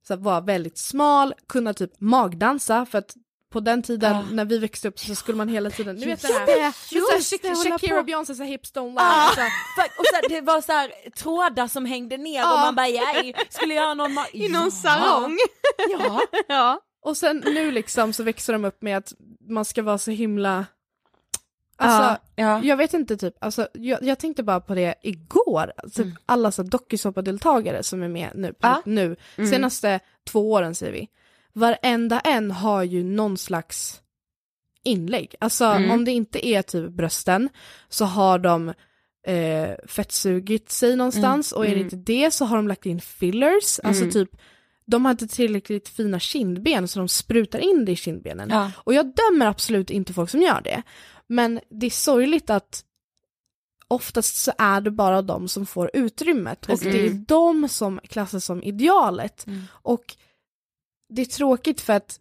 så 0.07 0.15
vara 0.15 0.41
väldigt 0.41 0.77
smal, 0.77 1.33
kunna 1.49 1.73
typ 1.73 1.91
magdansa 2.01 2.85
för 2.85 2.97
att 2.97 3.13
på 3.49 3.59
den 3.59 3.81
tiden 3.83 4.15
Ja. 4.15 4.23
när 4.31 4.45
vi 4.45 4.57
växte 4.57 4.87
upp 4.87 4.99
så 4.99 5.15
skulle 5.15 5.37
man 5.37 5.49
hela 5.49 5.69
tiden, 5.69 5.95
ni 5.95 6.05
vet 6.05 6.21
det 6.21 6.27
här, 6.27 6.45
det, 6.45 6.53
det 6.53 6.59
är 6.61 6.71
så 6.71 7.11
här 7.11 7.17
just 7.17 7.41
det, 7.41 7.47
Shak- 7.49 7.55
hålla 7.57 7.69
Shakira 7.79 7.99
och 7.99 8.05
Beyoncé 8.05 8.35
så 8.35 8.43
här, 8.43 8.49
hips 8.49 8.73
don't 8.73 8.87
lie. 8.87 8.93
Ja, 8.95 9.31
Så 9.35 9.41
här, 9.41 9.49
för- 9.75 9.99
och 9.99 10.05
så, 10.05 10.29
det 10.29 10.41
var 10.41 10.61
så 10.61 10.71
här 10.71 10.91
trådar 11.17 11.67
som 11.67 11.85
hängde 11.85 12.17
ner 12.17 12.41
och 12.43 12.47
Ja. 12.49 12.55
man 12.57 12.75
bara 12.75 12.87
"Jaj, 12.87 13.33
skulle 13.49 13.73
göra 13.73 13.93
någon 13.93 14.11
ma- 14.11 14.25
I 14.33 14.49
någon 14.49 14.63
Ja. 14.63 14.71
salong. 14.71 15.37
Ja. 15.89 16.21
ja. 16.47 16.79
Och 17.01 17.17
sen 17.17 17.43
nu 17.45 17.71
liksom 17.71 18.13
så 18.13 18.23
växer 18.23 18.53
de 18.53 18.65
upp 18.65 18.81
med 18.81 18.97
att 18.97 19.13
man 19.49 19.65
ska 19.65 19.81
vara 19.83 19.97
så 19.97 20.11
himla 20.11 20.65
Alltså, 21.79 22.21
Ja. 22.35 22.61
jag 22.63 22.77
vet 22.77 22.93
inte 22.93 23.17
typ, 23.17 23.35
alltså, 23.41 23.67
jag, 23.73 24.03
jag 24.03 24.19
tänkte 24.19 24.43
bara 24.43 24.59
på 24.59 24.75
det 24.75 24.95
igår, 25.01 25.73
typ 25.95 26.07
alla 26.25 26.51
så 26.51 26.63
dokusåpadeltagare 26.63 27.83
som 27.83 28.03
är 28.03 28.07
med 28.07 28.31
nu, 28.35 28.53
Ja. 28.59 28.81
nu 28.85 29.15
Mm. 29.37 29.49
senaste 29.51 29.99
två 30.29 30.51
åren 30.51 30.75
säger 30.75 30.93
vi, 30.93 31.07
varenda 31.53 32.19
en 32.19 32.51
har 32.51 32.83
ju 32.83 33.03
någon 33.03 33.37
slags 33.37 34.01
inlägg. 34.83 35.35
Alltså 35.39 35.65
Mm. 35.65 35.91
om 35.91 36.05
det 36.05 36.11
inte 36.11 36.47
är 36.47 36.61
typ 36.61 36.91
brösten 36.91 37.49
så 37.89 38.05
har 38.05 38.39
de 38.39 38.73
eh, 39.27 39.69
fettsugit 39.87 40.71
sig 40.71 40.95
någonstans 40.95 41.51
och 41.51 41.63
är 41.65 41.69
det 41.69 41.75
Mm. 41.75 41.83
inte 41.85 41.95
det 41.95 42.31
så 42.31 42.45
har 42.45 42.57
de 42.57 42.67
lagt 42.67 42.85
in 42.85 43.01
fillers, 43.01 43.79
alltså 43.83 44.01
Mm. 44.03 44.11
typ 44.13 44.29
de 44.85 45.05
har 45.05 45.11
inte 45.11 45.27
tillräckligt 45.27 45.89
fina 45.89 46.19
kindben 46.19 46.87
så 46.87 46.99
de 46.99 47.07
sprutar 47.07 47.59
in 47.59 47.85
det 47.85 47.91
i 47.91 47.95
kindbenen. 47.95 48.49
Ja. 48.49 48.71
Och 48.77 48.93
jag 48.93 49.13
dömer 49.15 49.45
absolut 49.45 49.89
inte 49.89 50.13
folk 50.13 50.29
som 50.29 50.41
gör 50.41 50.61
det. 50.61 50.81
Men 51.27 51.59
det 51.69 51.85
är 51.85 51.89
sorgligt 51.89 52.49
att 52.49 52.83
oftast 53.87 54.35
så 54.35 54.51
är 54.57 54.81
det 54.81 54.91
bara 54.91 55.21
de 55.21 55.47
som 55.47 55.65
får 55.65 55.91
utrymmet 55.93 56.61
och 56.61 56.67
Precis. 56.67 56.93
det 56.93 57.05
är 57.07 57.09
de 57.27 57.69
som 57.69 57.99
klassas 58.03 58.45
som 58.45 58.63
idealet. 58.63 59.45
Och 59.69 60.15
det 61.09 61.21
är 61.21 61.25
tråkigt 61.25 61.81
för 61.81 61.93
att 61.93 62.19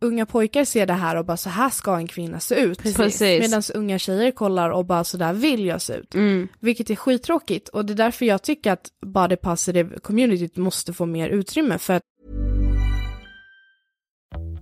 unga 0.00 0.26
pojkar 0.26 0.64
ser 0.64 0.86
det 0.86 0.92
här 0.92 1.16
och 1.16 1.24
bara 1.24 1.36
så 1.36 1.50
här 1.50 1.70
ska 1.70 1.96
en 1.96 2.06
kvinna 2.06 2.40
se 2.40 2.54
ut. 2.54 2.82
Precis. 2.82 3.20
Medan 3.20 3.62
unga 3.74 3.98
tjejer 3.98 4.30
kollar 4.30 4.70
och 4.70 4.86
bara 4.86 5.04
så 5.04 5.16
där 5.16 5.32
vill 5.32 5.64
jag 5.64 5.82
se 5.82 5.94
ut. 5.94 6.14
Mm. 6.14 6.48
Vilket 6.60 6.90
är 6.90 6.96
skittråkigt 6.96 7.68
och 7.68 7.84
det 7.84 7.92
är 7.92 7.96
därför 7.96 8.26
jag 8.26 8.42
tycker 8.42 8.72
att 8.72 8.88
body 9.06 9.36
positive 9.36 9.98
communityt 9.98 10.56
måste 10.56 10.92
få 10.92 11.06
mer 11.06 11.28
utrymme 11.28 11.78
för 11.78 11.94
att 11.94 12.02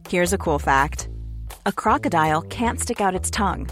Here's 0.08 0.34
a 0.34 0.38
cool 0.38 0.60
fact 0.60 1.08
a 1.64 1.72
crocodile 1.76 2.42
can't 2.48 2.78
stick 2.78 3.00
out 3.00 3.20
its 3.20 3.30
tongue. 3.30 3.66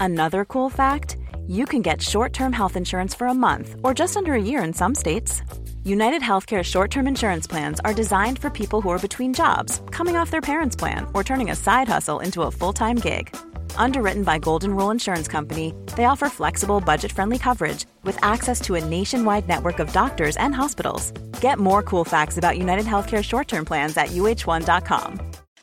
Another 0.00 0.44
cool 0.44 0.70
fact 0.70 1.16
you 1.48 1.66
can 1.66 1.82
get 1.82 2.02
short 2.02 2.32
term 2.32 2.52
health 2.52 2.76
insurance 2.76 3.18
for 3.18 3.26
a 3.26 3.34
month 3.34 3.74
or 3.82 3.94
just 3.98 4.16
under 4.16 4.32
a 4.32 4.42
year 4.42 4.64
in 4.64 4.74
some 4.74 4.94
states. 4.94 5.42
United 5.86 6.22
Healthcare 6.22 6.62
short 6.62 6.90
term 6.90 7.06
insurance 7.06 7.46
plans 7.46 7.78
are 7.80 7.92
designed 7.92 8.38
for 8.38 8.48
people 8.48 8.80
who 8.80 8.88
are 8.88 8.98
between 8.98 9.34
jobs, 9.34 9.82
coming 9.90 10.16
off 10.16 10.30
their 10.30 10.40
parents' 10.40 10.74
plan, 10.74 11.06
or 11.12 11.22
turning 11.22 11.50
a 11.50 11.56
side 11.56 11.88
hustle 11.88 12.20
into 12.20 12.40
a 12.42 12.50
full 12.50 12.72
time 12.72 12.96
gig. 12.96 13.36
Underwritten 13.76 14.24
by 14.24 14.38
Golden 14.38 14.74
Rule 14.74 14.90
Insurance 14.90 15.28
Company, 15.28 15.74
they 15.94 16.06
offer 16.06 16.30
flexible, 16.30 16.80
budget 16.80 17.12
friendly 17.12 17.38
coverage 17.38 17.84
with 18.02 18.18
access 18.24 18.62
to 18.62 18.76
a 18.76 18.84
nationwide 18.84 19.46
network 19.46 19.78
of 19.78 19.92
doctors 19.92 20.38
and 20.38 20.54
hospitals. 20.54 21.10
Get 21.42 21.58
more 21.58 21.82
cool 21.82 22.04
facts 22.04 22.38
about 22.38 22.56
United 22.56 22.86
Healthcare 22.86 23.22
short 23.22 23.48
term 23.48 23.66
plans 23.66 23.94
at 23.98 24.08
uh1.com. 24.08 25.20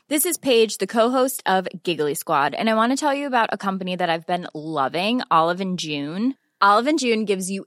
This 0.08 0.24
is 0.24 0.38
Paige, 0.38 0.78
the 0.78 0.86
co-host 0.86 1.42
of 1.46 1.66
Giggly 1.82 2.14
Squad, 2.14 2.54
and 2.54 2.70
I 2.70 2.74
want 2.74 2.92
to 2.92 2.96
tell 2.96 3.14
you 3.14 3.26
about 3.26 3.50
a 3.50 3.58
company 3.58 3.96
that 3.96 4.08
I've 4.08 4.26
been 4.26 4.46
loving, 4.54 5.22
Olive 5.32 5.60
and 5.60 5.76
June. 5.80 6.36
Olive 6.60 6.86
and 6.86 6.98
June 7.00 7.24
gives 7.24 7.50
you 7.50 7.66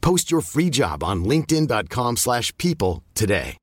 Post 0.00 0.32
your 0.32 0.42
free 0.42 0.70
job 0.72 1.02
on 1.04 1.24
linkedin.com/people 1.24 2.16
slash 2.16 2.56
people 2.56 3.02
today. 3.14 3.56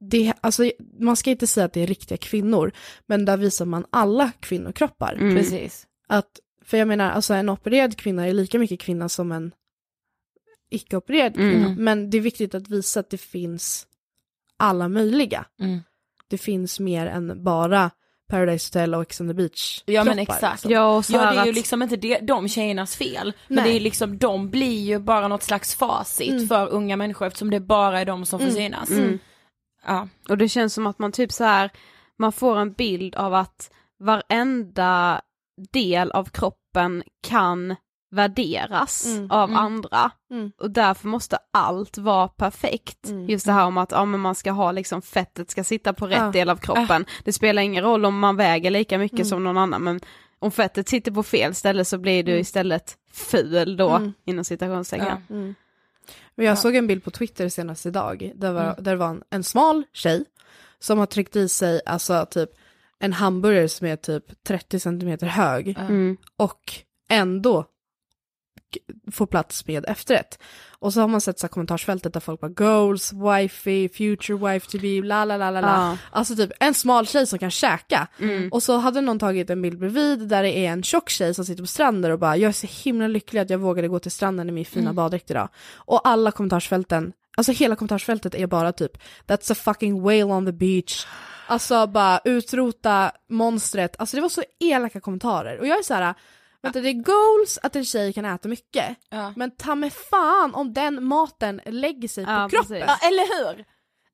Det, 0.00 0.32
alltså, 0.40 0.70
man 0.98 1.16
ska 1.16 1.30
inte 1.30 1.46
säga 1.46 1.66
att 1.66 1.72
det 1.72 1.80
är 1.80 1.86
riktiga 1.86 2.18
kvinnor, 2.18 2.72
men 3.06 3.24
där 3.24 3.36
visar 3.36 3.64
man 3.64 3.84
alla 3.90 4.32
kvinnokroppar. 4.40 5.12
Mm. 5.14 5.36
Precis. 5.36 5.86
Att, 6.08 6.40
för 6.64 6.76
jag 6.76 6.88
menar, 6.88 7.10
alltså 7.10 7.34
en 7.34 7.48
opererad 7.48 7.96
kvinna 7.96 8.26
är 8.26 8.32
lika 8.32 8.58
mycket 8.58 8.80
kvinna 8.80 9.08
som 9.08 9.32
en 9.32 9.52
icke-opererad 10.70 11.34
kvinna. 11.34 11.66
Mm. 11.66 11.84
Men 11.84 12.10
det 12.10 12.16
är 12.18 12.22
viktigt 12.22 12.54
att 12.54 12.68
visa 12.68 13.00
att 13.00 13.10
det 13.10 13.18
finns 13.18 13.86
alla 14.56 14.88
möjliga. 14.88 15.46
Mm. 15.60 15.80
Det 16.28 16.38
finns 16.38 16.80
mer 16.80 17.06
än 17.06 17.44
bara 17.44 17.90
Paradise 18.28 18.68
Hotel 18.68 18.94
och 18.94 19.02
Ex 19.02 19.20
on 19.20 19.28
the 19.28 19.34
Beach 19.34 19.82
Ja 19.86 20.04
men 20.04 20.18
exakt. 20.18 20.52
liksom. 20.52 20.70
Ja, 20.70 20.96
och 20.96 21.04
så 21.04 21.12
Ja 21.12 21.30
det 21.32 21.38
är 21.40 21.46
ju 21.46 21.52
liksom 21.52 21.82
inte 21.82 21.96
det, 21.96 22.18
de 22.18 22.48
tjejernas 22.48 22.96
fel. 22.96 23.32
Men 23.48 23.56
Nej. 23.56 23.70
det 23.72 23.76
är 23.78 23.80
liksom, 23.80 24.18
de 24.18 24.50
blir 24.50 24.80
ju 24.84 24.98
bara 24.98 25.28
något 25.28 25.42
slags 25.42 25.74
facit 25.74 26.30
Mm. 26.32 26.46
för 26.48 26.68
unga 26.68 26.96
människor 26.96 27.26
eftersom 27.26 27.50
det 27.50 27.60
bara 27.60 28.00
är 28.00 28.04
de 28.04 28.26
som 28.26 28.38
får 28.40 28.50
synas. 28.50 28.90
Mm. 28.90 29.18
Ja. 29.86 30.08
Och 30.28 30.38
det 30.38 30.48
känns 30.48 30.74
som 30.74 30.86
att 30.86 30.98
man 30.98 31.12
typ 31.12 31.32
så 31.32 31.44
här, 31.44 31.70
man 32.18 32.32
får 32.32 32.56
en 32.58 32.72
bild 32.72 33.14
av 33.14 33.34
att 33.34 33.70
varenda 34.00 35.20
del 35.72 36.10
av 36.10 36.24
kroppen 36.24 37.02
kan 37.22 37.76
värderas 38.10 39.06
Mm, 39.06 39.30
av 39.30 39.48
mm. 39.50 39.56
andra. 39.62 40.10
Mm. 40.30 40.52
Och 40.60 40.70
därför 40.70 41.08
måste 41.08 41.38
allt 41.52 41.98
vara 41.98 42.28
perfekt. 42.28 43.08
Mm, 43.08 43.28
Just 43.28 43.46
det 43.46 43.52
här 43.52 43.66
om 43.66 43.78
att 43.78 43.92
ja, 43.92 44.04
men 44.04 44.20
man 44.20 44.34
ska 44.34 44.50
ha 44.50 44.72
liksom 44.72 45.02
fettet 45.02 45.50
ska 45.50 45.64
sitta 45.64 45.92
på 45.92 46.06
rätt 46.06 46.18
Ja. 46.18 46.30
del 46.30 46.50
av 46.50 46.56
kroppen. 46.56 47.04
Det 47.24 47.32
spelar 47.32 47.62
ingen 47.62 47.84
roll 47.84 48.04
om 48.04 48.18
man 48.18 48.36
väger 48.36 48.70
lika 48.70 48.98
mycket 48.98 49.18
Mm. 49.18 49.28
som 49.28 49.44
någon 49.44 49.58
annan 49.58 49.82
men 49.82 50.00
om 50.38 50.50
fettet 50.50 50.88
sitter 50.88 51.12
på 51.12 51.22
fel 51.22 51.54
ställe 51.54 51.84
så 51.84 51.98
blir 51.98 52.22
du 52.22 52.30
Mm. 52.32 52.40
istället 52.40 52.96
ful 53.12 53.76
då 53.76 53.90
Mm. 53.90 54.12
inom 54.24 54.44
citationstecken. 54.44 55.06
Ja. 55.28 55.34
Mm. 55.34 55.54
Och 56.36 56.42
jag 56.44 56.50
Ja. 56.52 56.56
såg 56.56 56.76
en 56.76 56.86
bild 56.86 57.04
på 57.04 57.10
Twitter 57.10 57.48
senast 57.48 57.86
idag, 57.86 58.32
där, 58.34 58.52
var, 58.52 58.62
Mm. 58.62 58.74
där 58.78 58.90
det 58.92 58.96
var 58.96 59.08
en, 59.08 59.22
en 59.30 59.44
smal 59.44 59.82
tjej 59.92 60.24
som 60.78 60.98
har 60.98 61.06
tryckt 61.06 61.36
i 61.36 61.48
sig 61.48 61.80
alltså 61.86 62.26
typ 62.30 62.50
en 62.98 63.12
hamburgare 63.12 63.68
som 63.68 63.86
är 63.86 63.96
typ 63.96 64.42
30 64.44 64.80
centimeter 64.80 65.26
hög 65.26 65.76
Mm. 65.78 66.16
och 66.36 66.72
ändå 67.08 67.64
får 69.12 69.26
plats 69.26 69.66
med 69.66 69.84
efterrätt. 69.88 70.38
Och 70.80 70.92
så 70.92 71.00
har 71.00 71.08
man 71.08 71.20
sett 71.20 71.38
så 71.38 71.46
här 71.46 71.48
kommentarsfältet 71.48 72.12
där 72.12 72.20
folk 72.20 72.40
bara 72.40 72.48
goals, 72.48 73.12
wifey, 73.12 73.88
future 73.88 74.52
wife 74.52 74.70
to 74.70 74.78
be, 74.78 75.02
la 75.06 75.24
la 75.24 75.36
la 75.36 75.50
la 75.50 75.60
la. 75.60 75.98
Alltså 76.10 76.36
typ 76.36 76.50
en 76.60 76.74
smal 76.74 77.06
tjej 77.06 77.26
som 77.26 77.38
kan 77.38 77.50
käka. 77.50 78.08
Mm. 78.20 78.48
Och 78.52 78.62
så 78.62 78.76
hade 78.76 79.00
någon 79.00 79.18
tagit 79.18 79.50
en 79.50 79.62
bild 79.62 79.78
bredvid 79.78 80.28
där 80.28 80.42
det 80.42 80.58
är 80.58 80.70
en 80.72 80.82
tjock 80.82 81.08
tjej 81.10 81.34
som 81.34 81.44
sitter 81.44 81.62
på 81.62 81.66
stranden 81.66 82.12
och 82.12 82.18
bara 82.18 82.36
jag 82.36 82.48
är 82.48 82.52
så 82.52 82.66
himla 82.84 83.08
lycklig 83.08 83.40
att 83.40 83.50
jag 83.50 83.58
vågade 83.58 83.88
gå 83.88 83.98
till 83.98 84.10
stranden 84.10 84.48
i 84.48 84.52
min 84.52 84.64
fina 84.64 84.82
Mm. 84.88 84.96
baddräkt 84.96 85.30
idag. 85.30 85.48
Och 85.76 86.08
alla 86.08 86.30
kommentarsfälten, 86.30 87.12
alltså 87.36 87.52
hela 87.52 87.76
kommentarsfältet 87.76 88.34
är 88.34 88.46
bara 88.46 88.72
typ 88.72 88.92
that's 89.26 89.52
a 89.52 89.54
fucking 89.54 90.02
whale 90.02 90.24
on 90.24 90.46
the 90.46 90.52
beach. 90.52 91.06
Alltså 91.46 91.86
bara 91.86 92.20
utrota 92.24 93.12
monstret. 93.28 93.96
Alltså 93.98 94.16
det 94.16 94.20
var 94.22 94.28
så 94.28 94.42
elaka 94.60 95.00
kommentarer. 95.00 95.58
Och 95.58 95.66
jag 95.66 95.78
är 95.78 95.82
så 95.82 95.94
här, 95.94 96.14
vänta 96.62 96.80
det 96.80 96.88
är 96.88 96.92
goals 96.92 97.58
att 97.62 97.76
en 97.76 97.84
tjej 97.84 98.12
kan 98.12 98.24
äta 98.24 98.48
mycket. 98.48 98.96
Ja. 99.10 99.32
Men 99.36 99.50
ta 99.50 99.74
mig 99.74 99.90
fan 99.90 100.54
om 100.54 100.72
den 100.72 101.04
maten 101.04 101.60
lägger 101.66 102.08
sig 102.08 102.24
Ja, 102.24 102.42
på 102.50 102.56
kroppen. 102.56 102.78
ja 102.78 102.96
eller 103.08 103.38
hur? 103.38 103.64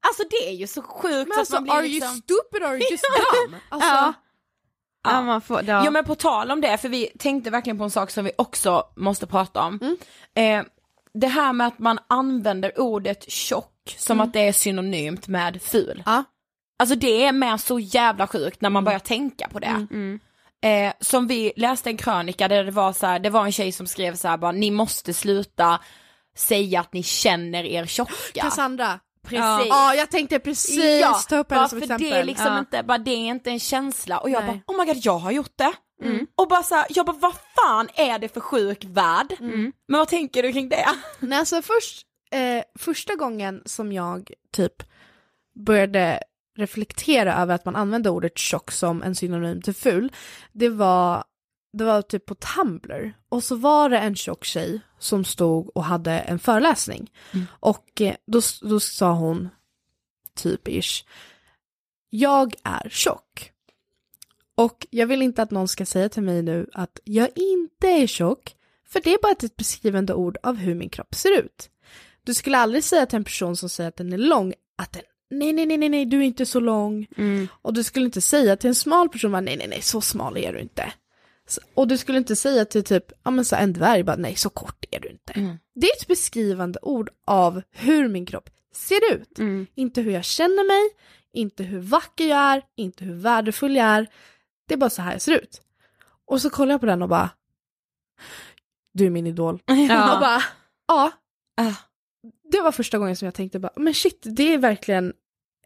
Alltså 0.07 0.23
det 0.31 0.49
är 0.49 0.53
ju 0.53 0.67
så 0.67 0.83
sjukt 0.83 1.29
Men 1.29 1.33
att 1.33 1.39
alltså 1.39 1.55
man 1.55 1.63
blir 1.65 1.73
are 1.75 1.83
liksom... 1.83 2.09
you 2.11 2.17
stupid 2.23 2.63
or 2.63 2.67
are 2.67 2.77
you 2.79 2.91
just 2.91 3.05
dumb? 3.49 3.61
Alltså, 3.69 3.89
Ja. 3.89 4.13
Ja, 5.07 5.23
man 5.23 5.41
får, 5.41 5.65
ja. 5.65 5.83
Jo 5.85 5.91
men 5.91 6.05
på 6.05 6.15
tal 6.15 6.51
om 6.51 6.61
det, 6.61 6.79
för 6.79 6.89
vi 6.89 7.07
tänkte 7.19 7.51
verkligen 7.51 7.79
på 7.79 7.85
en 7.85 7.91
sak 7.91 8.11
som 8.11 8.25
vi 8.25 8.31
också 8.39 8.83
måste 8.97 9.27
prata 9.27 9.63
om. 9.63 9.81
Mm. 9.83 9.97
Eh, 10.35 10.67
det 11.15 11.27
här 11.27 11.53
med 11.53 11.67
att 11.67 11.79
man 11.79 11.99
använder 12.09 12.81
ordet 12.81 13.31
tjock 13.31 13.95
som 13.99 14.21
att 14.21 14.33
det 14.33 14.41
är 14.49 14.53
synonymt 14.53 15.29
med 15.29 15.63
ful. 15.63 15.91
Mm. 15.91 16.03
Ja. 16.07 16.25
Alltså 16.79 16.97
det 16.97 17.25
är 17.25 17.33
med 17.33 17.61
så 17.61 17.79
jävla 17.79 18.27
sjukt 18.27 18.61
när 18.61 18.71
man 18.71 18.85
börjar 18.85 18.99
tänka 18.99 19.49
på 19.49 19.59
det. 19.59 19.87
Mm. 19.91 20.21
Mm. 20.65 20.87
Eh, 20.89 20.93
som 21.01 21.27
vi 21.27 21.53
läste 21.57 21.91
en 21.91 21.97
krönika 21.97 22.49
där 22.49 22.65
det 22.65 22.71
var 22.71 22.93
så 22.93 23.07
här, 23.07 23.19
det 23.19 23.31
var 23.31 23.45
en 23.45 23.53
tjej 23.53 23.73
som 23.73 23.87
skrev 23.87 24.15
så 24.15 24.29
här 24.29 24.37
bara, 24.37 24.53
ni 24.53 24.71
måste 24.71 25.15
sluta 25.15 25.81
säga 26.37 26.81
att 26.81 26.93
ni 26.93 27.03
känner 27.03 27.65
er 27.65 27.87
tjocka. 27.87 28.12
Cassandra. 28.35 29.01
Precis. 29.27 29.67
Ja, 29.69 29.95
jag 29.95 30.11
tänkte 30.11 30.39
precis 30.39 31.01
Ja, 31.01 31.21
ta 31.29 31.37
upp 31.37 31.51
henne 31.51 31.69
som 31.69 31.79
för 31.79 31.85
exempel. 31.85 32.11
det 32.11 32.17
är 32.17 32.25
liksom 32.25 32.47
Ja. 32.47 32.59
inte, 32.59 32.83
bara 32.83 32.99
det 32.99 33.11
är 33.11 33.17
inte 33.27 33.51
en 33.51 33.61
känsla 33.61 34.19
och 34.19 34.31
jag 34.31 34.45
Nej. 34.45 34.62
bara 34.67 34.75
oh 34.75 34.81
my 34.87 34.93
god 34.93 35.03
jag 35.05 35.19
har 35.19 35.31
gjort 35.31 35.53
det. 35.57 35.73
Mm. 36.03 36.27
Och 36.37 36.49
bara 36.49 36.62
så 36.62 36.75
här, 36.75 36.87
jag 36.91 37.07
bara 37.07 37.17
vad 37.17 37.35
fan 37.55 37.89
är 37.95 38.19
det 38.19 38.29
för 38.29 38.41
sjuk 38.41 38.85
värld? 38.85 39.37
Mm. 39.41 39.73
Men 39.89 39.99
vad 39.99 40.09
tänker 40.09 40.43
du 40.43 40.53
kring 40.53 40.69
det? 40.69 40.87
Nej, 41.21 41.39
alltså 41.39 41.62
först, 41.62 42.03
eh, 42.31 42.65
första 42.79 43.15
gången 43.15 43.62
som 43.67 43.93
jag 43.93 44.31
typ 44.53 44.83
började 45.67 46.21
reflektera 46.57 47.35
över 47.35 47.55
att 47.55 47.65
man 47.65 47.77
använde 47.77 48.11
ordet 48.11 48.39
tjock 48.39 48.71
som 48.71 49.03
en 49.03 49.15
synonym 49.15 49.63
till 49.63 49.75
ful, 49.75 50.13
det 50.53 50.69
var, 50.69 51.25
det 51.73 51.85
var 51.85 52.03
typ 52.03 52.27
på 52.27 52.35
Tumblr. 52.35 53.17
Och 53.29 53.45
så 53.45 53.57
var 53.57 53.89
det 53.89 53.99
en 53.99 54.17
tjock 54.17 54.45
tjej 54.45 54.81
som 54.99 55.25
stod 55.25 55.77
och 55.77 55.85
hade 55.85 56.13
en 56.13 56.39
föreläsning. 56.39 57.11
Och 57.49 58.01
eh, 58.01 58.15
då, 58.27 58.41
då 58.63 58.81
sa 58.81 59.13
hon, 59.13 59.49
typ 60.35 60.69
ish, 60.69 61.05
jag 62.11 62.55
är 62.65 62.89
tjock. 62.89 63.51
Och 64.55 64.87
jag 64.91 65.07
vill 65.07 65.23
inte 65.23 65.43
att 65.43 65.51
någon 65.51 65.69
ska 65.69 65.87
säga 65.87 66.09
till 66.09 66.23
mig 66.23 66.43
nu 66.43 66.71
att 66.73 67.01
jag 67.05 67.29
inte 67.37 67.89
är 67.89 68.07
tjock, 68.07 68.55
för 68.89 69.01
det 69.01 69.15
är 69.15 69.19
bara 69.23 69.33
ett 69.33 69.57
beskrivande 69.57 70.15
ord 70.15 70.39
av 70.43 70.57
hur 70.57 70.75
min 70.75 70.89
kropp 70.89 71.15
ser 71.15 71.39
ut. 71.39 71.71
Du 72.25 72.35
skulle 72.35 72.59
aldrig 72.59 72.85
säga 72.85 73.07
till 73.07 73.17
en 73.17 73.25
person 73.25 73.57
som 73.57 73.69
säger 73.69 73.89
att 73.89 73.97
den 73.97 74.13
är 74.13 74.19
lång 74.19 74.55
att 74.77 74.93
den, 74.93 75.03
nej, 75.39 75.66
nej, 75.66 75.78
nej, 75.78 75.89
nej, 75.89 76.05
du 76.05 76.18
är 76.18 76.22
inte 76.22 76.47
så 76.47 76.61
lång. 76.61 77.07
Mm. 77.16 77.49
Och 77.62 77.74
du 77.74 77.82
skulle 77.82 78.05
inte 78.05 78.20
säga 78.20 78.57
till 78.57 78.68
en 78.68 78.74
smal 78.74 79.09
person, 79.09 79.32
bara, 79.32 79.41
nej, 79.41 79.57
nej, 79.57 79.68
nej, 79.68 79.82
så 79.82 80.01
smal 80.01 80.37
är 80.37 80.53
du 80.53 80.61
inte. 80.61 80.93
Och 81.74 81.89
du 81.89 81.99
skulle 81.99 82.18
inte 82.18 82.37
säga 82.37 82.64
till 82.64 82.85
typ, 82.85 83.12
ja 83.22 83.30
men 83.30 83.45
så 83.45 83.57
en 83.57 83.72
dvärg, 83.72 84.03
bara, 84.03 84.16
nej, 84.16 84.37
så 84.37 84.51
kort 84.51 84.85
är 84.91 85.01
du 85.01 85.09
inte. 85.09 85.32
Mm. 85.32 85.59
Det 85.74 85.87
är 85.87 86.01
ett 86.01 86.09
beskrivande 86.09 86.78
ord 86.82 87.11
av 87.26 87.62
hur 87.70 88.09
min 88.09 88.26
kropp 88.26 88.51
ser 88.74 89.14
ut. 89.14 89.39
Mm. 89.39 89.66
Inte 89.74 90.01
hur 90.01 90.12
jag 90.12 90.24
känner 90.24 90.66
mig, 90.66 90.97
inte 91.32 91.62
hur 91.62 91.80
vacker 91.80 92.26
jag 92.26 92.39
är, 92.39 92.62
inte 92.76 93.05
hur 93.05 93.14
värdefull 93.14 93.76
jag 93.76 93.87
är. 93.87 94.07
Det 94.68 94.74
är 94.74 94.78
bara 94.78 94.91
så 94.91 95.03
här 95.03 95.12
jag 95.12 95.22
ser 95.22 95.39
ut. 95.39 95.62
Och 96.26 96.41
så 96.41 96.51
kollar 96.51 96.72
jag 96.72 96.80
på 96.80 96.87
den 96.87 97.03
och 97.03 97.09
bara, 97.09 97.30
du 98.93 99.07
är 99.07 99.11
min 99.11 99.26
idol. 99.26 99.62
Ja. 99.66 100.14
Och 100.14 100.20
bara, 100.20 100.43
ja. 100.89 101.12
Ah. 101.57 101.74
Det 102.51 102.61
var 102.61 102.72
första 102.72 102.99
gången 102.99 103.16
som 103.16 103.26
jag 103.26 103.35
tänkte 103.35 103.59
bara, 103.59 103.72
men 103.76 103.95
shit, 103.95 104.22
det 104.22 104.55
är 104.55 104.59
verkligen 104.59 105.12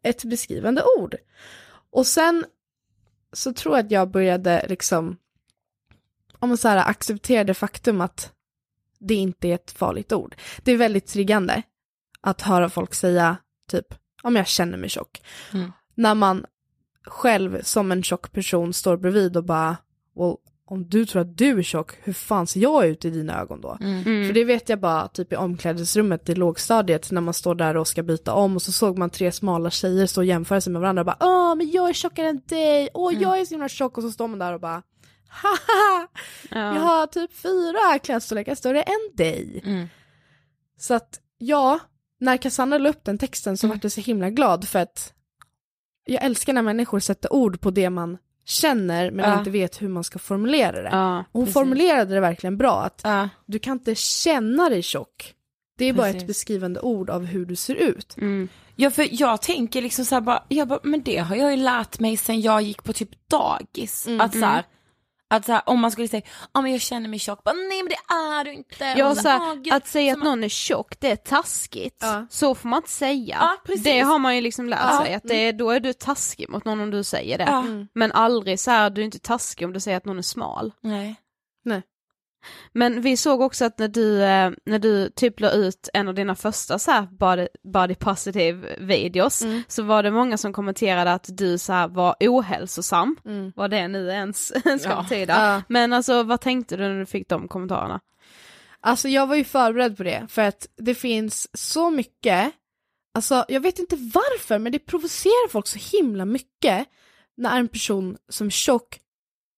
ett 0.03 0.25
beskrivande 0.25 0.83
ord. 0.99 1.17
Och 1.91 2.07
sen 2.07 2.45
så 3.33 3.53
tror 3.53 3.77
jag 3.77 3.87
att 3.87 3.91
jag 3.91 4.11
började 4.11 4.67
liksom, 4.69 5.17
om 6.39 6.49
man 6.49 6.59
så 6.59 6.69
här 6.69 6.77
acceptera 6.77 7.45
det 7.45 7.55
faktum 7.55 8.01
att 8.01 8.33
det 8.99 9.15
inte 9.15 9.49
är 9.49 9.55
ett 9.55 9.71
farligt 9.71 10.13
ord. 10.13 10.37
Det 10.63 10.73
är 10.73 10.77
väldigt 10.77 11.07
triggande 11.07 11.63
att 12.21 12.41
höra 12.41 12.69
folk 12.69 12.95
säga 12.95 13.37
typ, 13.69 13.95
om 14.23 14.37
jag 14.37 14.47
känner 14.47 14.79
mig 14.79 14.89
tjock. 14.89 15.23
Mm. 15.53 15.73
När 15.95 16.15
man 16.15 16.45
själv 17.07 17.63
som 17.63 17.93
en 17.93 18.03
tjock 18.03 18.33
person 18.33 18.73
står 18.73 18.97
bredvid 18.97 19.37
och 19.37 19.45
bara, 19.45 19.77
well, 20.15 20.37
om 20.71 20.89
du 20.89 21.07
tror 21.07 21.23
att 21.23 21.39
du 21.39 21.59
är 21.59 21.63
tjock, 21.63 21.93
hur 22.03 22.13
fan 22.13 22.47
ser 22.47 22.61
jag 22.61 22.87
ut 22.87 23.05
i 23.05 23.11
dina 23.11 23.41
ögon 23.41 23.61
då? 23.61 23.77
För 24.27 24.33
det 24.33 24.45
vet 24.45 24.69
jag 24.69 24.81
bara 24.81 25.09
typ 25.09 25.33
i 25.33 25.37
omklädningsrummet 25.37 26.29
i 26.29 26.35
lågstadiet 26.35 27.11
när 27.11 27.21
man 27.21 27.35
står 27.35 27.55
där 27.55 27.77
och 27.77 27.89
ska 27.89 28.03
byta 28.03 28.33
om 28.33 28.55
och 28.57 28.63
så 28.63 28.73
såg 28.73 28.99
man 28.99 29.11
tre 29.11 29.33
smala 29.33 29.71
tjejer 29.71 30.07
stå 30.07 30.21
och 30.21 30.25
jämföra 30.25 30.61
sig 30.61 30.73
med 30.73 30.83
varandra 30.83 31.01
och 31.01 31.07
bara 31.07 31.17
åh 31.21 31.55
men 31.55 31.71
jag 31.71 31.89
är 31.89 31.93
tjockare 31.93 32.29
än 32.29 32.41
dig, 32.47 32.89
åh 32.95 33.23
jag 33.23 33.41
är 33.41 33.45
så 33.45 33.55
himla 33.55 33.69
tjock. 33.69 33.97
Och 33.99 34.03
så 34.03 34.11
står 34.11 34.29
man 34.29 34.39
där 34.39 34.53
och 34.53 34.61
bara 34.61 34.83
haha, 35.29 36.09
jag 36.51 36.81
har 36.81 37.07
typ 37.07 37.33
fyra 37.33 37.99
klädstorlekar 37.99 38.55
större 38.55 38.83
än 38.83 39.17
dig. 39.17 39.63
Så 40.79 40.95
att 40.95 41.21
ja, 41.39 41.79
när 42.21 42.37
Cassandra 42.37 42.79
la 42.79 42.89
upp 42.89 43.05
den 43.05 43.19
texten 43.19 43.57
så 43.57 43.69
vart 43.69 43.83
jag 43.83 43.93
så 43.93 44.01
himla 44.01 44.31
glad 44.31 44.69
för 44.69 44.79
att 44.79 45.13
jag 46.07 46.25
älskar 46.25 46.53
när 46.53 46.63
människor 46.63 47.01
sätter 47.01 47.33
ord 47.33 47.61
på 47.61 47.71
det 47.71 47.91
man 47.91 48.19
känner 48.49 49.11
men 49.11 49.31
Ja. 49.31 49.39
inte 49.39 49.51
vet 49.51 49.83
hur 49.83 49.89
man 49.89 50.05
ska 50.05 50.19
formulera 50.19 50.83
det. 50.83 50.89
Ja, 50.93 51.25
hon 51.33 51.43
precis. 51.45 51.55
formulerade 51.55 52.15
det 52.15 52.21
verkligen 52.21 52.57
bra, 52.57 52.83
att 52.83 53.01
Ja. 53.05 53.29
du 53.47 53.59
kan 53.59 53.73
inte 53.73 53.95
känna 53.95 54.69
dig 54.69 54.83
tjock. 54.83 55.35
Det 55.79 55.85
är 55.85 55.93
bara 55.93 56.07
ett 56.09 56.13
Precis. 56.15 56.27
beskrivande 56.29 56.81
ord 56.81 57.11
av 57.11 57.25
hur 57.25 57.47
du 57.47 57.57
ser 57.57 57.75
ut. 57.75 58.17
Mm. 58.17 58.49
Ja 58.77 58.91
för 58.91 59.09
jag 59.11 59.43
tänker 59.43 59.83
liksom 59.83 60.05
så 60.05 60.15
här 60.15 60.21
bara, 60.23 60.43
jag 60.49 60.69
bara, 60.69 60.81
men 60.83 61.03
det 61.03 61.17
har 61.19 61.37
jag 61.37 61.51
ju 61.51 61.57
lärt 61.57 61.99
mig 61.99 62.17
sen 62.17 62.41
jag 62.41 62.63
gick 62.63 62.83
på 62.85 62.93
typ 62.93 63.11
dagis. 63.29 64.07
Mm. 64.07 64.21
Att 64.21 64.33
så 64.33 64.39
här, 64.45 64.65
att 65.31 65.45
så 65.47 65.53
här, 65.53 65.63
om 65.67 65.81
man 65.81 65.91
skulle 65.91 66.09
säga, 66.09 66.23
ja 66.55 66.61
men 66.61 66.73
jag 66.73 66.81
känner 66.81 67.09
mig 67.09 67.19
tjock, 67.19 67.45
bara, 67.45 67.53
nej 67.55 67.83
men 67.83 67.89
det 67.89 68.15
är 68.15 68.45
du 68.45 68.53
inte. 68.53 68.85
Ja, 68.97 69.15
så 69.15 69.29
här, 69.29 69.41
"Åh, 69.41 69.55
gud." 69.55 69.73
att 69.73 69.87
säga 69.87 70.13
att 70.13 70.19
någon 70.25 70.45
är 70.45 70.49
tjock, 70.49 71.01
det 71.01 71.11
är 71.11 71.17
taskigt. 71.17 71.99
Ja. 72.01 72.27
Så 72.31 72.55
får 72.55 72.69
man 72.69 72.77
inte 72.79 72.91
säga. 72.91 73.37
Ja, 73.67 73.75
det 73.85 74.01
har 74.01 74.19
man 74.19 74.35
ju 74.37 74.41
liksom 74.41 74.69
lärt 74.69 74.81
Ja. 74.93 75.03
sig, 75.05 75.15
att 75.15 75.23
det 75.23 75.35
är, 75.49 75.53
då 75.53 75.71
är 75.71 75.81
du 75.81 75.93
taskig 75.93 76.49
mot 76.49 76.65
någon 76.65 76.81
om 76.81 76.91
du 76.91 77.05
säger 77.05 77.39
det. 77.39 77.45
Ja. 77.45 77.65
Men 77.95 78.13
aldrig 78.13 78.61
så 78.61 78.71
här, 78.71 78.91
du 78.91 79.01
är 79.01 79.05
inte 79.05 79.19
taskig 79.19 79.65
om 79.67 79.73
du 79.73 79.81
säger 79.81 79.97
att 79.97 80.05
någon 80.05 80.19
är 80.19 80.23
smal. 80.23 80.73
Nej. 80.81 81.17
Men 82.73 83.01
vi 83.01 83.17
såg 83.17 83.41
också 83.41 83.65
att 83.65 83.79
när 83.79 83.89
du, 83.89 84.23
eh, 84.23 84.51
när 84.67 84.79
du 84.79 85.11
typ 85.11 85.41
la 85.41 85.51
ut 85.51 85.89
en 85.95 86.09
av 86.09 86.15
dina 86.15 86.35
första 86.35 86.79
så 86.79 86.91
här 86.91 87.03
body, 87.11 87.47
body 87.73 87.95
positive 87.95 88.77
videos 88.79 89.43
Mm. 89.43 89.63
så 89.69 89.83
var 89.83 90.03
det 90.03 90.11
många 90.11 90.37
som 90.39 90.53
kommenterade 90.53 91.13
att 91.13 91.27
du 91.29 91.59
så 91.59 91.73
här 91.73 91.89
var 91.89 92.17
ohälsosam, 92.21 93.17
Mm. 93.25 93.53
vad 93.57 93.71
det 93.71 93.89
nu 93.89 94.09
ens 94.09 94.47
ska 94.81 94.89
Ja. 94.91 95.03
betyda. 95.03 95.33
Ja. 95.55 95.63
Men 95.69 95.93
alltså 95.93 96.23
vad 96.23 96.41
tänkte 96.41 96.77
du 96.77 96.83
när 96.83 96.99
du 96.99 97.07
fick 97.07 97.29
de 97.29 97.49
kommentarerna? 97.49 98.01
Alltså 98.81 99.09
jag 99.09 99.27
var 99.27 99.37
ju 99.37 99.45
förberedd 99.45 99.97
på 99.97 100.03
det, 100.03 100.27
för 100.31 100.43
att 100.43 100.67
det 100.77 100.95
finns 100.95 101.49
så 101.59 101.91
mycket, 101.91 102.53
alltså 103.15 103.45
jag 103.49 103.61
vet 103.61 103.79
inte 103.79 103.97
varför, 103.97 104.59
men 104.59 104.73
det 104.73 104.79
provocerar 104.79 105.49
folk 105.49 105.67
så 105.67 105.97
himla 105.97 106.25
mycket 106.25 106.87
när 107.37 107.59
en 107.59 107.69
person 107.69 108.17
som 108.29 108.47
är 108.47 108.51
tjock 108.51 108.99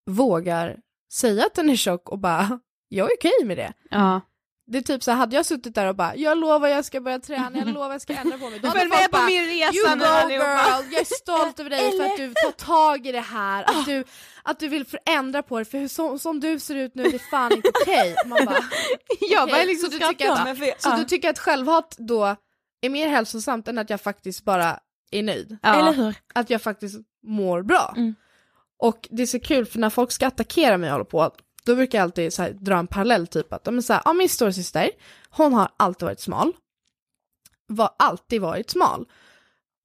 vågar 0.07 0.77
säga 1.13 1.47
att 1.47 1.55
den 1.55 1.71
är 1.71 1.77
tjock 1.77 2.09
och 2.09 2.19
bara, 2.19 2.61
jag 2.93 3.11
är 3.11 3.17
okej 3.17 3.45
med 3.45 3.57
det. 3.57 3.73
Ja. 3.91 4.21
Det 4.67 4.79
är 4.79 4.83
typ 4.83 5.03
så 5.03 5.13
hade 5.13 5.37
jag 5.37 5.47
suttit 5.47 5.75
där 5.75 5.87
och 5.87 5.97
bara, 5.97 6.17
jag 6.17 6.39
lovar 6.39 6.69
jag 6.69 6.85
ska 6.85 7.01
börja 7.01 7.19
träna, 7.19 7.59
jag 7.59 7.69
lovar 7.69 7.91
jag 7.93 8.01
ska 8.03 8.13
ändra 8.15 8.39
på 8.39 8.51
mig. 8.51 8.59
Då 8.61 8.69
hade 8.69 8.81
folk 8.81 9.11
bara, 9.11 9.27
min 9.27 9.47
resa 9.47 9.75
You 9.75 9.97
go 9.99 10.05
allihopa." 10.05 10.47
girl, 10.47 10.93
jag 10.93 11.01
är 11.01 11.05
stolt 11.15 11.61
över 11.61 11.71
dig 11.71 11.91
för 11.99 12.05
att 12.05 12.17
du 12.17 12.35
tar 12.35 12.51
tag 12.51 13.07
i 13.07 13.13
det 13.13 13.21
här, 13.21 13.65
att 13.65 13.87
du, 13.87 14.05
att 14.43 14.59
du 14.61 14.69
vill 14.69 14.87
förändra 14.87 15.43
på 15.43 15.59
det, 15.59 15.65
för 15.65 15.79
hur, 15.79 15.89
så, 15.89 16.19
som 16.19 16.41
du 16.41 16.59
ser 16.59 16.75
ut 16.75 16.95
nu 16.95 17.05
är 17.05 17.13
det 17.13 17.19
fan 17.19 17.53
inte 17.53 17.71
okej. 17.83 18.17
Man 18.27 18.45
bara, 18.45 18.57
Jag 19.31 19.43
Okej, 19.43 19.55
bara 19.55 19.65
liksom 19.65 19.91
så 19.91 19.99
du 19.99 20.07
tycker 20.07 20.31
att- 20.31 20.59
för, 20.59 20.73
så 20.91 20.97
du 20.97 21.05
tycker 21.05 21.31
att 21.31 21.39
självhat 21.39 21.97
då 21.99 22.37
är 22.81 22.89
mer 22.91 23.09
hälsosamt 23.09 23.69
än 23.69 23.79
att 23.79 23.91
jag 23.91 24.01
faktiskt 24.01 24.45
bara 24.45 24.79
är 25.11 25.23
nöjd? 25.23 25.59
ja. 25.63 25.75
Eller 25.81 25.93
hur? 25.93 26.15
Att 26.35 26.51
jag 26.51 26.63
faktiskt 26.63 26.97
mår 27.27 27.63
bra? 27.63 27.95
Mm. 27.97 28.15
Och 28.79 29.09
det 29.11 29.23
är 29.23 29.27
så 29.27 29.41
kul 29.41 29.67
för 29.67 29.79
när 29.79 29.91
folk 29.91 30.13
ska 30.13 30.27
attackera 30.27 30.79
mig 30.79 30.89
och 30.89 30.93
hålla 30.93 31.05
på, 31.05 31.31
då 31.65 31.75
brukar 31.75 31.99
jag 31.99 32.03
alltid 32.03 32.39
här, 32.39 32.51
dra 32.51 32.79
en 32.79 32.87
parallell 32.87 33.27
typ 33.27 33.53
att, 33.53 33.67
men 33.67 33.83
så 33.83 33.93
här, 33.93 34.03
ja 34.05 34.13
min 34.13 34.29
storasyster, 34.29 34.91
hon 35.31 35.53
har 35.53 35.71
alltid 35.77 36.07
varit 36.07 36.21
smal. 36.21 36.53
Var 37.67 37.91
alltid 37.99 38.41
varit 38.41 38.71
smal. 38.71 39.07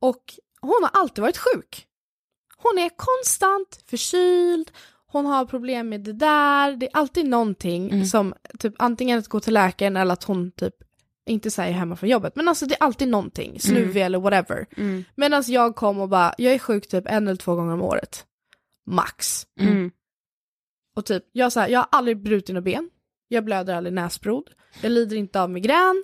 Och 0.01 0.23
hon 0.61 0.79
har 0.81 1.01
alltid 1.01 1.21
varit 1.21 1.37
sjuk. 1.37 1.87
Hon 2.57 2.77
är 2.77 2.89
konstant 2.95 3.83
förkyld, 3.87 4.71
hon 5.07 5.25
har 5.25 5.45
problem 5.45 5.89
med 5.89 6.01
det 6.01 6.13
där, 6.13 6.75
det 6.75 6.85
är 6.85 6.97
alltid 6.97 7.25
någonting 7.25 7.91
Mm. 7.91 8.05
som 8.05 8.33
typ 8.59 8.73
antingen 8.79 9.19
att 9.19 9.27
gå 9.27 9.39
till 9.39 9.53
läkaren 9.53 9.97
eller 9.97 10.13
att 10.13 10.23
hon 10.23 10.51
typ 10.51 10.73
inte 11.25 11.51
säger 11.51 11.71
hemma 11.73 11.95
från 11.95 12.09
jobbet, 12.09 12.35
men 12.35 12.47
alltså 12.47 12.65
det 12.65 12.75
är 12.75 12.83
alltid 12.83 13.07
någonting, 13.07 13.59
snuvig 13.59 14.01
eller 14.01 14.19
whatever. 14.19 14.65
Mm. 14.77 15.03
Medan 15.15 15.43
jag 15.47 15.75
kom 15.75 15.99
och 15.99 16.09
bara, 16.09 16.35
jag 16.37 16.53
är 16.53 16.59
sjuk 16.59 16.87
typ 16.87 17.07
en 17.07 17.27
eller 17.27 17.37
två 17.37 17.55
gånger 17.55 17.73
om 17.73 17.81
året. 17.81 18.25
Max. 18.87 19.47
Mm. 19.59 19.91
Och 20.95 21.05
typ, 21.05 21.23
jag, 21.31 21.51
så 21.51 21.59
här, 21.59 21.67
jag 21.67 21.79
har 21.79 21.87
aldrig 21.91 22.17
brutit 22.17 22.49
några 22.49 22.61
ben. 22.61 22.89
Jag 23.27 23.45
blöder 23.45 23.75
aldrig 23.75 23.93
näsblod. 23.93 24.49
Jag 24.81 24.91
lider 24.91 25.15
inte 25.17 25.41
av 25.41 25.49
migrän. 25.49 26.03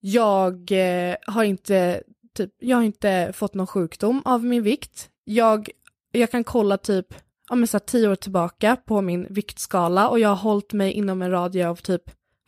Jag 0.00 0.72
eh, 0.72 1.16
har 1.26 1.44
inte, 1.44 2.02
typ, 2.34 2.50
jag 2.58 2.76
har 2.76 2.84
inte 2.84 3.32
fått 3.34 3.54
någon 3.54 3.66
sjukdom 3.66 4.22
av 4.24 4.44
min 4.44 4.62
vikt. 4.62 5.10
Jag, 5.24 5.70
jag 6.12 6.30
kan 6.30 6.44
kolla 6.44 6.76
typ, 6.78 7.06
ja 7.48 7.54
men 7.56 7.66
så 7.68 7.74
här, 7.76 7.84
tio 7.84 8.08
år 8.08 8.14
tillbaka 8.14 8.76
på 8.76 9.00
min 9.00 9.26
viktskala 9.30 10.08
och 10.08 10.18
jag 10.18 10.28
har 10.28 10.36
hållit 10.36 10.72
mig 10.72 10.92
inom 10.92 11.22
en 11.22 11.30
radie 11.30 11.68
av 11.68 11.76
typ 11.76 12.02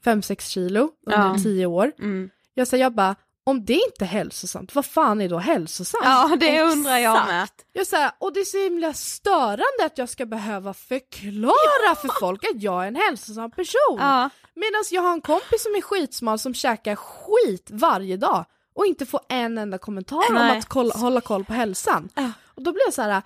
5-6 0.04 0.40
kilo 0.50 0.90
under 1.06 1.18
Ja. 1.18 1.36
tio 1.42 1.66
år. 1.66 1.92
Mm. 1.98 2.30
Jag 2.54 2.68
säger 2.68 2.84
jag 2.84 2.94
bara, 2.94 3.16
om 3.50 3.64
det 3.64 3.72
inte 3.72 4.04
är 4.04 4.06
hälsosamt, 4.06 4.74
vad 4.74 4.86
fan 4.86 5.20
är 5.20 5.28
då 5.28 5.38
hälsosamt? 5.38 6.04
Ja 6.04 6.36
det 6.40 6.62
undrar 6.62 6.98
jag 6.98 7.26
med. 7.26 7.48
Jag 7.72 7.86
säger, 7.86 8.10
och 8.18 8.32
det 8.32 8.40
är 8.40 8.44
så 8.44 8.58
himla 8.58 8.94
störande 8.94 9.84
att 9.86 9.98
jag 9.98 10.08
ska 10.08 10.26
behöva 10.26 10.74
förklara 10.74 11.94
för 12.00 12.20
folk 12.20 12.44
att 12.44 12.62
jag 12.62 12.82
är 12.84 12.88
en 12.88 12.96
hälsosam 12.96 13.50
person. 13.50 13.98
Ja. 13.98 14.30
Medan 14.54 14.84
jag 14.90 15.02
har 15.02 15.12
en 15.12 15.20
kompis 15.20 15.62
som 15.62 15.74
är 15.74 15.80
skitsmal 15.82 16.38
som 16.38 16.54
käkar 16.54 16.96
skit 16.96 17.68
varje 17.70 18.16
dag 18.16 18.44
och 18.74 18.86
inte 18.86 19.06
får 19.06 19.20
en 19.28 19.58
enda 19.58 19.78
kommentar 19.78 20.28
om 20.28 20.34
Nej. 20.34 20.58
att 20.58 20.64
kolla, 20.66 20.94
hålla 20.94 21.20
koll 21.20 21.44
på 21.44 21.52
hälsan. 21.52 22.08
Ja. 22.14 22.32
Och 22.44 22.62
då 22.62 22.72
blir 22.72 22.82
jag 22.86 22.94
så 22.94 23.02
här, 23.02 23.22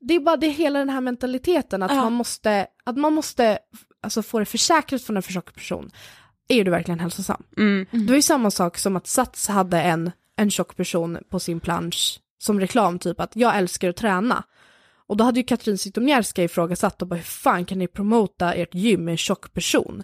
det 0.00 0.14
är 0.14 0.20
bara 0.20 0.36
det 0.36 0.48
hela 0.48 0.78
den 0.78 0.90
här 0.90 1.00
mentaliteten 1.00 1.82
att 1.82 1.90
Ja. 1.90 1.96
man 1.96 2.12
måste, 2.12 2.66
att 2.84 2.96
man 2.96 3.12
måste 3.12 3.58
alltså, 4.02 4.22
få 4.22 4.38
det 4.38 4.44
försäkrat 4.44 5.02
från 5.02 5.16
en 5.16 5.22
försökt 5.22 5.54
person. 5.54 5.90
Är 6.48 6.64
du 6.64 6.70
verkligen 6.70 7.00
hälsosam? 7.00 7.42
Mm. 7.56 7.86
Det 7.90 8.06
var 8.06 8.14
ju 8.14 8.22
samma 8.22 8.50
sak 8.50 8.78
som 8.78 8.96
att 8.96 9.06
Sats 9.06 9.48
hade 9.48 9.80
en, 9.82 10.10
en 10.36 10.50
tjock 10.50 10.76
person 10.76 11.18
på 11.30 11.40
sin 11.40 11.60
plansch 11.60 12.20
som 12.38 12.60
reklam, 12.60 12.98
typ 12.98 13.20
att 13.20 13.36
jag 13.36 13.56
älskar 13.56 13.88
att 13.88 13.96
träna. 13.96 14.44
Och 15.08 15.16
då 15.16 15.24
hade 15.24 15.40
ju 15.40 15.44
Katrin 15.44 15.78
Zytomierska 15.78 16.44
ifrågasatt 16.44 17.02
och 17.02 17.08
bara 17.08 17.16
hur 17.16 17.22
fan 17.22 17.64
kan 17.64 17.78
ni 17.78 17.88
promota 17.88 18.52
ert 18.54 18.74
gym 18.74 19.04
med 19.04 19.12
en 19.12 19.18
tjock 19.18 19.52
person? 19.52 20.02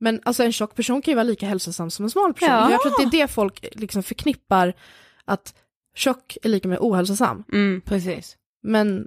Men 0.00 0.20
alltså 0.24 0.42
en 0.44 0.52
tjock 0.52 0.74
person 0.74 1.02
kan 1.02 1.12
ju 1.12 1.16
vara 1.16 1.24
lika 1.24 1.46
hälsosam 1.46 1.90
som 1.90 2.04
en 2.04 2.10
smal 2.10 2.34
person. 2.34 2.48
Ja. 2.48 2.70
Jag 2.70 2.80
tror 2.82 2.92
att 2.92 3.10
det 3.12 3.18
är 3.18 3.20
det 3.22 3.28
folk 3.28 3.66
liksom 3.72 4.02
förknippar 4.02 4.74
att 5.24 5.54
tjock 5.94 6.36
är 6.42 6.48
lika 6.48 6.68
med 6.68 6.78
ohälsosam. 6.80 7.44
Mm. 7.52 7.80
Precis. 7.80 8.36
Men 8.62 9.06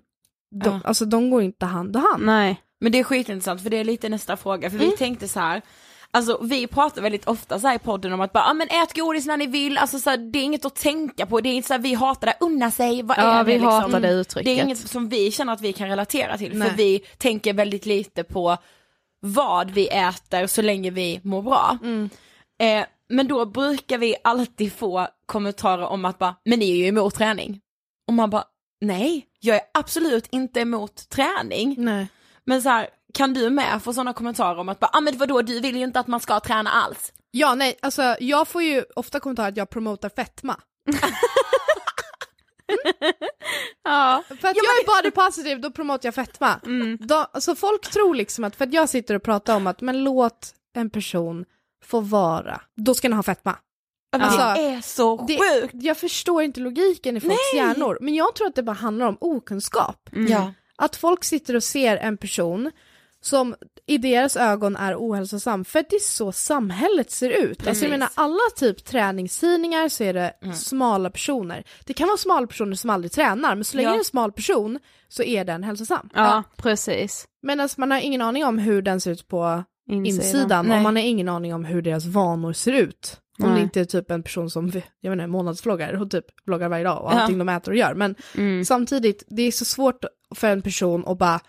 de, 0.63 0.69
Ja. 0.69 0.79
alltså, 0.83 1.05
de 1.05 1.29
går 1.29 1.41
inte 1.41 1.65
hand 1.65 1.95
i 1.95 1.99
hand. 1.99 2.25
Nej. 2.25 2.61
Men 2.79 2.91
det 2.91 2.99
är 2.99 3.03
skitintressant 3.03 3.61
för 3.63 3.69
det 3.69 3.77
är 3.77 3.83
lite 3.83 4.09
nästa 4.09 4.37
fråga 4.37 4.69
för 4.69 4.77
vi 4.77 4.91
tänkte 4.91 5.27
så 5.27 5.39
här. 5.39 5.61
Alltså 6.13 6.39
vi 6.41 6.67
pratar 6.67 7.01
väldigt 7.01 7.27
ofta 7.27 7.59
så 7.59 7.73
i 7.73 7.79
podden 7.79 8.13
om 8.13 8.21
att 8.21 8.33
bara, 8.33 8.43
ah, 8.43 8.53
men 8.53 8.67
ät 8.67 8.93
godis 8.95 9.25
när 9.25 9.37
ni 9.37 9.47
vill, 9.47 9.77
alltså 9.77 9.99
så 9.99 10.09
här, 10.09 10.17
det 10.17 10.39
är 10.39 10.43
inget 10.43 10.65
att 10.65 10.75
tänka 10.75 11.25
på, 11.25 11.41
det 11.41 11.49
är 11.49 11.53
inte 11.53 11.67
så 11.67 11.73
här, 11.73 11.81
vi 11.81 11.93
hatar 11.93 12.27
det, 12.27 12.35
unna 12.39 12.71
sig, 12.71 13.03
vad 13.03 13.17
Ja 13.17 13.21
är 13.21 13.43
vi 13.43 13.51
det 13.51 13.57
liksom? 13.57 13.71
hatar 13.71 13.99
det 13.99 14.11
uttrycket. 14.11 14.45
Det 14.45 14.59
är 14.59 14.63
inget 14.63 14.89
som 14.89 15.09
vi 15.09 15.31
känner 15.31 15.53
att 15.53 15.61
vi 15.61 15.73
kan 15.73 15.87
relatera 15.87 16.37
till 16.37 16.57
Nej. 16.57 16.69
för 16.69 16.77
vi 16.77 16.99
tänker 17.17 17.53
väldigt 17.53 17.85
lite 17.85 18.23
på 18.23 18.57
vad 19.19 19.71
vi 19.71 19.87
äter 19.87 20.47
så 20.47 20.61
länge 20.61 20.89
vi 20.89 21.19
mår 21.23 21.41
bra. 21.41 21.77
Mm. 21.83 22.09
Eh, 22.61 22.85
men 23.09 23.27
då 23.27 23.45
brukar 23.45 23.97
vi 23.97 24.15
alltid 24.23 24.73
få 24.73 25.07
kommentarer 25.25 25.85
om 25.85 26.05
att 26.05 26.19
bara, 26.19 26.35
men 26.45 26.59
ni 26.59 26.71
är 26.71 26.75
ju 26.75 26.87
emot 26.87 27.15
träning. 27.15 27.59
Och 28.07 28.13
man 28.13 28.29
bara, 28.29 28.43
nej, 28.81 29.25
jag 29.39 29.55
är 29.55 29.63
absolut 29.73 30.27
inte 30.29 30.59
emot 30.59 31.09
träning. 31.09 31.75
Nej. 31.77 32.07
Men 32.45 32.61
så 32.61 32.69
här, 32.69 32.89
kan 33.13 33.33
du 33.33 33.49
med 33.49 33.83
få 33.83 33.93
sådana 33.93 34.13
kommentarer 34.13 34.57
om 34.57 34.69
att 34.69 34.79
bara, 34.79 34.89
ah, 34.93 35.01
men 35.01 35.17
vadå, 35.17 35.41
du 35.41 35.59
vill 35.59 35.75
ju 35.75 35.83
inte 35.83 35.99
att 35.99 36.07
man 36.07 36.19
ska 36.19 36.39
träna 36.39 36.69
alls. 36.69 37.13
Ja, 37.31 37.55
nej, 37.55 37.77
alltså 37.81 38.15
jag 38.19 38.47
får 38.47 38.63
ju 38.63 38.83
ofta 38.95 39.19
kommentarer 39.19 39.49
att 39.49 39.57
jag 39.57 39.69
promotar 39.69 40.09
fetma. 40.09 40.59
Ja. 43.83 44.23
För 44.27 44.33
att 44.33 44.55
jag 44.55 44.55
är 44.55 45.01
body 45.01 45.11
positive, 45.11 45.61
då 45.61 45.71
promotar 45.71 46.07
jag 46.07 46.15
fetma. 46.15 46.59
Då, 46.99 47.15
alltså 47.15 47.55
folk 47.55 47.91
tror 47.91 48.15
liksom 48.15 48.43
att, 48.43 48.55
för 48.55 48.65
att 48.65 48.73
jag 48.73 48.89
sitter 48.89 49.15
och 49.15 49.23
pratar 49.23 49.55
om 49.55 49.67
att 49.67 49.81
men 49.81 50.03
låt 50.03 50.53
en 50.73 50.89
person 50.89 51.45
få 51.85 51.99
vara, 51.99 52.61
då 52.75 52.93
ska 52.93 53.07
den 53.07 53.15
ha 53.15 53.23
fetma. 53.23 53.55
Alltså, 54.17 54.37
det 54.37 54.67
är 54.67 54.81
så 54.81 55.25
det, 55.27 55.37
sjukt. 55.37 55.73
jag 55.73 55.97
förstår 55.97 56.43
inte 56.43 56.59
logiken 56.59 57.17
i 57.17 57.19
folks 57.19 57.35
Nej. 57.53 57.61
hjärnor, 57.61 57.97
men 58.01 58.15
jag 58.15 58.35
tror 58.35 58.47
att 58.47 58.55
det 58.55 58.63
bara 58.63 58.75
handlar 58.75 59.05
om 59.07 59.17
okunskap. 59.19 60.09
Ja. 60.11 60.53
Att 60.75 60.95
folk 60.95 61.23
sitter 61.23 61.55
och 61.55 61.63
ser 61.63 61.97
en 61.97 62.17
person 62.17 62.71
som 63.23 63.55
i 63.85 63.97
deras 63.97 64.37
ögon 64.37 64.75
är 64.75 64.95
ohälsosam 64.95 65.65
för 65.65 65.85
det 65.89 65.95
är 65.95 65.99
så 65.99 66.31
samhället 66.31 67.11
ser 67.11 67.29
ut. 67.29 67.67
Alltså 67.67 67.83
jag 67.83 67.89
menar 67.91 68.09
alla 68.15 68.39
typ 68.55 68.85
träningstidningar 68.85 69.89
så 69.89 70.03
är 70.03 70.13
det 70.13 70.33
smala 70.55 71.09
personer. 71.09 71.63
Det 71.85 71.93
kan 71.93 72.07
vara 72.07 72.17
smala 72.17 72.47
personer 72.47 72.75
som 72.75 72.89
aldrig 72.89 73.11
tränar 73.11 73.55
men 73.55 73.63
så 73.63 73.77
länge 73.77 73.87
Ja. 73.87 73.91
det 73.91 73.95
är 73.97 73.99
en 73.99 74.05
smal 74.05 74.31
person 74.31 74.79
så 75.07 75.23
är 75.23 75.45
den 75.45 75.63
hälsosam. 75.63 76.09
Ja, 76.13 76.43
precis. 76.57 77.25
Men 77.43 77.59
alltså 77.59 77.79
man 77.79 77.91
har 77.91 77.99
ingen 77.99 78.21
aning 78.21 78.45
om 78.45 78.57
hur 78.57 78.81
den 78.81 79.01
ser 79.01 79.11
ut 79.11 79.27
på 79.27 79.63
Insidan. 79.91 80.05
insidan, 80.25 80.71
och 80.71 80.81
man 80.81 80.95
har 80.95 81.03
ingen 81.03 81.29
aning 81.29 81.53
om 81.53 81.65
hur 81.65 81.81
deras 81.81 82.05
vanor 82.05 82.53
ser 82.53 82.71
ut. 82.73 83.17
Om 83.39 83.45
Nej. 83.49 83.55
det 83.55 83.61
inte 83.63 83.79
är 83.81 83.85
typ 83.85 84.11
en 84.11 84.23
person 84.23 84.49
som, 84.49 84.71
jag 85.01 85.13
inte, 85.13 85.27
månadsvloggar 85.27 86.01
och 86.01 86.11
typ 86.11 86.25
vloggar 86.45 86.69
varje 86.69 86.83
dag 86.83 87.03
och 87.03 87.11
Ja. 87.13 87.19
allting 87.19 87.37
de 87.37 87.49
äter 87.49 87.71
och 87.71 87.77
gör. 87.77 87.93
Men 87.93 88.15
Mm. 88.37 88.65
samtidigt, 88.65 89.23
det 89.27 89.41
är 89.41 89.51
så 89.51 89.65
svårt 89.65 90.05
för 90.35 90.47
en 90.47 90.61
person 90.61 91.03
att 91.07 91.17
bara, 91.17 91.39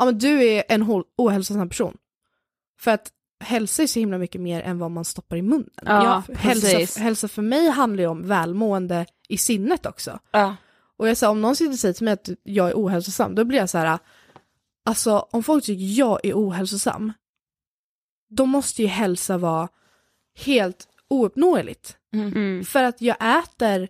ja 0.00 0.06
men 0.06 0.18
du 0.18 0.44
är 0.44 0.64
en 0.68 1.04
ohälsosam 1.16 1.68
person. 1.68 1.96
För 2.80 2.90
att 2.90 3.12
hälsa 3.44 3.82
är 3.82 3.86
så 3.86 3.98
himla 3.98 4.18
mycket 4.18 4.40
mer 4.40 4.62
än 4.62 4.78
vad 4.78 4.90
man 4.90 5.04
stoppar 5.04 5.36
i 5.36 5.42
munnen. 5.42 5.70
Ja, 5.82 6.22
hälsa, 6.34 7.00
hälsa 7.00 7.28
för 7.28 7.42
mig 7.42 7.68
handlar 7.68 8.02
ju 8.02 8.06
om 8.08 8.28
välmående 8.28 9.06
i 9.28 9.38
sinnet 9.38 9.86
också. 9.86 10.18
Ja. 10.30 10.56
Och 10.96 11.08
jag 11.08 11.16
sa, 11.16 11.30
om 11.30 11.40
någon 11.40 11.56
sitter 11.56 11.72
och 11.72 11.78
säger 11.78 11.94
till 11.94 12.04
mig 12.04 12.12
att 12.12 12.28
jag 12.42 12.68
är 12.68 12.74
ohälsosam, 12.74 13.34
då 13.34 13.44
blir 13.44 13.58
jag 13.58 13.70
så 13.70 13.78
här, 13.78 13.98
alltså 14.84 15.28
om 15.30 15.42
folk 15.42 15.64
tycker 15.64 16.00
jag 16.00 16.24
är 16.24 16.34
ohälsosam, 16.34 17.12
då 18.30 18.46
måste 18.46 18.82
ju 18.82 18.88
hälsa 18.88 19.38
vara 19.38 19.68
helt 20.38 20.88
ouppnåeligt. 21.08 21.96
Mm. 22.12 22.64
För 22.64 22.82
att 22.82 23.00
jag 23.00 23.38
äter 23.38 23.88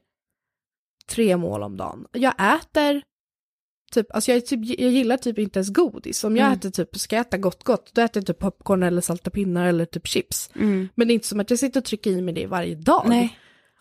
tre 1.09 1.37
mål 1.37 1.63
om 1.63 1.77
dagen. 1.77 2.07
Jag 2.13 2.35
äter 2.55 3.03
typ, 3.91 4.15
alltså 4.15 4.33
jag, 4.33 4.47
typ, 4.47 4.61
jag 4.81 4.91
gillar 4.91 5.17
typ 5.17 5.39
inte 5.39 5.59
ens 5.59 5.71
godis. 5.71 6.25
Om 6.25 6.37
jag 6.37 6.47
Mm. 6.47 6.59
äter 6.59 6.71
typ, 6.71 6.97
ska 6.99 7.17
jag 7.17 7.27
äta 7.27 7.37
gott 7.39 7.65
gott, 7.65 7.91
då 7.95 8.03
äter 8.03 8.21
jag 8.21 8.27
typ 8.27 8.39
popcorn 8.39 8.83
eller 8.83 9.01
salta 9.01 9.31
pinnar 9.31 9.67
eller 9.67 9.85
typ 9.85 10.07
chips. 10.07 10.51
Mm. 10.55 10.89
Men 10.95 11.09
det 11.09 11.13
är 11.13 11.15
inte 11.15 11.27
som 11.27 11.41
att 11.41 11.51
jag 11.51 11.59
sitter 11.59 11.81
och 11.81 11.85
trycker 11.85 12.11
i 12.11 12.23
mig 12.23 12.35
det 12.35 12.47
varje 12.47 12.75
dag. 12.75 13.05
Nej. 13.09 13.39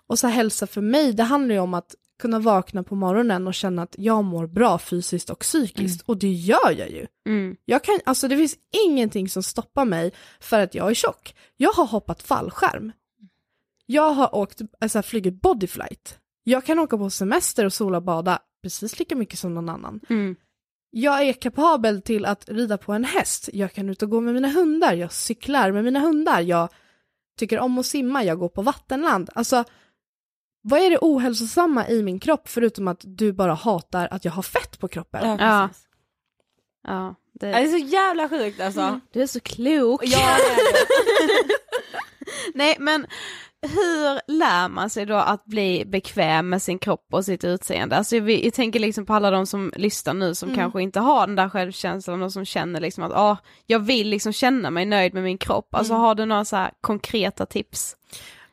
Och 0.07 0.19
så 0.19 0.27
hälsa 0.27 0.67
för 0.67 0.81
mig, 0.81 1.13
det 1.13 1.23
handlar 1.23 1.55
ju 1.55 1.61
om 1.61 1.73
att 1.73 1.95
kunna 2.19 2.39
vakna 2.39 2.83
på 2.83 2.95
morgonen 2.95 3.47
och 3.47 3.53
känna 3.53 3.81
att 3.81 3.95
jag 3.97 4.23
mår 4.23 4.47
bra 4.47 4.79
fysiskt 4.79 5.29
och 5.29 5.39
psykiskt. 5.39 6.01
Och 6.01 6.17
det 6.17 6.31
gör 6.31 6.71
jag 6.77 6.89
ju. 6.89 7.05
Mm. 7.27 7.55
Jag 7.65 7.83
kan, 7.83 7.99
alltså 8.05 8.27
det 8.27 8.37
finns 8.37 8.55
ingenting 8.87 9.29
som 9.29 9.43
stoppar 9.43 9.85
mig 9.85 10.11
för 10.39 10.59
att 10.59 10.75
jag 10.75 10.89
är 10.89 10.93
tjock. 10.93 11.35
Jag 11.57 11.71
har 11.71 11.85
hoppat 11.85 12.21
fallskärm. 12.21 12.91
Jag 13.85 14.11
har 14.11 14.35
åkt, 14.35 14.61
alltså 14.81 15.01
flugit 15.01 15.41
bodyflight. 15.41 16.17
Jag 16.43 16.65
kan 16.65 16.79
åka 16.79 16.97
på 16.97 17.09
semester 17.09 17.65
och 17.65 17.73
sola 17.73 17.97
och 17.97 18.03
bada 18.03 18.39
precis 18.61 18.99
lika 18.99 19.15
mycket 19.15 19.39
som 19.39 19.53
någon 19.53 19.69
annan. 19.69 19.99
Mm. 20.09 20.35
Jag 20.91 21.21
är 21.27 21.33
kapabel 21.33 22.01
till 22.01 22.25
att 22.25 22.49
rida 22.49 22.77
på 22.77 22.93
en 22.93 23.03
häst. 23.03 23.49
Jag 23.53 23.73
kan 23.73 23.89
ut 23.89 24.03
och 24.03 24.09
gå 24.09 24.21
med 24.21 24.33
mina 24.33 24.49
hundar. 24.49 24.93
Jag 24.93 25.13
cyklar 25.13 25.71
med 25.71 25.83
mina 25.83 25.99
hundar. 25.99 26.41
Jag 26.41 26.69
tycker 27.39 27.59
om 27.59 27.77
att 27.77 27.85
simma. 27.85 28.23
Jag 28.23 28.39
går 28.39 28.49
på 28.49 28.61
vattenland. 28.61 29.29
Alltså, 29.35 29.63
vad 30.61 30.79
är 30.79 30.89
det 30.89 30.97
ohälsosamma 31.01 31.87
i 31.87 32.03
min 32.03 32.19
kropp 32.19 32.49
förutom 32.49 32.87
att 32.87 33.01
du 33.03 33.33
bara 33.33 33.53
hatar 33.53 34.07
att 34.11 34.25
jag 34.25 34.31
har 34.31 34.43
fett 34.43 34.79
på 34.79 34.87
kroppen? 34.87 35.37
Ja, 35.39 35.69
Ja. 36.87 37.15
Det 37.33 37.47
det, 37.47 37.53
är 37.53 37.67
så 37.67 37.77
jävla 37.77 38.29
sjukt 38.29 38.61
alltså. 38.61 38.99
du 39.11 39.21
är 39.21 39.27
så 39.27 39.39
klok. 39.39 40.01
Ja, 40.03 40.37
det 40.37 40.53
är 40.53 40.55
det. 40.55 41.53
Nej 42.53 42.75
men 42.79 43.07
hur 43.61 44.31
lär 44.37 44.69
man 44.69 44.89
sig 44.89 45.05
då 45.05 45.15
att 45.15 45.45
bli 45.45 45.85
bekväm 45.85 46.49
med 46.49 46.61
sin 46.61 46.79
kropp 46.79 47.07
och 47.11 47.25
sitt 47.25 47.43
utseende? 47.43 47.95
Alltså 47.97 48.19
vi, 48.19 48.45
jag 48.45 48.53
tänker 48.53 48.79
liksom 48.79 49.05
på 49.05 49.13
alla 49.13 49.31
de 49.31 49.45
som 49.47 49.71
lyssnar 49.75 50.13
nu 50.13 50.35
som 50.35 50.49
Mm. 50.49 50.59
kanske 50.59 50.81
inte 50.81 50.99
har 50.99 51.27
den 51.27 51.35
där 51.35 51.49
självkänslan 51.49 52.23
och 52.23 52.33
som 52.33 52.45
känner 52.45 52.79
liksom 52.81 53.03
att 53.03 53.11
ah, 53.11 53.37
jag 53.65 53.79
vill 53.79 54.09
liksom 54.09 54.33
känna 54.33 54.69
mig 54.71 54.85
nöjd 54.85 55.13
med 55.13 55.23
min 55.23 55.37
kropp. 55.37 55.75
Alltså 55.75 55.93
Mm. 55.93 56.01
har 56.03 56.15
du 56.15 56.25
några 56.25 56.45
så 56.45 56.67
konkreta 56.81 57.45
tips? 57.45 57.95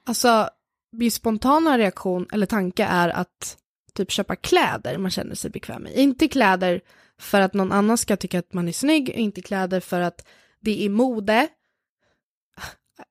Alltså, 0.06 0.48
min 0.92 1.10
spontana 1.10 1.78
reaktion 1.78 2.26
eller 2.32 2.46
tanke 2.46 2.84
är 2.84 3.08
att 3.08 3.56
typ 3.94 4.10
köpa 4.10 4.36
kläder 4.36 4.98
man 4.98 5.10
känner 5.10 5.34
sig 5.34 5.50
bekväm 5.50 5.82
med. 5.82 5.92
Inte 5.94 6.28
kläder 6.28 6.80
för 7.20 7.40
att 7.40 7.54
någon 7.54 7.72
annan 7.72 7.98
ska 7.98 8.16
tycka 8.16 8.38
att 8.38 8.52
man 8.52 8.68
är 8.68 8.72
snygg, 8.72 9.08
inte 9.10 9.42
kläder 9.42 9.80
för 9.80 10.00
att 10.00 10.26
det 10.60 10.84
är 10.84 10.88
mode. 10.88 11.48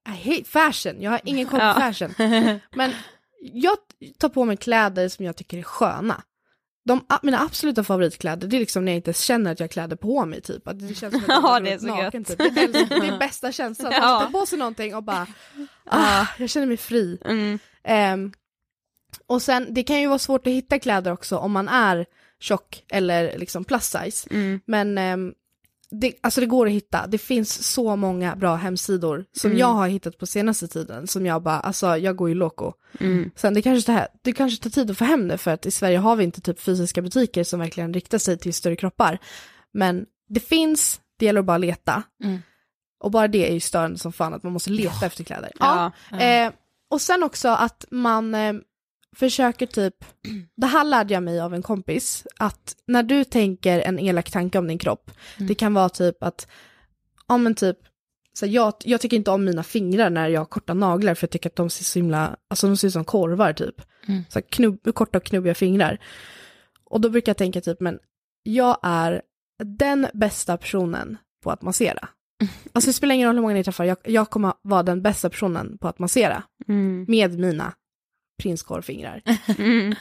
I 0.10 0.30
hate 0.30 0.44
fashion, 0.50 1.02
jag 1.02 1.12
har 1.12 1.22
ingen 1.24 1.48
koll 1.48 1.60
på 1.60 1.66
Ja. 1.66 1.74
fashion. 1.74 2.14
Men 2.76 2.92
jag 3.40 3.78
tar 4.20 4.30
på 4.30 4.46
mig 4.46 4.58
kläder 4.58 5.10
som 5.10 5.26
jag 5.26 5.36
tycker 5.36 5.58
är 5.58 5.64
sköna. 5.64 6.24
De, 6.86 7.06
mina 7.24 7.40
absoluta 7.42 7.84
favoritkläder, 7.84 8.48
det 8.48 8.58
är 8.58 8.60
liksom 8.60 8.86
när 8.86 8.92
jag 8.92 8.98
inte 8.98 9.14
känner 9.14 9.52
att 9.52 9.60
jag 9.60 9.64
har 9.64 9.72
kläder 9.72 9.96
på 9.96 10.26
mig 10.26 10.42
typ. 10.42 10.68
Att 10.68 10.88
det 10.88 10.96
känns 10.96 11.14
som 11.14 11.24
att 11.24 11.28
jag 11.28 11.44
Ja, 11.44 11.60
det 11.60 11.72
är 11.74 11.78
så 11.80 11.86
naken, 11.86 12.22
gött. 12.22 12.28
typ. 12.28 12.56
Det 12.56 12.62
är, 12.64 12.68
det, 12.68 12.86
det 12.86 13.08
är 13.08 13.18
bästa 13.20 13.52
känslan, 13.52 13.88
att 13.88 13.98
Ja. 13.98 14.02
man 14.02 14.22
tar 14.32 14.40
på 14.40 14.46
sig 14.46 14.58
någonting 14.60 14.96
och 14.96 15.04
bara, 15.04 15.28
ah, 15.86 16.26
jag 16.40 16.50
känner 16.50 16.68
mig 16.68 16.78
fri. 16.78 17.18
Mm. 17.26 17.60
Ehm, 17.84 18.34
och 19.28 19.42
sen, 19.42 19.74
det 19.74 19.84
kan 19.84 20.02
ju 20.02 20.08
vara 20.08 20.20
svårt 20.20 20.48
att 20.48 20.54
hitta 20.54 20.80
kläder 20.80 21.12
också 21.12 21.38
om 21.38 21.52
man 21.52 21.68
är 21.68 22.06
tjock 22.40 22.84
eller 22.90 23.38
liksom 23.38 23.64
plus 23.64 23.84
size. 23.86 24.28
Mm. 24.32 24.60
Men 24.66 24.98
ehm, 24.98 25.34
det, 26.00 26.14
alltså 26.22 26.42
det 26.42 26.48
går 26.48 26.66
att 26.66 26.72
hitta. 26.72 27.08
Det 27.08 27.18
finns 27.18 27.68
så 27.68 27.96
många 27.96 28.36
bra 28.36 28.56
hemsidor 28.56 29.26
som 29.32 29.52
Mm. 29.52 29.60
jag 29.60 29.68
har 29.74 29.88
hittat 29.88 30.18
på 30.18 30.26
senaste 30.26 30.68
tiden 30.68 31.08
som 31.08 31.26
jag 31.26 31.44
bara, 31.44 31.60
alltså 31.60 31.98
jag 31.98 32.16
går 32.16 32.30
ju 32.30 32.36
loco. 32.36 32.74
Mm. 33.00 33.32
Sen 33.36 33.54
det 33.54 33.62
kanske, 33.62 33.86
tar, 33.94 34.08
det 34.24 34.32
kanske 34.34 34.64
tar 34.64 34.70
tid 34.70 34.92
att 34.92 34.98
få 34.98 35.06
hem 35.06 35.28
det 35.28 35.38
för 35.38 35.52
att 35.52 35.66
i 35.66 35.72
Sverige 35.72 35.98
har 35.98 36.16
vi 36.16 36.24
inte 36.24 36.42
typ 36.42 36.60
fysiska 36.60 37.02
butiker 37.02 37.44
som 37.44 37.60
verkligen 37.60 37.94
riktar 37.94 38.18
sig 38.18 38.38
till 38.38 38.54
större 38.54 38.76
kroppar. 38.76 39.20
Men 39.74 40.06
det 40.30 40.40
finns, 40.40 41.02
det 41.20 41.26
gäller 41.26 41.40
att 41.40 41.46
bara 41.46 41.58
leta. 41.58 42.04
Mm. 42.24 42.40
Och 43.04 43.12
bara 43.12 43.28
det 43.28 43.50
är 43.50 43.54
ju 43.54 43.60
störande 43.60 43.98
som 44.00 44.14
fan 44.14 44.34
att 44.34 44.44
man 44.44 44.54
måste 44.54 44.70
leta 44.70 45.06
efter 45.06 45.24
kläder. 45.24 45.52
Ja. 45.60 45.92
Eh, 46.20 46.52
och 46.90 47.02
sen 47.02 47.24
också 47.24 47.50
att 47.50 47.86
man 47.92 48.36
eh, 48.36 48.54
försöker 49.16 49.66
typ, 49.66 49.96
det 50.56 50.68
här 50.68 50.84
lärde 50.84 51.14
jag 51.14 51.24
mig 51.24 51.40
av 51.40 51.54
en 51.54 51.62
kompis, 51.62 52.28
att 52.38 52.76
när 52.88 53.04
du 53.04 53.24
tänker 53.24 53.80
en 53.80 54.00
elak 54.00 54.32
tanke 54.32 54.58
om 54.58 54.68
din 54.68 54.78
kropp, 54.78 55.12
det 55.38 55.56
kan 55.56 55.74
vara 55.74 55.90
typ 55.90 56.24
att, 56.24 56.48
ja 57.28 57.38
men 57.38 57.56
typ, 57.56 57.78
så 58.34 58.46
jag, 58.46 58.74
jag 58.84 59.02
tycker 59.02 59.18
inte 59.18 59.32
om 59.32 59.46
mina 59.46 59.64
fingrar 59.64 60.10
när 60.10 60.28
jag 60.28 60.42
har 60.42 60.46
korta 60.46 60.74
naglar 60.74 61.16
för 61.16 61.24
jag 61.28 61.32
tycker 61.32 61.50
att 61.50 61.56
de 61.56 61.70
ser 61.70 61.84
så 61.84 62.00
himla, 62.00 62.36
alltså 62.48 62.68
de 62.68 62.78
ser 62.78 62.88
ut 62.88 62.94
som 62.94 63.06
korvar 63.06 63.54
typ. 63.54 63.82
Mm. 64.08 64.24
Så 64.30 64.42
knubb, 64.42 64.94
korta 64.96 65.18
och 65.18 65.24
knubbiga 65.24 65.56
fingrar. 65.56 66.00
Och 66.84 67.02
då 67.02 67.10
brukar 67.10 67.30
jag 67.30 67.38
tänka 67.38 67.62
typ, 67.62 67.80
men 67.80 68.00
jag 68.44 68.78
är 68.84 69.22
den 69.64 70.08
bästa 70.14 70.58
personen 70.58 71.18
på 71.44 71.52
att 71.52 71.62
massera. 71.62 72.10
Alltså 72.74 72.90
det 72.90 72.94
spelar 72.94 73.16
ingen 73.16 73.28
roll 73.28 73.36
hur 73.36 73.42
många 73.42 73.54
ni 73.54 73.64
träffar, 73.64 73.84
jag, 73.84 73.98
jag 74.04 74.30
kommer 74.30 74.54
vara 74.62 74.84
den 74.84 75.02
bästa 75.02 75.30
personen 75.30 75.78
på 75.78 75.88
att 75.88 76.00
massera 76.00 76.44
Mm. 76.68 77.06
med 77.08 77.40
mina 77.40 77.74
prinskorvfingrar. 78.42 79.22
Mm. 79.58 79.96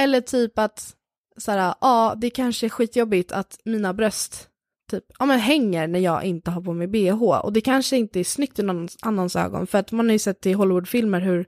Eller 0.00 0.20
typ 0.20 0.58
att, 0.58 0.94
så 1.36 1.50
här, 1.52 1.74
ja 1.80 2.14
det 2.16 2.30
kanske 2.30 2.66
är 2.66 2.70
skitjobbigt 2.70 3.32
att 3.32 3.58
mina 3.64 3.94
bröst 3.94 4.48
typ, 4.90 5.04
ja 5.18 5.26
men 5.26 5.38
hänger 5.38 5.86
när 5.88 5.98
jag 6.00 6.24
inte 6.24 6.50
har 6.50 6.60
på 6.62 6.72
mig 6.72 6.86
bh. 6.86 7.22
Och 7.22 7.52
det 7.52 7.60
kanske 7.60 7.96
inte 7.96 8.20
är 8.20 8.24
snyggt 8.24 8.58
i 8.58 8.62
någon 8.62 8.88
annans 9.02 9.36
ögon, 9.36 9.66
för 9.66 9.78
att 9.78 9.92
man 9.92 10.06
har 10.06 10.12
ju 10.12 10.18
sett 10.18 10.46
i 10.46 10.52
Hollywoodfilmer 10.52 11.20
hur 11.20 11.46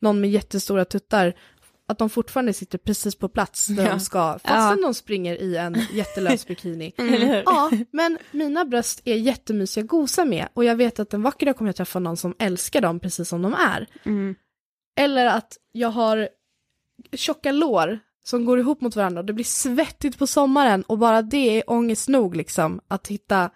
någon 0.00 0.20
med 0.20 0.30
jättestora 0.30 0.84
tuttar, 0.84 1.34
att 1.88 1.98
de 1.98 2.10
fortfarande 2.10 2.52
sitter 2.52 2.78
precis 2.78 3.14
på 3.14 3.28
plats 3.28 3.66
där 3.66 3.84
Ja. 3.84 3.90
de 3.90 4.00
ska, 4.00 4.38
fastän 4.38 4.80
de 4.82 4.94
springer 4.94 5.36
i 5.36 5.56
en 5.56 5.76
jättelös 5.92 6.46
bikini. 6.46 6.92
Hur? 6.98 7.42
Ja, 7.46 7.70
men 7.92 8.18
mina 8.30 8.64
bröst 8.64 9.00
är 9.04 9.14
jättemysiga 9.16 9.84
att 9.84 9.88
gosa 9.90 10.24
med 10.24 10.48
och 10.54 10.64
jag 10.64 10.76
vet 10.76 10.98
att 10.98 11.14
en 11.14 11.22
vacker 11.22 11.46
dag 11.46 11.56
kommer 11.56 11.68
jag 11.68 11.76
träffa 11.76 11.98
någon 11.98 12.16
som 12.16 12.34
älskar 12.38 12.80
dem 12.80 13.00
precis 13.00 13.28
som 13.28 13.42
de 13.42 13.54
är. 13.54 13.86
Mm. 14.04 14.34
Eller 14.98 15.26
att 15.26 15.56
jag 15.72 15.88
har 15.88 16.28
tjocka 17.12 17.52
lår 17.52 17.98
som 18.24 18.44
går 18.44 18.58
ihop 18.58 18.80
mot 18.80 18.96
varandra 18.96 19.20
och 19.20 19.26
det 19.26 19.32
blir 19.32 19.44
svettigt 19.44 20.18
på 20.18 20.26
sommaren 20.26 20.82
och 20.82 20.98
bara 20.98 21.22
det 21.22 21.58
är 21.58 21.70
ångest 21.70 22.08
nog 22.08 22.36
liksom 22.36 22.80
att 22.88 23.06
hitta 23.08 23.50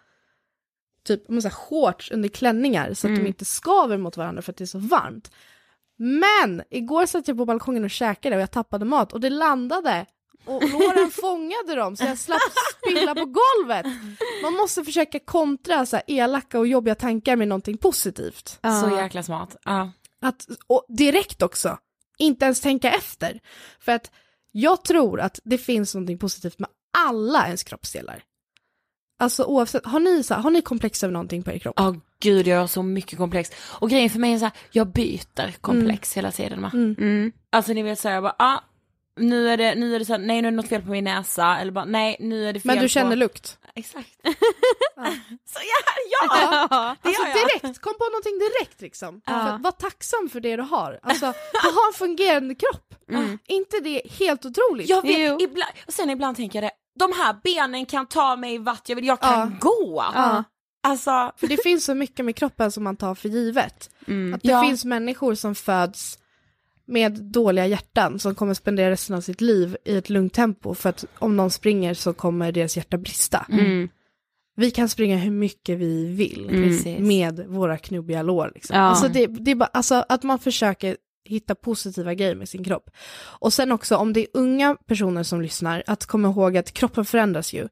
typ 1.07 1.29
om 1.29 1.35
man 1.35 1.43
säger, 1.43 1.55
shorts 1.55 2.11
under 2.11 2.29
klänningar 2.29 2.95
så 2.95 3.07
att 3.07 3.11
Mm. 3.11 3.23
de 3.23 3.29
inte 3.29 3.45
skaver 3.45 3.97
mot 3.99 4.17
varandra 4.17 4.43
för 4.43 4.53
att 4.53 4.57
det 4.57 4.65
är 4.65 4.67
så 4.67 4.79
varmt. 4.79 5.31
Men 5.97 6.63
igår 6.71 7.07
satt 7.07 7.29
jag 7.29 7.37
på 7.37 7.45
balkongen 7.45 7.85
och 7.85 7.91
käkade 7.91 8.37
och 8.37 8.43
jag 8.43 8.51
tappade 8.51 8.85
mat 8.85 9.13
och 9.13 9.21
det 9.21 9.31
landade 9.31 10.07
och 10.45 10.63
låren 10.71 11.11
fångade 11.23 11.75
dem 11.75 11.97
så 11.97 12.05
jag 12.05 12.19
slapp 12.19 12.41
spilla 12.83 13.15
på 13.15 13.25
golvet. 13.25 13.87
Man 14.43 14.53
måste 14.53 14.85
försöka 14.85 15.19
kontra 15.19 15.87
så 15.87 15.97
här 15.97 16.03
elaka 16.07 16.59
och 16.59 16.67
jobbiga 16.67 16.95
tankar 16.95 17.37
med 17.37 17.49
någonting 17.49 17.79
positivt. 17.79 18.59
Så 18.83 18.97
jäkla 18.97 19.23
smart. 19.23 19.57
Ja. 19.65 19.91
Att, 20.23 20.47
och 20.67 20.87
direkt 20.89 21.43
också, 21.43 21.79
inte 22.19 22.45
ens 22.45 22.61
tänka 22.61 22.91
efter. 22.91 23.41
För 23.81 23.93
att 23.93 24.11
jag 24.53 24.85
tror 24.85 25.21
att 25.21 25.41
det 25.45 25.59
finns 25.59 25.95
någonting 25.95 26.19
positivt 26.19 26.59
med 26.59 26.71
alla 26.99 27.45
ens 27.47 27.63
kroppsdelar. 27.63 28.23
Alltså 29.19 29.45
oavsett, 29.45 29.87
har 29.87 30.01
ni, 30.01 30.23
så 30.23 30.35
här, 30.35 30.41
har 30.41 30.51
ni 30.51 30.63
komplex 30.63 31.05
över 31.05 31.13
någonting 31.13 31.43
på 31.43 31.51
er 31.51 31.59
kropp? 31.59 31.75
Ja 31.77 31.95
gud 32.23 32.47
jag 32.47 32.61
har 32.61 32.67
så 32.67 32.83
mycket 32.83 33.19
komplex. 33.19 33.51
Och 33.69 33.91
grejen 33.91 34.11
för 34.11 34.19
mig 34.19 34.33
är 34.33 34.39
så 34.39 34.45
här, 34.45 34.55
jag 34.71 34.93
byter 34.93 35.61
komplex 35.61 36.17
hela 36.17 36.31
tiden. 36.31 36.63
Va? 36.63 36.71
Mm. 36.75 36.97
Mm. 36.99 37.33
Alltså 37.51 37.73
ni 37.73 37.83
vet 37.83 37.99
så 37.99 38.09
här, 38.09 38.15
jag 38.15 38.23
bara, 38.23 38.37
ah, 38.39 38.61
nu 39.17 39.49
är 39.49 39.57
det, 39.57 39.75
nu 39.75 39.95
är 39.95 39.99
det 39.99 40.05
så 40.05 40.13
här, 40.13 40.21
nej 40.21 40.43
nu 40.43 40.49
är 40.49 40.53
det 40.53 40.57
något 40.57 40.69
fel 40.69 40.83
på 40.83 40.91
min 40.91 41.05
näsa. 41.05 41.59
Eller 41.59 41.73
bara, 41.73 41.85
nej 41.85 42.17
nu 42.21 42.49
är 42.49 42.53
det 42.53 42.61
fel 42.61 42.75
Men 42.75 42.83
du 42.83 42.89
känner 42.89 43.11
på... 43.11 43.17
lukt? 43.17 43.59
Exakt. 43.79 44.11
Ja. 44.97 45.05
Så 45.45 45.59
ja, 45.59 45.93
ja! 46.11 46.39
Ja, 46.71 46.97
Det 47.03 47.09
alltså 47.09 47.23
gör 47.23 47.29
jag. 47.29 47.49
direkt, 47.63 47.81
kom 47.81 47.95
på 47.99 48.05
någonting 48.05 48.39
direkt 48.39 48.81
liksom. 48.81 49.21
Ja. 49.27 49.59
Var 49.63 49.71
tacksam 49.71 50.29
för 50.33 50.41
det 50.41 50.57
du 50.57 50.63
har. 50.63 50.99
Alltså, 51.03 51.27
du 51.63 51.69
har 51.69 51.87
en 51.89 51.95
fungerande 51.95 52.55
kropp. 52.55 52.95
Mm. 53.11 53.39
inte 53.49 53.81
det 53.81 54.03
helt 54.19 54.45
otroligt? 54.45 54.89
Jag 54.89 55.03
vet, 55.03 55.43
ibland, 55.43 55.71
och 55.87 55.93
sen 55.93 56.11
ibland 56.11 56.37
tänker 56.37 56.63
jag 56.63 56.71
det, 56.71 56.75
de 56.99 57.13
här 57.13 57.37
benen 57.45 57.87
kan 57.87 58.07
ta 58.07 58.37
mig 58.37 58.59
vart 58.59 58.89
jag 58.89 58.97
vill, 58.97 59.07
jag 59.07 59.21
kan 59.21 59.59
gå. 59.61 60.05
Alltså, 60.83 61.33
För 61.37 61.47
det 61.47 61.63
finns 61.63 61.85
så 61.85 61.95
mycket 61.95 62.25
med 62.25 62.37
kroppen 62.37 62.73
som 62.73 62.85
man 62.85 62.97
tar 62.97 63.15
för 63.15 63.29
givet. 63.29 63.91
Mm. 64.07 64.35
Att 64.35 64.43
det 64.43 64.61
finns 64.61 64.85
människor 64.85 65.35
som 65.35 65.55
föds 65.55 66.19
med 66.87 67.13
dåliga 67.13 67.67
hjärtan 67.67 68.19
som 68.19 68.35
kommer 68.35 68.55
spendera 68.55 68.91
resten 68.91 69.17
av 69.17 69.21
sitt 69.21 69.41
liv 69.41 69.77
i 69.85 69.97
ett 69.97 70.11
lugnt 70.11 70.33
tempo 70.33 70.75
för 70.75 70.89
att 70.89 71.05
om 71.19 71.37
någon 71.37 71.51
springer 71.51 71.95
så 71.95 72.13
kommer 72.13 72.53
deras 72.53 72.77
hjärta 72.77 72.99
brista. 72.99 73.47
Mm. 73.53 73.89
Vi 74.57 74.71
kan 74.71 74.89
springa 74.89 75.17
hur 75.17 75.31
mycket 75.31 75.79
vi 75.79 76.07
vill 76.07 76.49
Precis. 76.49 76.99
med 76.99 77.45
våra 77.49 77.79
knubbiga 77.79 78.23
lår. 78.23 78.53
Liksom. 78.55 78.77
Ja. 78.77 78.83
Alltså, 78.83 79.09
det, 79.09 79.27
det 79.27 79.51
är 79.51 79.55
bara, 79.55 79.71
alltså 79.73 80.05
att 80.09 80.23
man 80.23 80.39
försöker 80.39 80.97
hitta 81.25 81.55
positiva 81.55 82.15
grejer 82.15 82.35
med 82.35 82.49
sin 82.49 82.65
kropp. 82.65 82.91
Och 83.17 83.53
sen 83.53 83.73
också 83.73 83.97
om 83.97 84.13
det 84.13 84.21
är 84.21 84.27
unga 84.35 84.77
personer 84.87 85.23
som 85.23 85.41
lyssnar, 85.41 85.83
att 85.87 86.07
komma 86.07 86.29
ihåg 86.29 86.57
att 86.57 86.73
kroppen 86.73 87.05
förändras 87.05 87.53
ju. 87.53 87.69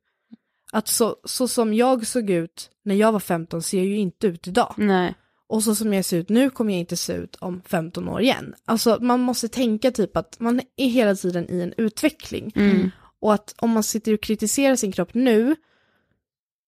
Att 0.73 0.89
så, 0.89 1.17
så 1.25 1.49
som 1.49 1.75
jag 1.75 2.07
såg 2.07 2.31
ut 2.31 2.71
när 2.85 2.95
jag 2.95 3.13
var 3.13 3.21
15 3.21 3.63
ser 3.63 3.79
jag 3.79 3.87
ju 3.87 3.97
inte 3.97 4.27
ut 4.27 4.49
idag. 4.49 4.75
Nej. 4.77 5.15
Och 5.51 5.63
så 5.63 5.75
som 5.75 5.95
jag 5.95 6.05
ser 6.05 6.17
ut 6.19 6.29
nu 6.29 6.51
kommer 6.51 6.73
jag 6.73 6.81
inte 6.81 6.97
se 6.97 7.13
ut 7.13 7.37
om 7.37 7.63
15 7.67 8.09
år 8.09 8.21
igen. 8.21 8.55
Alltså 8.65 8.99
man 9.01 9.21
måste 9.21 9.49
tänka 9.49 9.91
typ 9.91 10.17
att 10.17 10.41
man 10.41 10.61
är 10.77 10.89
hela 10.89 11.15
tiden 11.15 11.51
i 11.51 11.61
en 11.61 11.75
utveckling. 11.77 12.53
Mm. 12.57 12.91
Och 13.21 13.35
att 13.35 13.55
om 13.59 13.71
man 13.71 13.83
sitter 13.83 14.15
och 14.15 14.21
kritiserar 14.21 14.77
sin 14.77 14.93
kropp 14.93 15.15
nu 15.15 15.57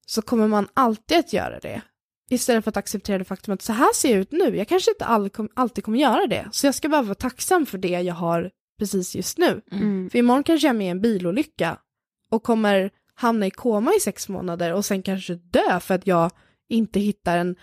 så 0.07 0.23
kommer 0.23 0.49
man 0.49 0.69
alltid 0.75 1.19
att 1.19 1.33
göra 1.33 1.61
det. 1.61 1.83
Istället 2.31 2.65
för 2.65 2.69
att 2.69 2.77
acceptera 2.77 3.19
det 3.19 3.25
faktum 3.25 3.55
att 3.55 3.63
så 3.63 3.73
här 3.73 3.95
ser 3.95 4.11
jag 4.11 4.21
ut 4.21 4.33
nu. 4.33 4.57
Jag 4.57 4.69
kanske 4.69 4.91
inte 4.91 5.05
all, 5.05 5.31
kom, 5.31 5.49
alltid 5.55 5.85
kommer 5.85 5.99
göra 5.99 6.27
det. 6.27 6.49
Så 6.53 6.67
jag 6.67 6.75
ska 6.75 6.89
bara 6.89 7.03
vara 7.03 7.15
tacksam 7.15 7.67
för 7.67 7.79
det 7.79 8.01
jag 8.01 8.15
har 8.15 8.51
precis 8.79 9.15
just 9.17 9.39
nu. 9.39 9.61
Mm. 9.73 10.11
För 10.11 10.19
imorgon 10.19 10.45
kanske 10.45 10.67
jag 10.67 10.75
är 10.75 10.79
med 10.79 10.87
i 10.87 10.91
en 10.91 11.01
bilolycka 11.01 11.79
och 12.31 12.43
kommer 12.43 12.91
hamna 13.15 13.47
i 13.47 13.51
koma 13.51 13.93
i 13.97 14.01
sex 14.01 14.29
månader 14.29 14.73
och 14.73 14.85
sen 14.85 15.03
kanske 15.03 15.35
dö 15.35 15.81
för 15.81 15.95
att 15.95 16.07
jag 16.07 16.31
inte 16.69 17.01
hittar 17.01 17.39
en 17.39 17.57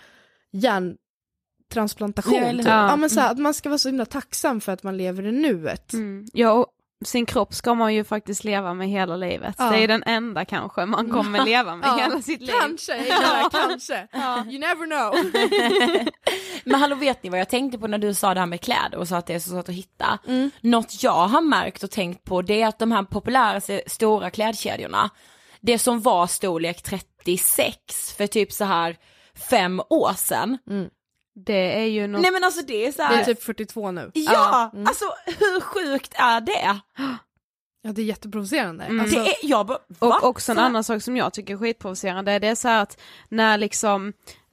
hjärntransplantation. 1.70 2.34
Ja, 2.34 2.40
eller 2.40 2.62
typ. 2.62 2.72
hur? 2.72 2.76
ja, 2.76 2.96
men 2.96 3.10
så 3.10 3.20
här, 3.20 3.30
att 3.30 3.38
man 3.38 3.54
ska 3.54 3.68
vara 3.68 3.78
så 3.78 3.88
himla 3.88 4.06
tacksam 4.06 4.60
för 4.60 4.72
att 4.72 4.82
man 4.82 4.96
lever 4.96 5.26
i 5.26 5.32
nuet. 5.32 5.92
Mm. 5.92 6.26
Ja, 6.32 6.52
och 6.52 6.66
sin 7.04 7.26
kropp 7.26 7.54
ska 7.54 7.74
man 7.74 7.94
ju 7.94 8.04
faktiskt 8.04 8.44
leva 8.44 8.74
med 8.74 8.88
hela 8.88 9.16
livet. 9.16 9.54
Ja. 9.58 9.70
Det 9.70 9.84
är 9.84 9.88
den 9.88 10.02
enda 10.06 10.44
kanske 10.44 10.86
man 10.86 11.10
kommer 11.10 11.44
leva 11.44 11.76
med 11.76 11.88
Ja, 11.88 11.96
hela 11.96 12.22
sitt 12.22 12.40
liv. 12.40 12.52
Kanske, 12.60 12.92
det, 13.02 13.48
kanske. 13.52 14.08
You 14.50 14.58
never 14.58 14.86
know. 14.86 15.14
men 16.64 16.80
hallå 16.80 16.96
vet 16.96 17.22
ni 17.22 17.30
vad 17.30 17.40
jag 17.40 17.48
tänkte 17.48 17.78
på 17.78 17.86
när 17.86 17.98
du 17.98 18.14
sa 18.14 18.34
det 18.34 18.40
här 18.40 18.46
med 18.46 18.60
kläder 18.60 18.98
och 18.98 19.08
sa 19.08 19.16
att 19.16 19.26
det 19.26 19.34
är 19.34 19.38
så 19.38 19.50
svårt 19.50 19.68
att 19.68 19.74
hitta? 19.74 20.18
Mm. 20.26 20.50
Något 20.60 21.02
jag 21.02 21.28
har 21.28 21.40
märkt 21.40 21.82
och 21.82 21.90
tänkt 21.90 22.24
på 22.24 22.42
det 22.42 22.62
är 22.62 22.68
att 22.68 22.78
de 22.78 22.92
här 22.92 23.02
populära 23.02 23.60
stora 23.86 24.30
klädkedjorna, 24.30 25.10
det 25.60 25.78
som 25.78 26.00
var 26.00 26.26
storlek 26.26 26.82
36 26.82 28.14
för 28.16 28.26
typ 28.26 28.52
så 28.52 28.64
här 28.64 28.96
fem 29.50 29.80
år 29.90 30.12
sedan. 30.16 30.58
Det 31.34 31.78
är 31.80 31.84
ju 31.86 32.06
något... 32.06 32.22
Nej 32.22 32.30
men 32.30 32.44
alltså 32.44 32.62
det 32.62 32.86
är 32.86 32.92
så 32.92 32.98
Det 32.98 33.04
här, 33.04 33.20
är 33.20 33.24
typ 33.24 33.42
42 33.42 33.90
nu. 33.90 34.10
ja, 34.14 34.70
Mm. 34.72 34.86
alltså 34.86 35.04
hur 35.26 35.60
sjukt 35.60 36.14
är 36.14 36.40
det? 36.40 36.80
Ja, 37.82 37.92
det 37.92 38.02
är 38.02 38.06
jätteprovocerande. 38.06 38.84
Mm. 38.84 39.00
Alltså, 39.00 39.18
det 39.20 39.28
är, 39.28 39.34
jag 39.42 39.66
bara, 39.66 39.78
va? 39.88 40.06
Och 40.22 40.24
också 40.28 40.52
en 40.52 40.56
Så 40.56 40.62
annan 40.62 40.84
sak 40.84 41.02
som 41.02 41.16
jag 41.16 41.32
tycker 41.32 41.54
är 41.54 41.58
skitprovocerande, 41.58 42.38
det 42.38 42.46
är 42.48 42.54
så 42.54 42.68
här 42.68 42.82
att 42.82 43.00
när 43.28 43.58
liksom 43.58 44.12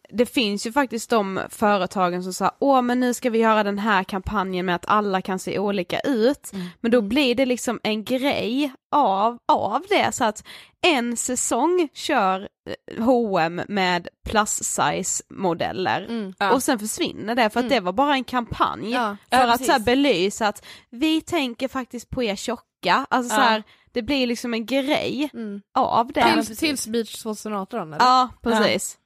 det 0.09 0.25
finns 0.25 0.67
ju 0.67 0.71
faktiskt 0.71 1.09
de 1.09 1.41
företagen 1.49 2.23
som 2.23 2.33
säger 2.33 2.51
åh 2.59 2.81
men 2.81 2.99
nu 2.99 3.13
ska 3.13 3.29
vi 3.29 3.39
göra 3.39 3.63
den 3.63 3.79
här 3.79 4.03
kampanjen 4.03 4.65
med 4.65 4.75
att 4.75 4.85
alla 4.87 5.21
kan 5.21 5.39
se 5.39 5.59
olika 5.59 5.99
ut. 5.99 6.51
Men 6.81 6.91
då 6.91 7.01
blir 7.01 7.35
det 7.35 7.45
liksom 7.45 7.79
en 7.83 8.03
grej 8.03 8.71
av, 8.91 9.37
av 9.47 9.83
det 9.89 10.11
så 10.11 10.23
att 10.23 10.43
en 10.81 11.17
säsong 11.17 11.89
kör 11.93 12.47
eh, 12.69 13.03
H&M 13.03 13.61
med 13.67 14.07
plus 14.29 14.49
size 14.63 15.23
modeller 15.29 16.05
Mm. 16.09 16.33
Ja. 16.39 16.51
och 16.53 16.63
sen 16.63 16.79
försvinner 16.79 17.35
det 17.35 17.49
för 17.49 17.59
att 17.59 17.69
det 17.69 17.79
var 17.79 17.93
bara 17.93 18.13
en 18.13 18.23
kampanj 18.23 18.91
Ja. 18.91 19.17
för 19.29 19.37
Ja, 19.37 19.53
att 19.53 19.65
så 19.65 19.71
här 19.71 19.79
belysa 19.79 20.47
att 20.47 20.65
vi 20.89 21.21
tänker 21.21 21.67
faktiskt 21.67 22.09
på 22.09 22.23
er 22.23 22.35
tjocka, 22.35 23.05
alltså 23.09 23.35
så 23.35 23.41
här, 23.41 23.63
det 23.91 24.01
blir 24.01 24.27
liksom 24.27 24.53
en 24.53 24.65
grej 24.65 25.29
mm. 25.33 25.61
av 25.73 26.11
det. 26.11 26.33
tills, 26.33 26.59
tills 26.59 26.87
Beach 26.87 27.21
2018 27.21 27.93
eller? 27.93 28.05
Ja, 28.05 28.29
precis. 28.41 28.97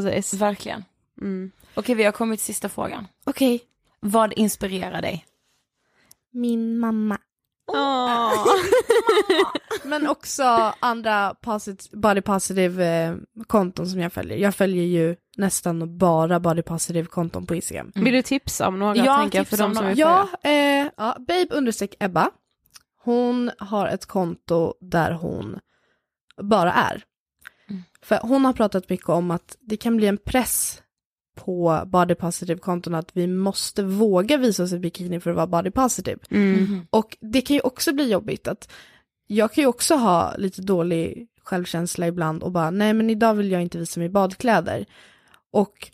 Precis. 0.00 0.40
Verkligen. 0.40 0.84
Mm. 1.20 1.50
Okej 1.74 1.94
vi 1.94 2.04
har 2.04 2.12
kommit 2.12 2.38
till 2.40 2.46
sista 2.46 2.68
frågan. 2.68 3.06
Okej. 3.24 3.60
Vad 4.00 4.32
inspirerar 4.32 5.02
dig? 5.02 5.26
Min 6.32 6.78
mamma. 6.78 7.18
Åh. 7.72 8.32
Men 9.84 10.06
också 10.08 10.74
andra 10.80 11.34
posit- 11.42 11.96
body 11.96 12.20
positive 12.20 12.86
eh, 12.86 13.14
konton 13.46 13.86
som 13.86 14.00
jag 14.00 14.12
följer. 14.12 14.36
Jag 14.38 14.54
följer 14.54 14.84
ju 14.84 15.16
nästan 15.36 15.98
bara 15.98 16.40
body 16.40 16.62
positive 16.62 17.06
konton 17.08 17.46
på 17.46 17.54
Instagram. 17.54 17.92
Vill 17.94 18.14
du 18.14 18.22
tipsa 18.22 18.68
om 18.68 18.78
några? 18.78 18.96
Ja, 18.96 19.18
tänker 19.18 19.38
jag, 19.38 19.46
för 19.46 19.56
tipsa 19.56 19.62
de 19.64 19.70
om 19.70 19.74
som 19.74 19.84
några. 19.84 19.94
vill 19.94 19.98
Ja, 19.98 20.28
eh, 20.50 20.88
ja 20.96 21.16
babe 21.18 21.46
understreck 21.50 21.94
Ebba. 22.00 22.30
Hon 23.04 23.50
har 23.58 23.86
ett 23.86 24.06
konto 24.06 24.74
där 24.80 25.12
hon 25.12 25.58
bara 26.42 26.72
är. 26.72 27.04
För 28.02 28.18
hon 28.22 28.44
har 28.44 28.52
pratat 28.52 28.88
mycket 28.88 29.08
om 29.08 29.30
att 29.30 29.56
det 29.60 29.76
kan 29.76 29.96
bli 29.96 30.06
en 30.06 30.18
press 30.18 30.82
på 31.34 31.82
body 31.86 32.14
positive 32.14 32.60
konton 32.60 32.94
att 32.94 33.16
vi 33.16 33.26
måste 33.26 33.82
våga 33.82 34.36
visa 34.36 34.62
oss 34.62 34.72
i 34.72 34.78
bikini 34.78 35.20
för 35.20 35.30
att 35.30 35.36
vara 35.36 35.46
body 35.46 35.70
positive. 35.70 36.18
Mm. 36.30 36.86
Och 36.90 37.16
det 37.20 37.40
kan 37.40 37.56
ju 37.56 37.60
också 37.60 37.92
bli 37.92 38.10
jobbigt 38.10 38.48
att 38.48 38.72
jag 39.26 39.52
kan 39.52 39.62
ju 39.62 39.68
också 39.68 39.94
ha 39.94 40.34
lite 40.36 40.62
dålig 40.62 41.28
självkänsla 41.44 42.06
ibland 42.06 42.42
och 42.42 42.52
bara 42.52 42.70
nej 42.70 42.94
men 42.94 43.10
idag 43.10 43.34
vill 43.34 43.50
jag 43.50 43.62
inte 43.62 43.78
visa 43.78 44.00
mig 44.00 44.06
i 44.06 44.10
badkläder. 44.10 44.86
Och 45.52 45.90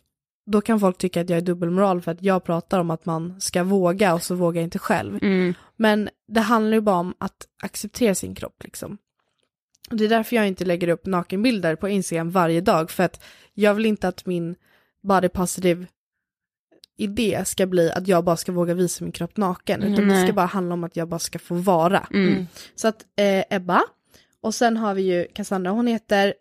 då 0.47 0.61
kan 0.61 0.81
folk 0.81 0.99
tycka 0.99 1.20
att 1.20 1.31
jag 1.31 1.37
är 1.37 1.43
dubbelmoral 1.43 2.01
för 2.01 2.12
att 2.12 2.22
jag 2.22 2.45
pratar 2.45 2.79
om 2.79 2.91
att 2.91 3.07
man 3.07 3.41
ska 3.41 3.64
våga 3.64 4.14
och 4.14 4.22
så 4.22 4.35
vågar 4.35 4.61
jag 4.61 4.66
inte 4.66 4.79
själv. 4.79 5.18
Mm. 5.22 5.55
Men 5.76 6.09
det 6.29 6.41
handlar 6.41 6.74
ju 6.74 6.81
bara 6.81 6.97
om 6.97 7.14
att 7.18 7.47
acceptera 7.62 8.14
sin 8.14 8.35
kropp 8.35 8.62
liksom. 8.64 8.99
Det 9.91 10.05
är 10.05 10.09
därför 10.09 10.36
jag 10.36 10.49
inte 10.49 10.64
lägger 10.64 10.89
upp 10.89 11.07
nakenbilder 11.07 11.76
på 11.76 11.89
Instagram 11.89 12.30
varje 12.30 12.61
dag 12.61 12.91
för 12.91 13.05
att 13.05 13.24
jag 13.55 13.74
vill 13.74 13.86
inte 13.86 14.09
att 14.09 14.26
min 14.26 14.55
body 15.03 15.28
positive 15.28 15.86
idé 16.97 17.43
ska 17.47 17.66
bli 17.66 17.91
att 17.91 18.09
jag 18.09 18.24
bara 18.24 18.36
ska 18.36 18.53
våga 18.53 18.74
visa 18.74 19.05
min 19.05 19.12
kropp 19.12 19.36
naken 19.36 19.82
utan 19.82 20.09
det 20.09 20.14
Nej. 20.14 20.26
ska 20.26 20.32
bara 20.32 20.47
handla 20.47 20.74
om 20.74 20.84
att 20.84 20.97
jag 20.97 21.09
bara 21.09 21.18
ska 21.18 21.39
få 21.39 21.55
vara. 21.55 22.07
Mm. 22.14 22.47
Så 22.74 22.89
att 22.89 23.05
eh, 23.16 23.45
Ebba 23.51 23.82
och 24.41 24.55
sen 24.55 24.76
har 24.76 24.95
vi 24.95 25.03
ju 25.03 25.26
Cassandra, 25.34 25.70
hon 25.70 25.86
heter 25.86 26.34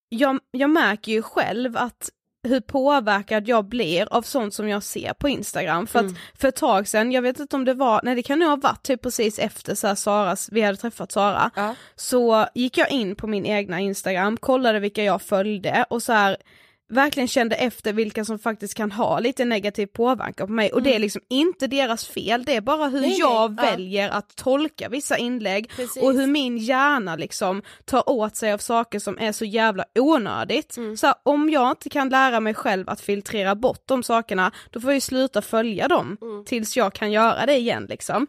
Jag, 0.09 0.39
jag 0.51 0.69
märker 0.69 1.11
ju 1.11 1.21
själv 1.21 1.77
att 1.77 2.09
hur 2.43 2.59
påverkad 2.59 3.47
jag 3.47 3.65
blir 3.65 4.13
av 4.13 4.21
sånt 4.21 4.53
som 4.53 4.69
jag 4.69 4.83
ser 4.83 5.13
på 5.13 5.29
Instagram. 5.29 5.87
För 5.87 5.99
att 5.99 6.05
Mm. 6.05 6.15
för 6.37 6.47
ett 6.47 6.55
tag 6.55 6.87
sedan, 6.87 7.11
jag 7.11 7.21
vet 7.21 7.39
inte 7.39 7.55
om 7.55 7.65
det 7.65 7.73
var, 7.73 8.01
nej 8.03 8.15
det 8.15 8.23
kan 8.23 8.39
nog 8.39 8.49
ha 8.49 8.55
varit 8.55 8.83
typ 8.83 9.01
precis 9.01 9.39
efter 9.39 9.75
så 9.75 9.87
här 9.87 9.95
Saras, 9.95 10.49
vi 10.51 10.61
hade 10.61 10.77
träffat 10.77 11.11
Sara, 11.11 11.51
Ja. 11.55 11.75
så 11.95 12.47
gick 12.55 12.77
jag 12.77 12.91
in 12.91 13.15
på 13.15 13.27
min 13.27 13.45
egna 13.45 13.79
Instagram, 13.79 14.37
kollade 14.37 14.79
vilka 14.79 15.03
jag 15.03 15.21
följde 15.21 15.85
och 15.89 16.03
så 16.03 16.13
här 16.13 16.37
verkligen 16.93 17.27
kände 17.27 17.55
efter 17.55 17.93
vilka 17.93 18.25
som 18.25 18.39
faktiskt 18.39 18.73
kan 18.73 18.91
ha 18.91 19.19
lite 19.19 19.45
negativ 19.45 19.87
påverkan 19.87 20.47
på 20.47 20.53
mig 20.53 20.71
och 20.71 20.83
det 20.83 20.95
är 20.95 20.99
liksom 20.99 21.21
inte 21.29 21.67
deras 21.67 22.07
fel, 22.07 22.43
det 22.45 22.55
är 22.55 22.61
bara 22.61 22.87
hur 22.87 23.03
Mm. 23.03 23.09
Nej, 23.09 23.19
jag 23.19 23.51
nej, 23.55 23.65
ja. 23.65 23.71
väljer 23.71 24.09
att 24.09 24.35
tolka 24.35 24.89
vissa 24.89 25.17
inlägg 25.17 25.69
Precis. 25.75 26.03
och 26.03 26.13
hur 26.13 26.27
min 26.27 26.57
hjärna 26.57 27.15
liksom 27.15 27.61
tar 27.85 28.09
åt 28.09 28.35
sig 28.35 28.53
av 28.53 28.57
saker 28.57 28.99
som 28.99 29.17
är 29.19 29.31
så 29.31 29.45
jävla 29.45 29.85
onödigt. 29.99 30.77
Mm. 30.77 30.97
Så 30.97 31.07
här, 31.07 31.15
om 31.23 31.49
jag 31.49 31.71
inte 31.71 31.89
kan 31.89 32.09
lära 32.09 32.39
mig 32.39 32.53
själv 32.53 32.89
att 32.89 33.01
filtrera 33.01 33.55
bort 33.55 33.83
de 33.85 34.03
sakerna, 34.03 34.51
då 34.69 34.79
får 34.79 34.89
jag 34.89 34.95
ju 34.95 35.01
sluta 35.01 35.41
följa 35.41 35.87
dem 35.87 36.17
Mm. 36.21 36.45
tills 36.45 36.77
jag 36.77 36.93
kan 36.93 37.11
göra 37.11 37.45
det 37.45 37.55
igen 37.57 37.85
liksom. 37.89 38.27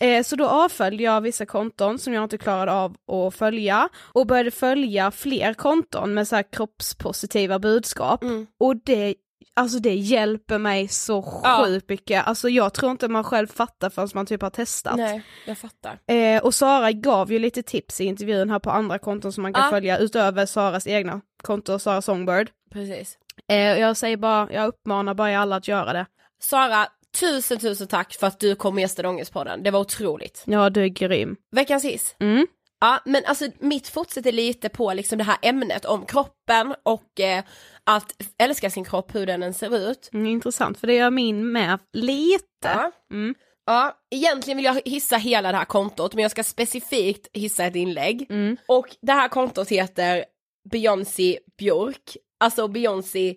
Eh, 0.00 0.22
så 0.22 0.36
då 0.36 0.46
avföljde 0.48 1.02
jag 1.02 1.20
vissa 1.20 1.46
konton 1.46 1.98
som 1.98 2.12
jag 2.12 2.24
inte 2.24 2.38
klarade 2.38 2.72
av 2.72 2.96
att 3.28 3.34
följa 3.34 3.88
och 3.96 4.26
började 4.26 4.50
följa 4.50 5.10
fler 5.10 5.54
konton 5.54 6.14
med 6.14 6.28
så 6.28 6.36
här 6.36 6.44
kroppspositiva 6.52 7.58
budskap 7.58 7.91
Mm. 8.22 8.46
och 8.60 8.76
det 8.76 9.14
Alltså 9.54 9.78
det 9.78 9.94
hjälper 9.94 10.58
mig 10.58 10.88
så 10.88 11.40
Ja. 11.44 11.64
sjukt 11.66 11.88
mycket, 11.88 12.26
alltså 12.26 12.48
jag 12.48 12.74
tror 12.74 12.90
inte 12.90 13.08
man 13.08 13.24
själv 13.24 13.46
fattar 13.46 13.90
förrän 13.90 14.08
man 14.14 14.26
typ 14.26 14.42
har 14.42 14.50
testat. 14.50 14.96
Nej, 14.96 15.22
jag 15.46 15.58
fattar. 15.58 15.98
Eh, 16.06 16.42
och 16.42 16.54
Sara 16.54 16.92
gav 16.92 17.32
ju 17.32 17.38
lite 17.38 17.62
tips 17.62 18.00
i 18.00 18.04
intervjun 18.04 18.50
här 18.50 18.58
på 18.58 18.70
andra 18.70 18.98
konton 18.98 19.32
som 19.32 19.42
man 19.42 19.52
kan 19.54 19.64
Ja. 19.64 19.70
följa 19.70 19.98
utöver 19.98 20.46
Saras 20.46 20.86
egna 20.86 21.20
konto, 21.42 21.78
Sara 21.78 22.02
Songbird. 22.02 22.50
Precis. 22.72 23.18
Eh, 23.48 23.56
jag 23.56 23.96
säger 23.96 24.16
bara, 24.16 24.52
jag 24.52 24.66
uppmanar 24.68 25.14
bara 25.14 25.38
alla 25.38 25.56
att 25.56 25.68
göra 25.68 25.92
det. 25.92 26.06
Sara, 26.42 26.86
tusen 27.20 27.58
tusen 27.58 27.86
tack 27.88 28.12
för 28.14 28.26
att 28.26 28.40
du 28.40 28.54
kom 28.54 28.74
och 28.74 28.80
gästade 28.80 29.08
Ångestpodden. 29.08 29.62
Det 29.62 29.70
var 29.70 29.80
otroligt. 29.80 30.42
Ja, 30.46 30.70
du 30.70 30.82
är 30.82 30.88
grym. 30.88 31.36
Veckans 31.50 31.84
hiss. 31.84 32.16
Mm. 32.20 32.46
Ja, 32.82 33.00
men 33.04 33.24
alltså 33.24 33.48
mitt 33.58 33.88
fortsätter 33.88 34.32
lite 34.32 34.68
på 34.68 34.92
liksom 34.92 35.18
det 35.18 35.24
här 35.24 35.36
ämnet 35.42 35.84
om 35.84 36.06
kroppen 36.06 36.74
och 36.82 37.20
eh, 37.20 37.44
att 37.84 38.22
älska 38.38 38.70
sin 38.70 38.84
kropp, 38.84 39.14
hur 39.14 39.26
den 39.26 39.42
än 39.42 39.54
ser 39.54 39.90
ut. 39.90 40.10
Mm, 40.12 40.26
intressant, 40.26 40.78
för 40.78 40.86
det 40.86 40.94
gör 40.94 41.10
min 41.10 41.52
med 41.52 41.78
lite. 41.92 42.44
Ja. 42.62 42.92
Mm. 43.12 43.34
Ja, 43.66 43.98
egentligen 44.10 44.56
vill 44.56 44.64
jag 44.64 44.80
hissa 44.84 45.16
hela 45.16 45.52
det 45.52 45.58
här 45.58 45.64
kontot, 45.64 46.14
men 46.14 46.22
jag 46.22 46.30
ska 46.30 46.44
specifikt 46.44 47.28
hissa 47.32 47.64
ett 47.64 47.76
inlägg. 47.76 48.26
Mm. 48.30 48.56
Och 48.68 48.96
det 49.02 49.12
här 49.12 49.28
kontot 49.28 49.68
heter 49.68 50.24
Beyoncé 50.70 51.38
Björk, 51.58 52.16
alltså 52.40 52.68
Beyoncé 52.68 53.34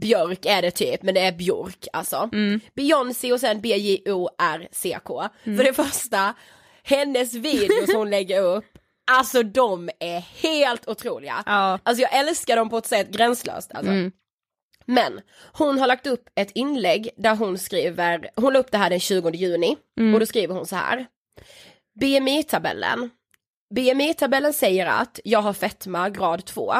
Björk 0.00 0.46
är 0.46 0.62
det 0.62 0.70
typ, 0.70 1.02
men 1.02 1.14
det 1.14 1.20
är 1.20 1.32
Björk 1.32 1.88
alltså. 1.92 2.30
Mm. 2.32 2.60
Beyoncé 2.74 3.32
och 3.32 3.40
sen 3.40 3.60
B-J-O-R-C-K. 3.60 5.28
För 5.44 5.64
det 5.64 5.72
första, 5.72 6.34
hennes 6.82 7.34
videos 7.34 7.94
hon 7.94 8.10
lägger 8.10 8.42
upp, 8.42 8.77
alltså 9.08 9.42
de 9.42 9.90
är 10.00 10.20
helt 10.20 10.88
otroliga. 10.88 11.42
Ja. 11.46 11.78
Alltså 11.82 12.02
jag 12.02 12.14
älskar 12.14 12.56
dem 12.56 12.70
på 12.70 12.78
ett 12.78 12.86
sätt 12.86 13.10
gränslöst 13.10 13.72
alltså. 13.74 13.92
Mm. 13.92 14.12
Men 14.86 15.20
hon 15.52 15.78
har 15.78 15.86
lagt 15.86 16.06
upp 16.06 16.28
ett 16.34 16.50
inlägg 16.54 17.10
där 17.16 17.36
hon 17.36 17.58
skriver, 17.58 18.30
hon 18.36 18.52
la 18.52 18.58
upp 18.58 18.70
det 18.70 18.78
här 18.78 18.90
den 18.90 19.00
20 19.00 19.30
juni 19.30 19.76
Mm. 20.00 20.14
och 20.14 20.20
då 20.20 20.26
skriver 20.26 20.54
hon 20.54 20.66
så 20.66 20.76
här. 20.76 21.06
BMI-tabellen. 22.00 23.10
BMI-tabellen 23.74 24.52
säger 24.52 24.86
att 24.86 25.20
jag 25.24 25.42
har 25.42 25.52
fetma 25.52 26.10
grad 26.10 26.44
2. 26.44 26.74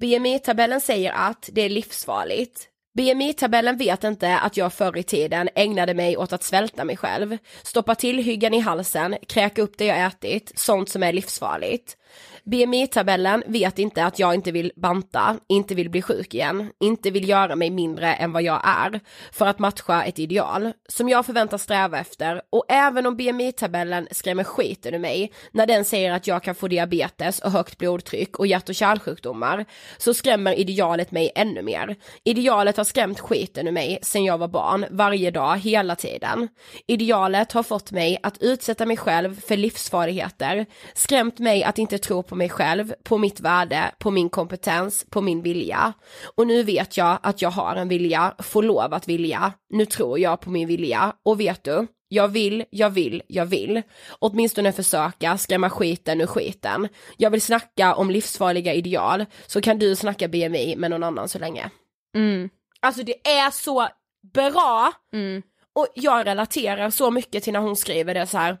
BMI-tabellen 0.00 0.80
säger 0.80 1.12
att 1.12 1.48
det 1.52 1.62
är 1.62 1.68
livsfarligt. 1.68 2.68
BMI-tabellen 2.96 3.76
vet 3.76 4.04
inte 4.04 4.38
att 4.38 4.56
jag 4.56 4.72
förr 4.72 4.96
i 4.96 5.02
tiden 5.02 5.48
ägnade 5.54 5.94
mig 5.94 6.16
åt 6.16 6.32
att 6.32 6.42
svälta 6.42 6.84
mig 6.84 6.96
själv, 6.96 7.38
stoppa 7.62 7.94
tillhyggen 7.94 8.54
i 8.54 8.58
halsen, 8.58 9.16
kräka 9.28 9.62
upp 9.62 9.78
det 9.78 9.84
jag 9.84 10.06
ätit, 10.06 10.52
sånt 10.54 10.88
som 10.88 11.02
är 11.02 11.12
livsfarligt. 11.12 11.96
BMI-tabellen 12.44 13.42
vet 13.46 13.78
inte 13.78 14.04
att 14.04 14.18
jag 14.18 14.34
inte 14.34 14.52
vill 14.52 14.72
banta, 14.76 15.36
inte 15.48 15.74
vill 15.74 15.90
bli 15.90 16.02
sjuk 16.02 16.34
igen, 16.34 16.70
inte 16.80 17.10
vill 17.10 17.28
göra 17.28 17.56
mig 17.56 17.70
mindre 17.70 18.14
än 18.14 18.32
vad 18.32 18.42
jag 18.42 18.60
är 18.64 19.00
för 19.32 19.46
att 19.46 19.58
matcha 19.58 20.04
ett 20.04 20.18
ideal 20.18 20.72
som 20.88 21.08
jag 21.08 21.26
förväntas 21.26 21.62
sträva 21.62 21.98
efter 21.98 22.42
och 22.50 22.64
även 22.68 23.06
om 23.06 23.16
BMI-tabellen 23.16 24.08
skrämmer 24.10 24.44
skiten 24.44 24.94
ur 24.94 24.98
mig 24.98 25.32
när 25.52 25.66
den 25.66 25.84
säger 25.84 26.12
att 26.12 26.26
jag 26.26 26.42
kan 26.42 26.54
få 26.54 26.68
diabetes 26.68 27.38
och 27.38 27.50
högt 27.50 27.78
blodtryck 27.78 28.38
och 28.38 28.46
hjärt 28.46 28.68
och 28.68 28.74
kärlsjukdomar 28.74 29.64
så 29.98 30.14
skrämmer 30.14 30.58
idealet 30.58 31.10
mig 31.10 31.32
ännu 31.34 31.62
mer. 31.62 31.96
Idealet 32.24 32.76
har 32.76 32.84
skrämt 32.84 33.20
skiten 33.20 33.68
ur 33.68 33.72
mig 33.72 33.98
sedan 34.02 34.24
jag 34.24 34.38
var 34.38 34.48
barn, 34.48 34.86
varje 34.90 35.30
dag, 35.30 35.58
hela 35.58 35.96
tiden. 35.96 36.48
Idealet 36.86 37.52
har 37.52 37.62
fått 37.62 37.92
mig 37.92 38.18
att 38.22 38.42
utsätta 38.42 38.86
mig 38.86 38.96
själv 38.96 39.40
för 39.40 39.56
livsfarligheter, 39.56 40.66
skrämt 40.94 41.38
mig 41.38 41.64
att 41.64 41.78
inte 41.78 41.98
tro 41.98 42.22
på 42.22 42.31
mig 42.34 42.48
själv, 42.48 42.94
på 43.02 43.18
mitt 43.18 43.40
värde, 43.40 43.94
på 43.98 44.10
min 44.10 44.28
kompetens, 44.28 45.06
på 45.10 45.20
min 45.20 45.42
vilja. 45.42 45.92
Och 46.34 46.46
nu 46.46 46.62
vet 46.62 46.96
jag 46.96 47.18
att 47.22 47.42
jag 47.42 47.50
har 47.50 47.76
en 47.76 47.88
vilja, 47.88 48.34
får 48.38 48.62
lov 48.62 48.94
att 48.94 49.08
vilja. 49.08 49.52
Nu 49.70 49.86
tror 49.86 50.18
jag 50.18 50.40
på 50.40 50.50
min 50.50 50.68
vilja 50.68 51.12
och 51.24 51.40
vet 51.40 51.64
du, 51.64 51.86
jag 52.08 52.28
vill, 52.28 52.64
jag 52.70 52.90
vill, 52.90 53.22
jag 53.26 53.46
vill. 53.46 53.82
Åtminstone 54.18 54.72
försöka 54.72 55.38
skrämma 55.38 55.70
skiten 55.70 56.20
ur 56.20 56.26
skiten. 56.26 56.88
Jag 57.16 57.30
vill 57.30 57.42
snacka 57.42 57.94
om 57.94 58.10
livsfarliga 58.10 58.74
ideal, 58.74 59.26
så 59.46 59.60
kan 59.60 59.78
du 59.78 59.96
snacka 59.96 60.28
BMI 60.28 60.76
med 60.76 60.90
någon 60.90 61.02
annan 61.02 61.28
så 61.28 61.38
länge. 61.38 61.70
Mm. 62.16 62.50
Alltså 62.80 63.02
det 63.02 63.28
är 63.28 63.50
så 63.50 63.88
bra! 64.34 64.92
Mm. 65.12 65.42
Och 65.74 65.86
jag 65.94 66.26
relaterar 66.26 66.90
så 66.90 67.10
mycket 67.10 67.42
till 67.42 67.52
när 67.52 67.60
hon 67.60 67.76
skriver 67.76 68.14
det 68.14 68.26
så 68.26 68.38
här. 68.38 68.58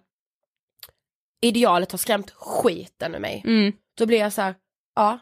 Idealet 1.42 1.92
har 1.92 1.98
skrämt 1.98 2.30
skiten 2.30 3.14
ur 3.14 3.18
mig. 3.18 3.42
Mm. 3.46 3.72
Då 3.98 4.06
blir 4.06 4.18
jag 4.18 4.32
så 4.32 4.42
här, 4.42 4.54
ja. 4.96 5.18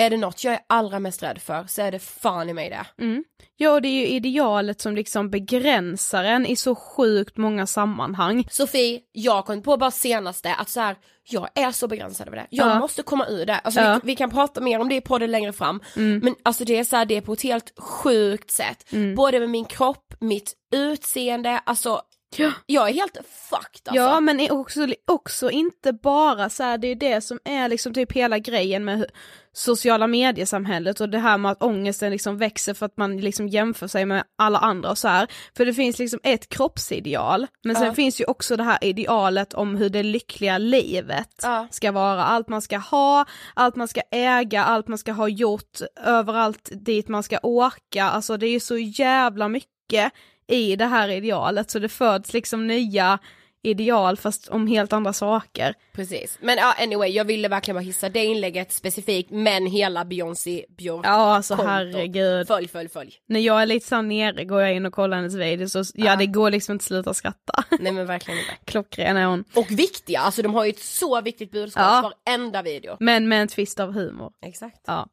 Är 0.00 0.10
det 0.10 0.16
något 0.16 0.44
jag 0.44 0.54
är 0.54 0.60
allra 0.66 0.98
mest 0.98 1.22
rädd 1.22 1.38
för 1.38 1.64
så 1.68 1.82
är 1.82 1.92
det 1.92 1.98
fan 1.98 2.48
i 2.48 2.52
mig 2.52 2.70
det. 2.70 3.04
Mm. 3.04 3.24
Ja, 3.56 3.80
det 3.80 3.88
är 3.88 3.92
ju 4.00 4.06
idealet 4.06 4.80
som 4.80 4.94
liksom 4.94 5.30
begränsar 5.30 6.24
en 6.24 6.46
i 6.46 6.56
så 6.56 6.74
sjukt 6.74 7.36
många 7.36 7.66
sammanhang. 7.66 8.46
Sofie, 8.50 9.00
jag 9.12 9.46
kom 9.46 9.62
på 9.62 9.76
bara 9.76 9.90
senaste 9.90 10.54
att 10.54 10.68
så 10.68 10.80
här, 10.80 10.96
jag 11.30 11.48
är 11.54 11.72
så 11.72 11.88
begränsad 11.88 12.26
över 12.28 12.36
det. 12.36 12.46
Jag 12.50 12.68
Ja. 12.68 12.78
måste 12.78 13.02
komma 13.02 13.26
ur 13.28 13.46
det. 13.46 13.58
Alltså 13.58 13.80
Ja. 13.80 13.94
vi, 14.02 14.06
vi 14.12 14.16
kan 14.16 14.30
prata 14.30 14.60
mer 14.60 14.80
om 14.80 14.88
det 14.88 14.94
i 14.94 15.00
podden 15.00 15.30
längre 15.30 15.52
fram. 15.52 15.80
Mm. 15.96 16.18
Men 16.18 16.34
alltså 16.42 16.64
det 16.64 16.78
är 16.78 16.84
så 16.84 16.96
här, 16.96 17.04
det 17.04 17.16
är 17.16 17.20
på 17.20 17.32
ett 17.32 17.42
helt 17.42 17.72
sjukt 17.78 18.50
sätt. 18.50 18.92
Mm. 18.92 19.14
Både 19.14 19.40
med 19.40 19.50
min 19.50 19.64
kropp, 19.64 20.14
mitt 20.20 20.54
utseende, 20.74 21.58
alltså 21.66 22.02
Ja. 22.36 22.52
jag 22.66 22.88
är 22.88 22.94
helt 22.94 23.16
fucked 23.50 23.88
alltså. 23.88 23.94
Ja 24.02 24.20
men 24.20 24.50
också, 24.50 24.86
också 25.06 25.50
inte 25.50 25.92
bara 25.92 26.48
så 26.50 26.62
här, 26.62 26.78
det 26.78 26.88
är 26.88 26.94
det 26.94 27.20
som 27.20 27.38
är 27.44 27.68
liksom 27.68 27.94
typ 27.94 28.12
hela 28.12 28.38
grejen 28.38 28.84
med 28.84 29.06
sociala 29.52 30.06
mediesamhället 30.06 31.00
och 31.00 31.08
det 31.08 31.18
här 31.18 31.38
med 31.38 31.50
att 31.52 31.62
ångesten 31.62 32.10
liksom 32.10 32.38
växer 32.38 32.74
för 32.74 32.86
att 32.86 32.96
man 32.96 33.16
liksom 33.20 33.48
jämför 33.48 33.86
sig 33.86 34.06
med 34.06 34.24
alla 34.38 34.58
andra 34.58 34.90
och 34.90 34.98
så 34.98 35.08
här. 35.08 35.26
För 35.56 35.66
det 35.66 35.74
finns 35.74 35.98
liksom 35.98 36.20
ett 36.22 36.48
kroppsideal, 36.48 37.46
men 37.64 37.76
sen 37.76 37.84
Ja. 37.86 37.94
finns 37.94 38.20
ju 38.20 38.24
också 38.24 38.56
det 38.56 38.62
här 38.62 38.78
idealet 38.84 39.54
om 39.54 39.76
hur 39.76 39.88
det 39.88 40.02
lyckliga 40.02 40.58
livet 40.58 41.34
Ja. 41.42 41.68
ska 41.70 41.92
vara. 41.92 42.24
Allt 42.24 42.48
man 42.48 42.62
ska 42.62 42.78
ha, 42.78 43.24
allt 43.54 43.76
man 43.76 43.88
ska 43.88 44.00
äga, 44.10 44.64
allt 44.64 44.88
man 44.88 44.98
ska 44.98 45.12
ha 45.12 45.28
gjort, 45.28 45.78
överallt 46.04 46.68
dit 46.72 47.08
man 47.08 47.22
ska 47.22 47.38
åka, 47.42 48.04
alltså 48.04 48.36
det 48.36 48.46
är 48.46 48.50
ju 48.52 48.60
så 48.60 48.78
jävla 48.78 49.48
mycket 49.48 50.12
i 50.48 50.76
det 50.76 50.86
här 50.86 51.08
idealet 51.08 51.70
så 51.70 51.78
det 51.78 51.88
föds 51.88 52.32
liksom 52.32 52.66
nya 52.66 53.18
ideal 53.62 54.16
fast 54.16 54.48
om 54.48 54.66
helt 54.66 54.92
andra 54.92 55.12
saker. 55.12 55.74
Precis, 55.92 56.38
men 56.40 56.56
ja 56.58 56.74
anyway 56.82 57.08
jag 57.10 57.24
ville 57.24 57.48
verkligen 57.48 57.74
bara 57.76 57.80
hissa 57.84 58.08
det 58.08 58.24
inlägget 58.24 58.72
specifikt 58.72 59.30
men 59.30 59.66
hela 59.66 60.04
Beyoncé 60.04 60.64
Björk 60.78 61.00
Ja 61.06 61.10
alltså 61.10 61.56
konto. 61.56 61.70
herregud. 61.70 62.46
Följ, 62.46 62.68
följ, 62.68 62.88
följ. 62.88 63.14
När 63.28 63.40
jag 63.40 63.62
är 63.62 63.66
lite 63.66 63.86
så 63.88 64.02
nere 64.02 64.44
går 64.44 64.60
jag 64.62 64.74
in 64.74 64.86
och 64.86 64.92
kollar 64.92 65.16
hennes 65.16 65.34
videos 65.34 65.74
och 65.74 65.84
ja, 65.94 66.04
Ja. 66.06 66.16
det 66.16 66.26
går 66.26 66.50
liksom 66.50 66.72
inte 66.72 66.84
sluta 66.84 67.14
skratta. 67.14 67.64
Nej 67.80 67.92
men 67.92 68.06
verkligen 68.06 68.40
inte. 68.40 68.52
Klockren 68.64 69.16
är 69.16 69.26
hon. 69.26 69.44
Och 69.54 69.70
viktiga, 69.70 70.20
alltså 70.20 70.42
de 70.42 70.54
har 70.54 70.64
ju 70.64 70.70
ett 70.70 70.78
så 70.78 71.20
viktigt 71.20 71.50
budskap 71.50 71.82
Ja. 72.04 72.12
varenda 72.26 72.62
video. 72.62 72.96
Men 73.00 73.28
med 73.28 73.42
en 73.42 73.48
twist 73.48 73.80
av 73.80 73.92
humor. 73.92 74.32
Exakt. 74.46 74.80
Ja. 74.86 75.06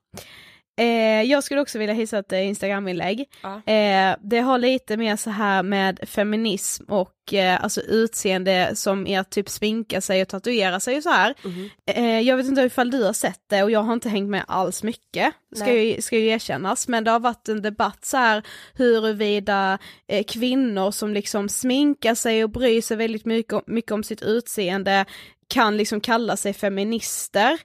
Eh, 0.77 1.21
jag 1.21 1.43
skulle 1.43 1.61
också 1.61 1.79
vilja 1.79 1.93
hissa 1.93 2.17
ett 2.17 2.31
eh, 2.31 2.47
Instagram-inlägg. 2.47 3.25
Ja. 3.43 3.73
Eh, 3.73 4.15
det 4.21 4.39
har 4.39 4.57
lite 4.57 4.97
mer 4.97 5.15
så 5.15 5.29
här 5.29 5.63
med 5.63 5.99
feminism 6.09 6.83
och 6.87 7.33
eh, 7.33 7.63
alltså 7.63 7.81
utseende 7.81 8.71
som 8.75 9.07
är 9.07 9.19
att 9.19 9.29
typ 9.31 9.49
sminka 9.49 10.01
sig 10.01 10.21
och 10.21 10.27
tatuera 10.27 10.79
sig 10.79 10.97
och 10.97 11.03
så 11.03 11.09
här. 11.09 11.33
Mhm. 11.43 11.69
Eh, 11.85 12.19
jag 12.19 12.37
vet 12.37 12.45
inte 12.45 12.61
ifall 12.61 12.91
du 12.91 13.03
har 13.03 13.13
sett 13.13 13.39
det 13.49 13.63
och 13.63 13.71
jag 13.71 13.79
har 13.83 13.93
inte 13.93 14.09
hängt 14.09 14.29
med 14.29 14.43
alls 14.47 14.83
mycket, 14.83 15.33
ska 15.55 15.65
Nej. 15.65 15.95
ju, 15.95 16.01
ska 16.01 16.17
ju 16.17 16.27
erkännas, 16.27 16.87
men 16.87 17.03
det 17.03 17.11
har 17.11 17.19
varit 17.19 17.49
en 17.49 17.61
debatt 17.61 18.05
så 18.05 18.17
här 18.17 18.43
huruvida 18.73 19.77
eh, 20.07 20.23
kvinnor 20.23 20.91
som 20.91 21.13
liksom 21.13 21.49
sminkar 21.49 22.15
sig 22.15 22.43
och 22.43 22.49
bryr 22.49 22.81
sig 22.81 22.97
väldigt 22.97 23.25
mycket, 23.25 23.53
om- 23.53 23.63
mycket 23.67 23.91
om 23.91 24.03
sitt 24.03 24.21
utseende 24.21 25.05
kan 25.47 25.77
liksom 25.77 26.01
kalla 26.01 26.37
sig 26.37 26.53
feminister. 26.53 27.57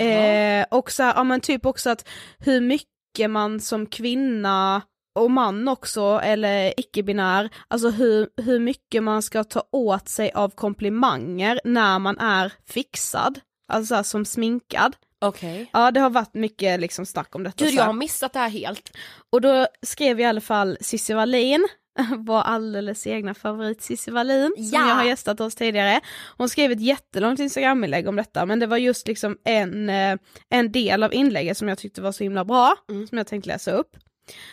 Eh, 0.00 0.66
och 0.70 0.90
så 0.90 1.02
här, 1.02 1.14
ja 1.16 1.24
men 1.24 1.40
typ 1.40 1.66
också 1.66 1.90
att 1.90 2.08
hur 2.38 2.60
mycket 2.60 3.30
man 3.30 3.60
som 3.60 3.86
kvinna 3.86 4.82
och 5.18 5.30
man 5.30 5.68
också, 5.68 6.20
eller 6.22 6.80
icke-binär, 6.80 7.50
alltså 7.68 7.90
hur, 7.90 8.28
hur 8.36 8.60
mycket 8.60 9.02
man 9.02 9.22
ska 9.22 9.44
ta 9.44 9.62
åt 9.72 10.08
sig 10.08 10.30
av 10.30 10.48
komplimanger 10.50 11.60
när 11.64 11.98
man 11.98 12.18
är 12.18 12.52
fixad, 12.66 13.40
alltså 13.72 13.88
så 13.88 13.94
här, 13.94 14.02
som 14.02 14.24
sminkad. 14.24 14.96
Okej. 15.20 15.70
Ja 15.72 15.90
det 15.90 16.00
har 16.00 16.10
varit 16.10 16.34
mycket 16.34 16.80
liksom 16.80 17.06
snack 17.06 17.34
om 17.34 17.42
detta. 17.42 17.64
Gud 17.64 17.74
jag 17.74 17.84
har 17.84 17.92
missat 17.92 18.32
det 18.32 18.38
här 18.38 18.48
helt. 18.48 18.96
Och 19.32 19.40
då 19.40 19.66
skrev 19.82 20.20
i 20.20 20.24
alla 20.24 20.40
fall 20.40 20.78
Cissi 20.80 21.14
Wallin, 21.14 21.68
vår 22.18 22.38
alldeles 22.40 23.06
egna 23.06 23.34
favorit 23.34 23.82
Cissi 23.82 24.10
Wallin, 24.10 24.52
som 24.56 24.64
Ja. 24.72 24.88
jag 24.88 24.94
har 24.94 25.04
gästat 25.04 25.40
oss 25.40 25.54
tidigare. 25.54 26.00
Hon 26.36 26.48
skrev 26.48 26.72
ett 26.72 26.80
jättelångt 26.80 27.40
Instagram-inlägg 27.40 28.08
om 28.08 28.16
detta, 28.16 28.46
men 28.46 28.58
det 28.58 28.66
var 28.66 28.76
just 28.76 29.08
liksom 29.08 29.36
en, 29.44 29.88
eh, 29.90 30.16
en 30.48 30.72
del 30.72 31.02
av 31.02 31.14
inlägget 31.14 31.58
som 31.58 31.68
jag 31.68 31.78
tyckte 31.78 32.02
var 32.02 32.12
så 32.12 32.24
himla 32.24 32.44
bra, 32.44 32.74
Mm. 32.90 33.06
som 33.06 33.18
jag 33.18 33.26
tänkte 33.26 33.48
läsa 33.48 33.70
upp. 33.72 33.96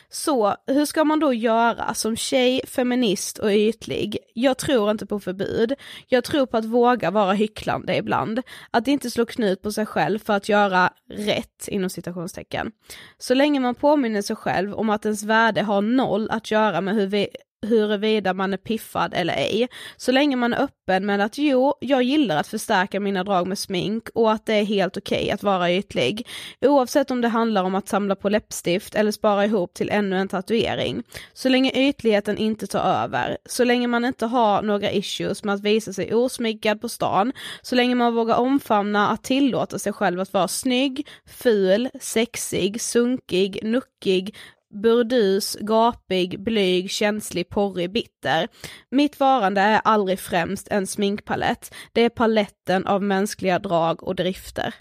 Så 0.09 0.55
hur 0.67 0.85
ska 0.85 1.03
man 1.03 1.19
då 1.19 1.33
göra 1.33 1.93
som 1.93 2.15
tjej, 2.15 2.61
feminist 2.67 3.37
och 3.37 3.49
ytlig? 3.49 4.17
Jag 4.33 4.57
tror 4.57 4.91
inte 4.91 5.05
på 5.05 5.19
förbud. 5.19 5.73
Jag 6.07 6.23
tror 6.23 6.45
på 6.45 6.57
att 6.57 6.65
våga 6.65 7.11
vara 7.11 7.33
hycklande 7.33 7.97
ibland. 7.97 8.41
Att 8.71 8.87
inte 8.87 9.09
slå 9.09 9.25
knut 9.25 9.61
på 9.61 9.71
sig 9.71 9.85
själv 9.85 10.19
för 10.19 10.33
att 10.33 10.49
göra 10.49 10.93
rätt 11.09 11.67
inom 11.67 11.89
citationstecken. 11.89 12.71
Så 13.17 13.33
länge 13.33 13.59
man 13.59 13.75
påminner 13.75 14.21
sig 14.21 14.35
själv 14.35 14.73
om 14.73 14.89
att 14.89 15.05
ens 15.05 15.23
värde 15.23 15.61
har 15.61 15.81
noll 15.81 16.29
att 16.31 16.51
göra 16.51 16.81
med 16.81 16.95
hur 16.95 17.07
vi 17.07 17.27
huruvida 17.63 18.33
man 18.33 18.53
är 18.53 18.57
piffad 18.57 19.13
eller 19.13 19.33
ej. 19.33 19.67
Så 19.97 20.11
länge 20.11 20.35
man 20.35 20.53
är 20.53 20.61
öppen 20.61 21.05
med 21.05 21.21
att 21.21 21.37
jo, 21.37 21.73
jag 21.79 22.03
gillar 22.03 22.37
att 22.37 22.47
förstärka 22.47 22.99
mina 22.99 23.23
drag 23.23 23.47
med 23.47 23.59
smink 23.59 24.09
och 24.13 24.31
att 24.31 24.45
det 24.45 24.53
är 24.53 24.63
helt 24.63 24.97
okej 24.97 25.31
att 25.31 25.43
vara 25.43 25.71
ytlig. 25.71 26.27
Oavsett 26.61 27.11
om 27.11 27.21
det 27.21 27.27
handlar 27.27 27.63
om 27.63 27.75
att 27.75 27.87
samla 27.87 28.15
på 28.15 28.29
läppstift 28.29 28.95
eller 28.95 29.11
spara 29.11 29.45
ihop 29.45 29.73
till 29.73 29.89
ännu 29.89 30.17
en 30.17 30.27
tatuering. 30.27 31.03
Så 31.33 31.49
länge 31.49 31.71
ytligheten 31.71 32.37
inte 32.37 32.67
tar 32.67 33.03
över, 33.03 33.37
så 33.45 33.63
länge 33.63 33.87
man 33.87 34.05
inte 34.05 34.25
har 34.25 34.61
några 34.61 34.91
issues 34.91 35.43
med 35.43 35.55
att 35.55 35.61
visa 35.61 35.93
sig 35.93 36.13
osminkad 36.13 36.81
på 36.81 36.89
stan, 36.89 37.31
så 37.61 37.75
länge 37.75 37.95
man 37.95 38.15
vågar 38.15 38.35
omfamna 38.35 39.09
att 39.09 39.23
tillåta 39.23 39.79
sig 39.79 39.93
själv 39.93 40.19
att 40.19 40.33
vara 40.33 40.47
snygg, 40.47 41.07
ful, 41.25 41.89
sexig, 42.01 42.81
sunkig, 42.81 43.59
nuckig, 43.63 44.35
burdus, 44.81 45.57
gapig, 45.59 46.43
blyg, 46.43 46.91
känslig, 46.91 47.49
porrig, 47.49 47.91
bitter. 47.91 48.47
Mitt 48.91 49.19
varande 49.19 49.61
är 49.61 49.81
aldrig 49.83 50.19
främst 50.19 50.67
en 50.67 50.87
sminkpalett, 50.87 51.75
det 51.93 52.01
är 52.01 52.09
paletten 52.09 52.87
av 52.87 53.03
mänskliga 53.03 53.59
drag 53.59 54.03
och 54.03 54.15
drifter. 54.15 54.73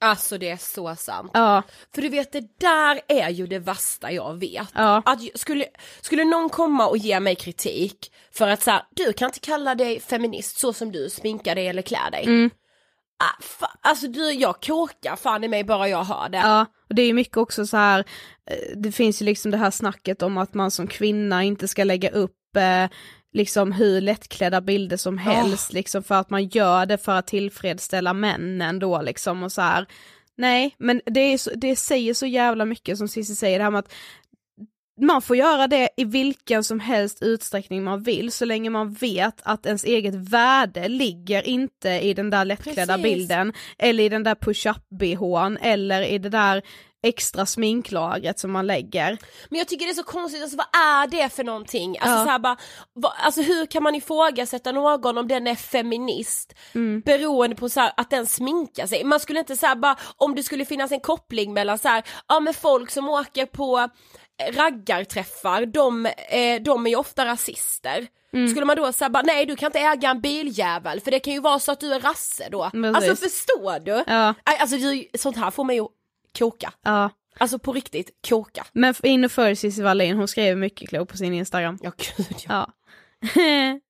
Alltså 0.00 0.38
det 0.38 0.48
är 0.50 0.56
så 0.56 0.94
sant. 0.96 1.30
Ja, 1.34 1.62
För 1.94 2.02
du 2.02 2.08
vet 2.08 2.32
det 2.32 2.58
där 2.60 3.00
är 3.08 3.30
ju 3.30 3.46
det 3.46 3.58
värsta 3.58 4.12
jag 4.12 4.34
vet. 4.40 4.68
ja, 4.74 5.02
Att 5.06 5.20
skulle, 5.38 5.64
skulle 6.00 6.24
någon 6.24 6.48
komma 6.48 6.86
och 6.86 6.98
ge 6.98 7.20
mig 7.20 7.34
kritik 7.34 8.12
för 8.32 8.48
att 8.48 8.62
säga 8.62 8.86
du 8.90 9.12
kan 9.12 9.28
inte 9.28 9.40
kalla 9.40 9.74
dig 9.74 10.00
feminist 10.00 10.58
så 10.58 10.72
som 10.72 10.92
du 10.92 11.10
sminkar 11.10 11.54
dig 11.54 11.68
eller 11.68 11.82
klär 11.82 12.10
dig. 12.10 12.24
mm, 12.24 12.50
Ah, 13.18 13.66
alltså 13.80 14.08
du, 14.08 14.30
jag 14.32 14.60
kåkar 14.60 15.16
fan 15.16 15.44
i 15.44 15.48
mig 15.48 15.64
bara 15.64 15.88
jag 15.88 16.04
hör 16.04 16.28
det. 16.28 16.38
ja. 16.38 16.66
Och 16.88 16.94
det 16.94 17.02
är 17.02 17.06
ju 17.06 17.12
mycket 17.12 17.36
också 17.36 17.66
så 17.66 17.76
här, 17.76 18.04
eh, 18.50 18.76
det 18.76 18.92
finns 18.92 19.22
ju 19.22 19.26
liksom 19.26 19.50
det 19.50 19.56
här 19.56 19.70
snacket 19.70 20.22
om 20.22 20.38
att 20.38 20.54
man 20.54 20.70
som 20.70 20.86
kvinna 20.86 21.44
inte 21.44 21.68
ska 21.68 21.84
lägga 21.84 22.10
upp 22.10 22.56
eh, 22.56 22.90
liksom 23.32 23.72
hur 23.72 24.00
lättklädda 24.00 24.60
bilder 24.60 24.96
som 24.96 25.18
helst 25.18 25.72
liksom 25.72 26.02
för 26.02 26.14
att 26.14 26.30
man 26.30 26.48
gör 26.48 26.86
det 26.86 26.98
för 26.98 27.12
att 27.12 27.26
tillfredsställa 27.26 28.12
männen 28.12 28.78
då 28.78 29.02
liksom 29.02 29.42
och 29.42 29.52
så 29.52 29.62
här. 29.62 29.86
Nej, 30.36 30.74
men 30.78 31.00
det, 31.06 31.20
är 31.20 31.38
så, 31.38 31.50
det 31.54 31.76
säger 31.76 32.14
så 32.14 32.26
jävla 32.26 32.64
mycket 32.64 32.98
som 32.98 33.08
Cissi 33.08 33.34
säger, 33.34 33.58
det 33.58 33.64
här 33.64 33.70
med 33.70 33.78
att 33.78 33.94
man 35.00 35.22
får 35.22 35.36
göra 35.36 35.66
det 35.66 35.88
i 35.96 36.04
vilken 36.04 36.64
som 36.64 36.80
helst 36.80 37.18
utsträckning 37.22 37.84
man 37.84 38.02
vill 38.02 38.32
så 38.32 38.44
länge 38.44 38.70
man 38.70 38.92
vet 38.92 39.40
att 39.42 39.66
ens 39.66 39.84
eget 39.84 40.14
värde 40.14 40.88
ligger 40.88 41.42
inte 41.48 41.88
i 41.90 42.14
den 42.14 42.30
där 42.30 42.44
lättklädda 42.44 42.96
Precis. 42.96 43.02
bilden 43.02 43.52
eller 43.78 44.04
i 44.04 44.08
den 44.08 44.22
där 44.22 44.34
push-up 44.34 44.88
bhn 45.00 45.56
eller 45.62 46.02
i 46.02 46.18
det 46.18 46.28
där 46.28 46.62
extra 47.02 47.46
sminklagret 47.46 48.38
som 48.38 48.52
man 48.52 48.66
lägger. 48.66 49.18
Men 49.50 49.58
jag 49.58 49.68
tycker 49.68 49.84
det 49.86 49.92
är 49.92 49.94
så 49.94 50.02
konstigt, 50.02 50.42
alltså 50.42 50.56
vad 50.56 50.66
är 50.82 51.06
det 51.06 51.28
för 51.28 51.44
någonting? 51.44 51.98
Alltså 51.98 52.18
Ja. 52.18 52.24
så 52.24 52.30
här 52.30 52.38
bara, 52.38 52.56
vad, 52.92 53.12
alltså 53.24 53.42
hur 53.42 53.66
kan 53.66 53.82
man 53.82 53.94
ifrågasätta 53.94 54.72
någon 54.72 55.18
om 55.18 55.28
den 55.28 55.46
är 55.46 55.54
feminist 55.54 56.54
Mm. 56.74 57.00
beroende 57.00 57.56
på 57.56 57.68
så 57.68 57.80
här, 57.80 57.92
att 57.96 58.10
den 58.10 58.26
sminkar 58.26 58.86
sig? 58.86 59.04
Man 59.04 59.20
skulle 59.20 59.38
inte 59.38 59.56
säga 59.56 59.76
bara, 59.76 59.96
om 60.16 60.34
det 60.34 60.42
skulle 60.42 60.64
finnas 60.64 60.92
en 60.92 61.00
koppling 61.00 61.54
mellan 61.54 61.78
så 61.78 61.88
här, 61.88 62.02
ja 62.28 62.40
men 62.40 62.54
folk 62.54 62.90
som 62.90 63.08
åker 63.08 63.46
på 63.46 63.88
raggarträffar, 64.52 65.66
de, 65.66 66.06
eh, 66.06 66.62
de 66.62 66.86
är 66.86 66.90
ju 66.90 66.96
ofta 66.96 67.24
rasister. 67.26 68.06
Mm. 68.32 68.48
Skulle 68.48 68.66
man 68.66 68.76
då 68.76 68.92
säga 68.92 69.08
bara, 69.10 69.22
nej 69.22 69.46
du 69.46 69.56
kan 69.56 69.66
inte 69.66 69.78
äga 69.80 70.10
en 70.10 70.20
biljävel 70.20 71.00
för 71.00 71.10
det 71.10 71.20
kan 71.20 71.32
ju 71.34 71.40
vara 71.40 71.58
så 71.58 71.72
att 71.72 71.80
du 71.80 71.92
är 71.94 72.00
rasse 72.00 72.48
då. 72.50 72.70
Precis. 72.70 72.96
Alltså 72.96 73.16
förstår 73.28 73.80
du? 73.80 74.04
Ja, 74.06 74.34
Alltså 74.60 74.76
sånt 75.18 75.36
här 75.36 75.50
får 75.50 75.64
mig 75.64 75.80
att 75.80 75.88
koka. 76.38 76.72
ja. 76.84 77.10
Alltså 77.38 77.58
på 77.58 77.72
riktigt, 77.72 78.10
koka. 78.28 78.66
Men 78.72 78.94
in 79.02 79.24
och 79.24 79.32
följ 79.32 79.56
Cissi 79.56 79.82
Wallin, 79.82 80.16
hon 80.16 80.28
skriver 80.28 80.54
mycket 80.56 80.88
klokt 80.88 81.10
på 81.10 81.16
sin 81.16 81.34
Instagram. 81.34 81.78
Ja 81.82 81.92
gud 81.96 82.26
ja. 82.48 82.70
Ja. 83.34 83.40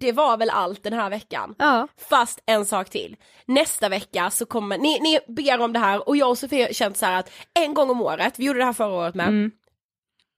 Det 0.00 0.12
var 0.12 0.36
väl 0.36 0.50
allt 0.50 0.82
den 0.82 0.92
här 0.92 1.10
veckan. 1.10 1.54
ja. 1.58 1.88
Fast 2.10 2.42
en 2.46 2.66
sak 2.66 2.90
till. 2.90 3.16
Nästa 3.46 3.88
vecka 3.88 4.30
så 4.30 4.46
kommer, 4.46 4.78
ni, 4.78 5.00
ni 5.00 5.18
ber 5.28 5.60
om 5.60 5.72
det 5.72 5.78
här 5.78 6.08
och 6.08 6.16
jag 6.16 6.30
och 6.30 6.38
Sofie 6.38 6.66
har 6.66 6.72
känt 6.72 6.96
så 6.96 7.06
här 7.06 7.18
att 7.20 7.30
en 7.54 7.74
gång 7.74 7.90
om 7.90 8.00
året, 8.02 8.34
vi 8.38 8.44
gjorde 8.44 8.58
det 8.58 8.64
här 8.64 8.72
förra 8.72 8.92
året 8.94 9.14
med, 9.14 9.28
Mm. 9.28 9.50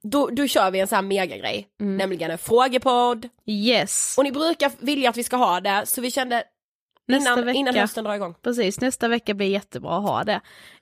Då, 0.02 0.26
då 0.26 0.46
kör 0.46 0.70
vi 0.70 0.80
en 0.80 0.86
sån 0.88 0.96
här 0.96 1.02
megagrej, 1.02 1.68
Mm. 1.80 1.96
nämligen 1.96 2.30
en 2.30 2.38
frågepodd. 2.38 3.28
Yes. 3.46 4.14
Och 4.18 4.24
ni 4.24 4.32
brukar 4.32 4.72
vilja 4.78 5.10
att 5.10 5.16
vi 5.16 5.24
ska 5.24 5.36
ha 5.36 5.60
det, 5.60 5.82
så 5.86 6.00
vi 6.00 6.10
kände 6.10 6.44
Nästa 7.08 7.30
innan, 7.32 7.46
vecka. 7.46 7.58
innan 7.58 7.74
hösten 7.74 8.04
drar 8.04 8.14
igång. 8.14 8.34
Precis, 8.42 8.80
nästa 8.80 9.08
vecka 9.08 9.34
blir 9.34 9.46
jättebra 9.48 9.96
att 9.96 10.02
ha 10.02 10.24
det. 10.24 10.40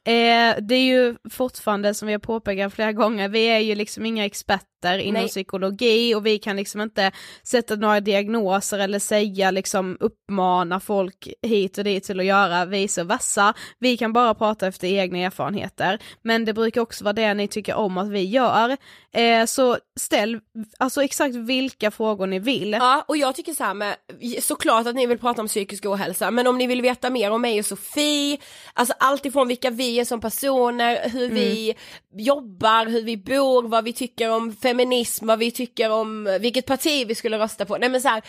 Eh, 0.09 0.57
det 0.61 0.75
är 0.75 0.85
ju 0.85 1.17
fortfarande, 1.31 1.95
som 1.95 2.07
vi 2.07 2.13
har 2.13 2.21
påpekat 2.21 2.75
flera 2.75 2.93
gånger, 2.93 3.29
vi 3.29 3.45
är 3.45 3.59
ju 3.59 3.75
liksom 3.75 4.07
inga 4.07 4.25
experter 4.25 4.99
inom 4.99 5.21
Nej. 5.21 5.29
psykologi 5.29 6.15
och 6.15 6.27
vi 6.27 6.39
kan 6.39 6.57
liksom 6.57 6.81
inte 6.81 7.13
sätta 7.43 7.77
några 7.77 8.01
diagnoser 8.01 8.79
eller 8.79 8.99
säga 8.99 9.51
liksom 9.51 9.97
uppmana 10.01 10.81
folk 10.81 11.29
hit 11.43 11.79
och 11.79 11.85
dit 11.85 12.05
till 12.05 12.21
att 12.21 12.27
göra 12.27 12.65
vice 12.65 13.05
versa. 13.05 13.55
Vi 13.79 13.97
kan 13.97 14.13
bara 14.13 14.35
prata 14.35 14.67
efter 14.67 14.89
egna 14.89 15.19
erfarenheter, 15.19 15.99
men 16.23 16.45
det 16.45 16.55
brukar 16.55 16.81
också 16.81 17.05
vara 17.05 17.13
det 17.13 17.35
ni 17.35 17.49
tycker 17.49 17.75
om 17.75 17.99
att 17.99 18.09
vi 18.09 18.25
gör. 18.25 18.77
Eh, 19.13 19.45
så 19.45 19.79
ställ 20.01 20.41
alltså 20.79 21.03
exakt 21.03 21.35
vilka 21.35 21.91
frågor 21.91 22.27
ni 22.27 22.39
vill. 22.39 22.73
Ja, 22.73 23.05
och 23.09 23.17
jag 23.17 23.35
tycker 23.35 23.53
så 23.53 23.65
här 23.65 23.75
med, 23.75 23.97
såklart 24.43 24.87
att 24.87 24.95
ni 24.95 25.07
vill 25.07 25.19
prata 25.19 25.43
om 25.43 25.49
psykisk 25.49 25.87
ohälsa, 25.87 26.31
men 26.31 26.47
om 26.47 26.59
ni 26.59 26.67
vill 26.67 26.83
veta 26.83 27.11
mer 27.11 27.31
om 27.31 27.43
mig 27.43 27.59
och 27.59 27.67
Sofie, 27.67 28.39
alltså 28.75 28.95
allt 28.99 29.27
ifrån 29.27 29.49
vilka 29.49 29.71
vi 29.71 29.98
är 30.01 30.05
som 30.05 30.21
personer, 30.21 31.09
hur 31.09 31.29
vi 31.31 31.75
jobbar, 32.13 32.87
hur 32.87 33.03
vi 33.03 33.17
bor, 33.17 33.69
vad 33.69 33.85
vi 33.85 33.93
tycker 33.93 34.31
om 34.31 34.53
feminism, 34.57 35.27
vad 35.27 35.39
vi 35.39 35.51
tycker 35.51 35.91
om 35.91 36.39
vilket 36.41 36.67
parti 36.67 37.05
vi 37.07 37.15
skulle 37.15 37.39
rösta 37.39 37.65
på, 37.65 37.77
nej 37.77 37.89
men 37.89 38.01
så 38.01 38.09
här, 38.09 38.23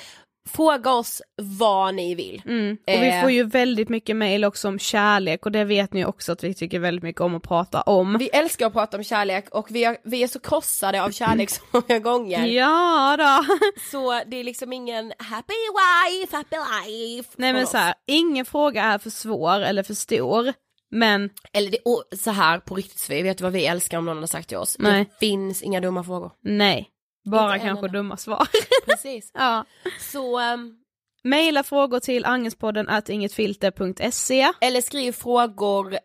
fråga 0.50 0.92
oss 0.92 1.22
vad 1.42 1.96
ni 1.96 2.16
vill. 2.16 2.42
Mm. 2.46 2.78
Och 2.88 2.94
vi 3.04 3.10
Eh. 3.10 3.22
får 3.22 3.32
ju 3.32 3.44
väldigt 3.44 3.90
mycket 3.90 4.16
mail 4.16 4.46
också 4.46 4.68
om 4.68 4.80
kärlek 4.80 5.46
och 5.46 5.52
det 5.52 5.64
vet 5.64 5.94
ni 5.94 6.06
också 6.06 6.32
att 6.32 6.44
vi 6.44 6.54
tycker 6.54 6.80
väldigt 6.80 7.04
mycket 7.04 7.22
om 7.22 7.36
att 7.36 7.44
prata 7.44 7.82
om. 7.82 8.18
Vi 8.18 8.30
älskar 8.30 8.68
att 8.68 8.74
prata 8.74 8.98
om 8.98 9.04
kärlek 9.04 9.50
och 9.50 9.68
vi 9.70 9.84
är, 9.84 9.98
vi 10.04 10.24
är 10.24 10.28
så 10.28 10.40
krossade 10.40 11.04
av 11.04 11.12
kärlek 11.12 11.50
så 11.50 11.62
många 11.72 12.00
gånger. 12.00 12.46
Ja 12.60 13.16
då. 13.18 13.56
Så 13.92 14.22
det 14.28 14.40
är 14.40 14.44
liksom 14.44 14.74
ingen 14.74 15.14
happy 15.20 15.54
wife, 15.54 16.36
happy 16.38 16.56
life. 16.56 17.30
Nej 17.38 17.54
men 17.54 17.68
så 17.68 17.78
här, 17.78 17.94
ingen 18.08 18.46
fråga 18.46 18.84
är 18.84 18.98
för 18.98 19.10
svår 19.10 19.60
eller 19.60 19.84
för 19.84 19.94
stor, 19.94 20.54
men 20.92 21.30
Eller 21.54 21.72
det, 21.72 21.78
och 21.86 22.04
så 22.20 22.32
här 22.32 22.60
på 22.60 22.76
riktigt 22.76 23.00
Sofie, 23.00 23.24
vet 23.24 23.38
du 23.38 23.44
vad 23.44 23.54
vi 23.54 23.66
älskar 23.66 23.98
om 23.98 24.06
någon 24.06 24.18
hade 24.18 24.28
sagt 24.28 24.48
till 24.50 24.58
oss? 24.58 24.76
Nej. 24.80 25.06
Det 25.20 25.26
finns 25.26 25.62
inga 25.62 25.80
dumma 25.82 26.04
frågor. 26.04 26.32
nej. 26.42 26.90
Bara 27.26 27.54
Inte 27.56 27.68
kanske 27.68 27.88
dumma 27.88 28.18
svar. 28.18 28.48
Precis. 28.86 29.32
ja. 29.34 29.66
Så, 30.00 30.40
ehm, 30.40 30.76
Maila 31.24 31.64
frågor 31.64 32.00
till 32.00 32.26
angespodden 32.26 32.90
at 32.90 33.10
ingetfilter.se. 33.10 34.52
eller 34.62 34.82
skriv 34.82 35.12
frågor 35.12 35.98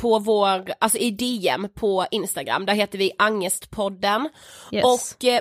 på 0.00 0.18
vår, 0.18 0.72
alltså 0.78 0.98
i 0.98 1.10
DM 1.10 1.68
på 1.74 2.06
Instagram, 2.10 2.66
där 2.66 2.74
heter 2.74 2.98
vi 2.98 3.12
Angestpodden. 3.18 4.28
Yes. 4.72 4.84
Och 4.84 5.24
eh, 5.24 5.40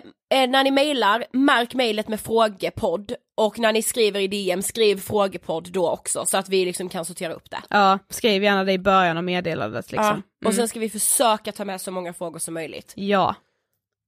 när 0.49 0.63
ni 0.63 0.71
mejlar, 0.71 1.25
märk 1.31 1.73
mejlet 1.73 2.07
med 2.07 2.19
frågepodd 2.21 3.13
och 3.37 3.59
när 3.59 3.73
ni 3.73 3.81
skriver 3.81 4.19
i 4.19 4.27
DM, 4.27 4.61
skriv 4.61 4.99
frågepodd 4.99 5.71
då 5.71 5.89
också 5.89 6.25
så 6.25 6.37
att 6.37 6.49
vi 6.49 6.65
liksom 6.65 6.89
kan 6.89 7.05
sortera 7.05 7.33
upp 7.33 7.49
det. 7.51 7.61
Ja, 7.69 7.99
skriv 8.09 8.43
gärna 8.43 8.63
det 8.63 8.71
i 8.73 8.79
början 8.79 9.17
av 9.17 9.23
meddelandet 9.23 9.91
liksom. 9.91 10.23
Ja. 10.39 10.47
Och 10.47 10.53
sen 10.53 10.59
Mm. 10.59 10.67
ska 10.67 10.79
vi 10.79 10.89
försöka 10.89 11.51
ta 11.51 11.65
med 11.65 11.81
så 11.81 11.91
många 11.91 12.13
frågor 12.13 12.39
som 12.39 12.53
möjligt. 12.53 12.93
Ja. 12.95 13.35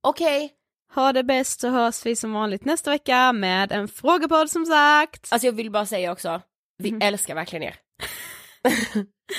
Okej, 0.04 0.54
Ha 0.96 1.14
det 1.14 1.24
bäst 1.24 1.60
så 1.60 1.70
hörs 1.70 2.06
vi 2.06 2.16
som 2.16 2.34
vanligt 2.34 2.66
nästa 2.66 2.92
vecka 2.92 3.34
med 3.34 3.72
en 3.72 3.88
frågepodd 3.88 4.50
som 4.50 4.66
sagt. 4.66 5.28
alltså 5.34 5.46
jag 5.48 5.54
vill 5.54 5.72
bara 5.72 5.86
säga 5.86 6.12
också, 6.12 6.42
vi 6.78 6.92
Mhm. 6.92 7.02
älskar 7.02 7.36
verkligen 7.36 7.64
er. 7.64 7.76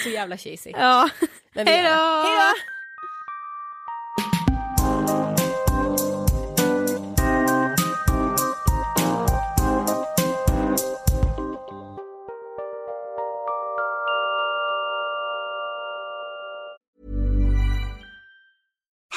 så 0.03 0.09
jävla 0.09 0.37
cheesy. 0.37 0.71
Ja. 0.71 1.11
Hej 1.55 1.83
då! 1.83 2.25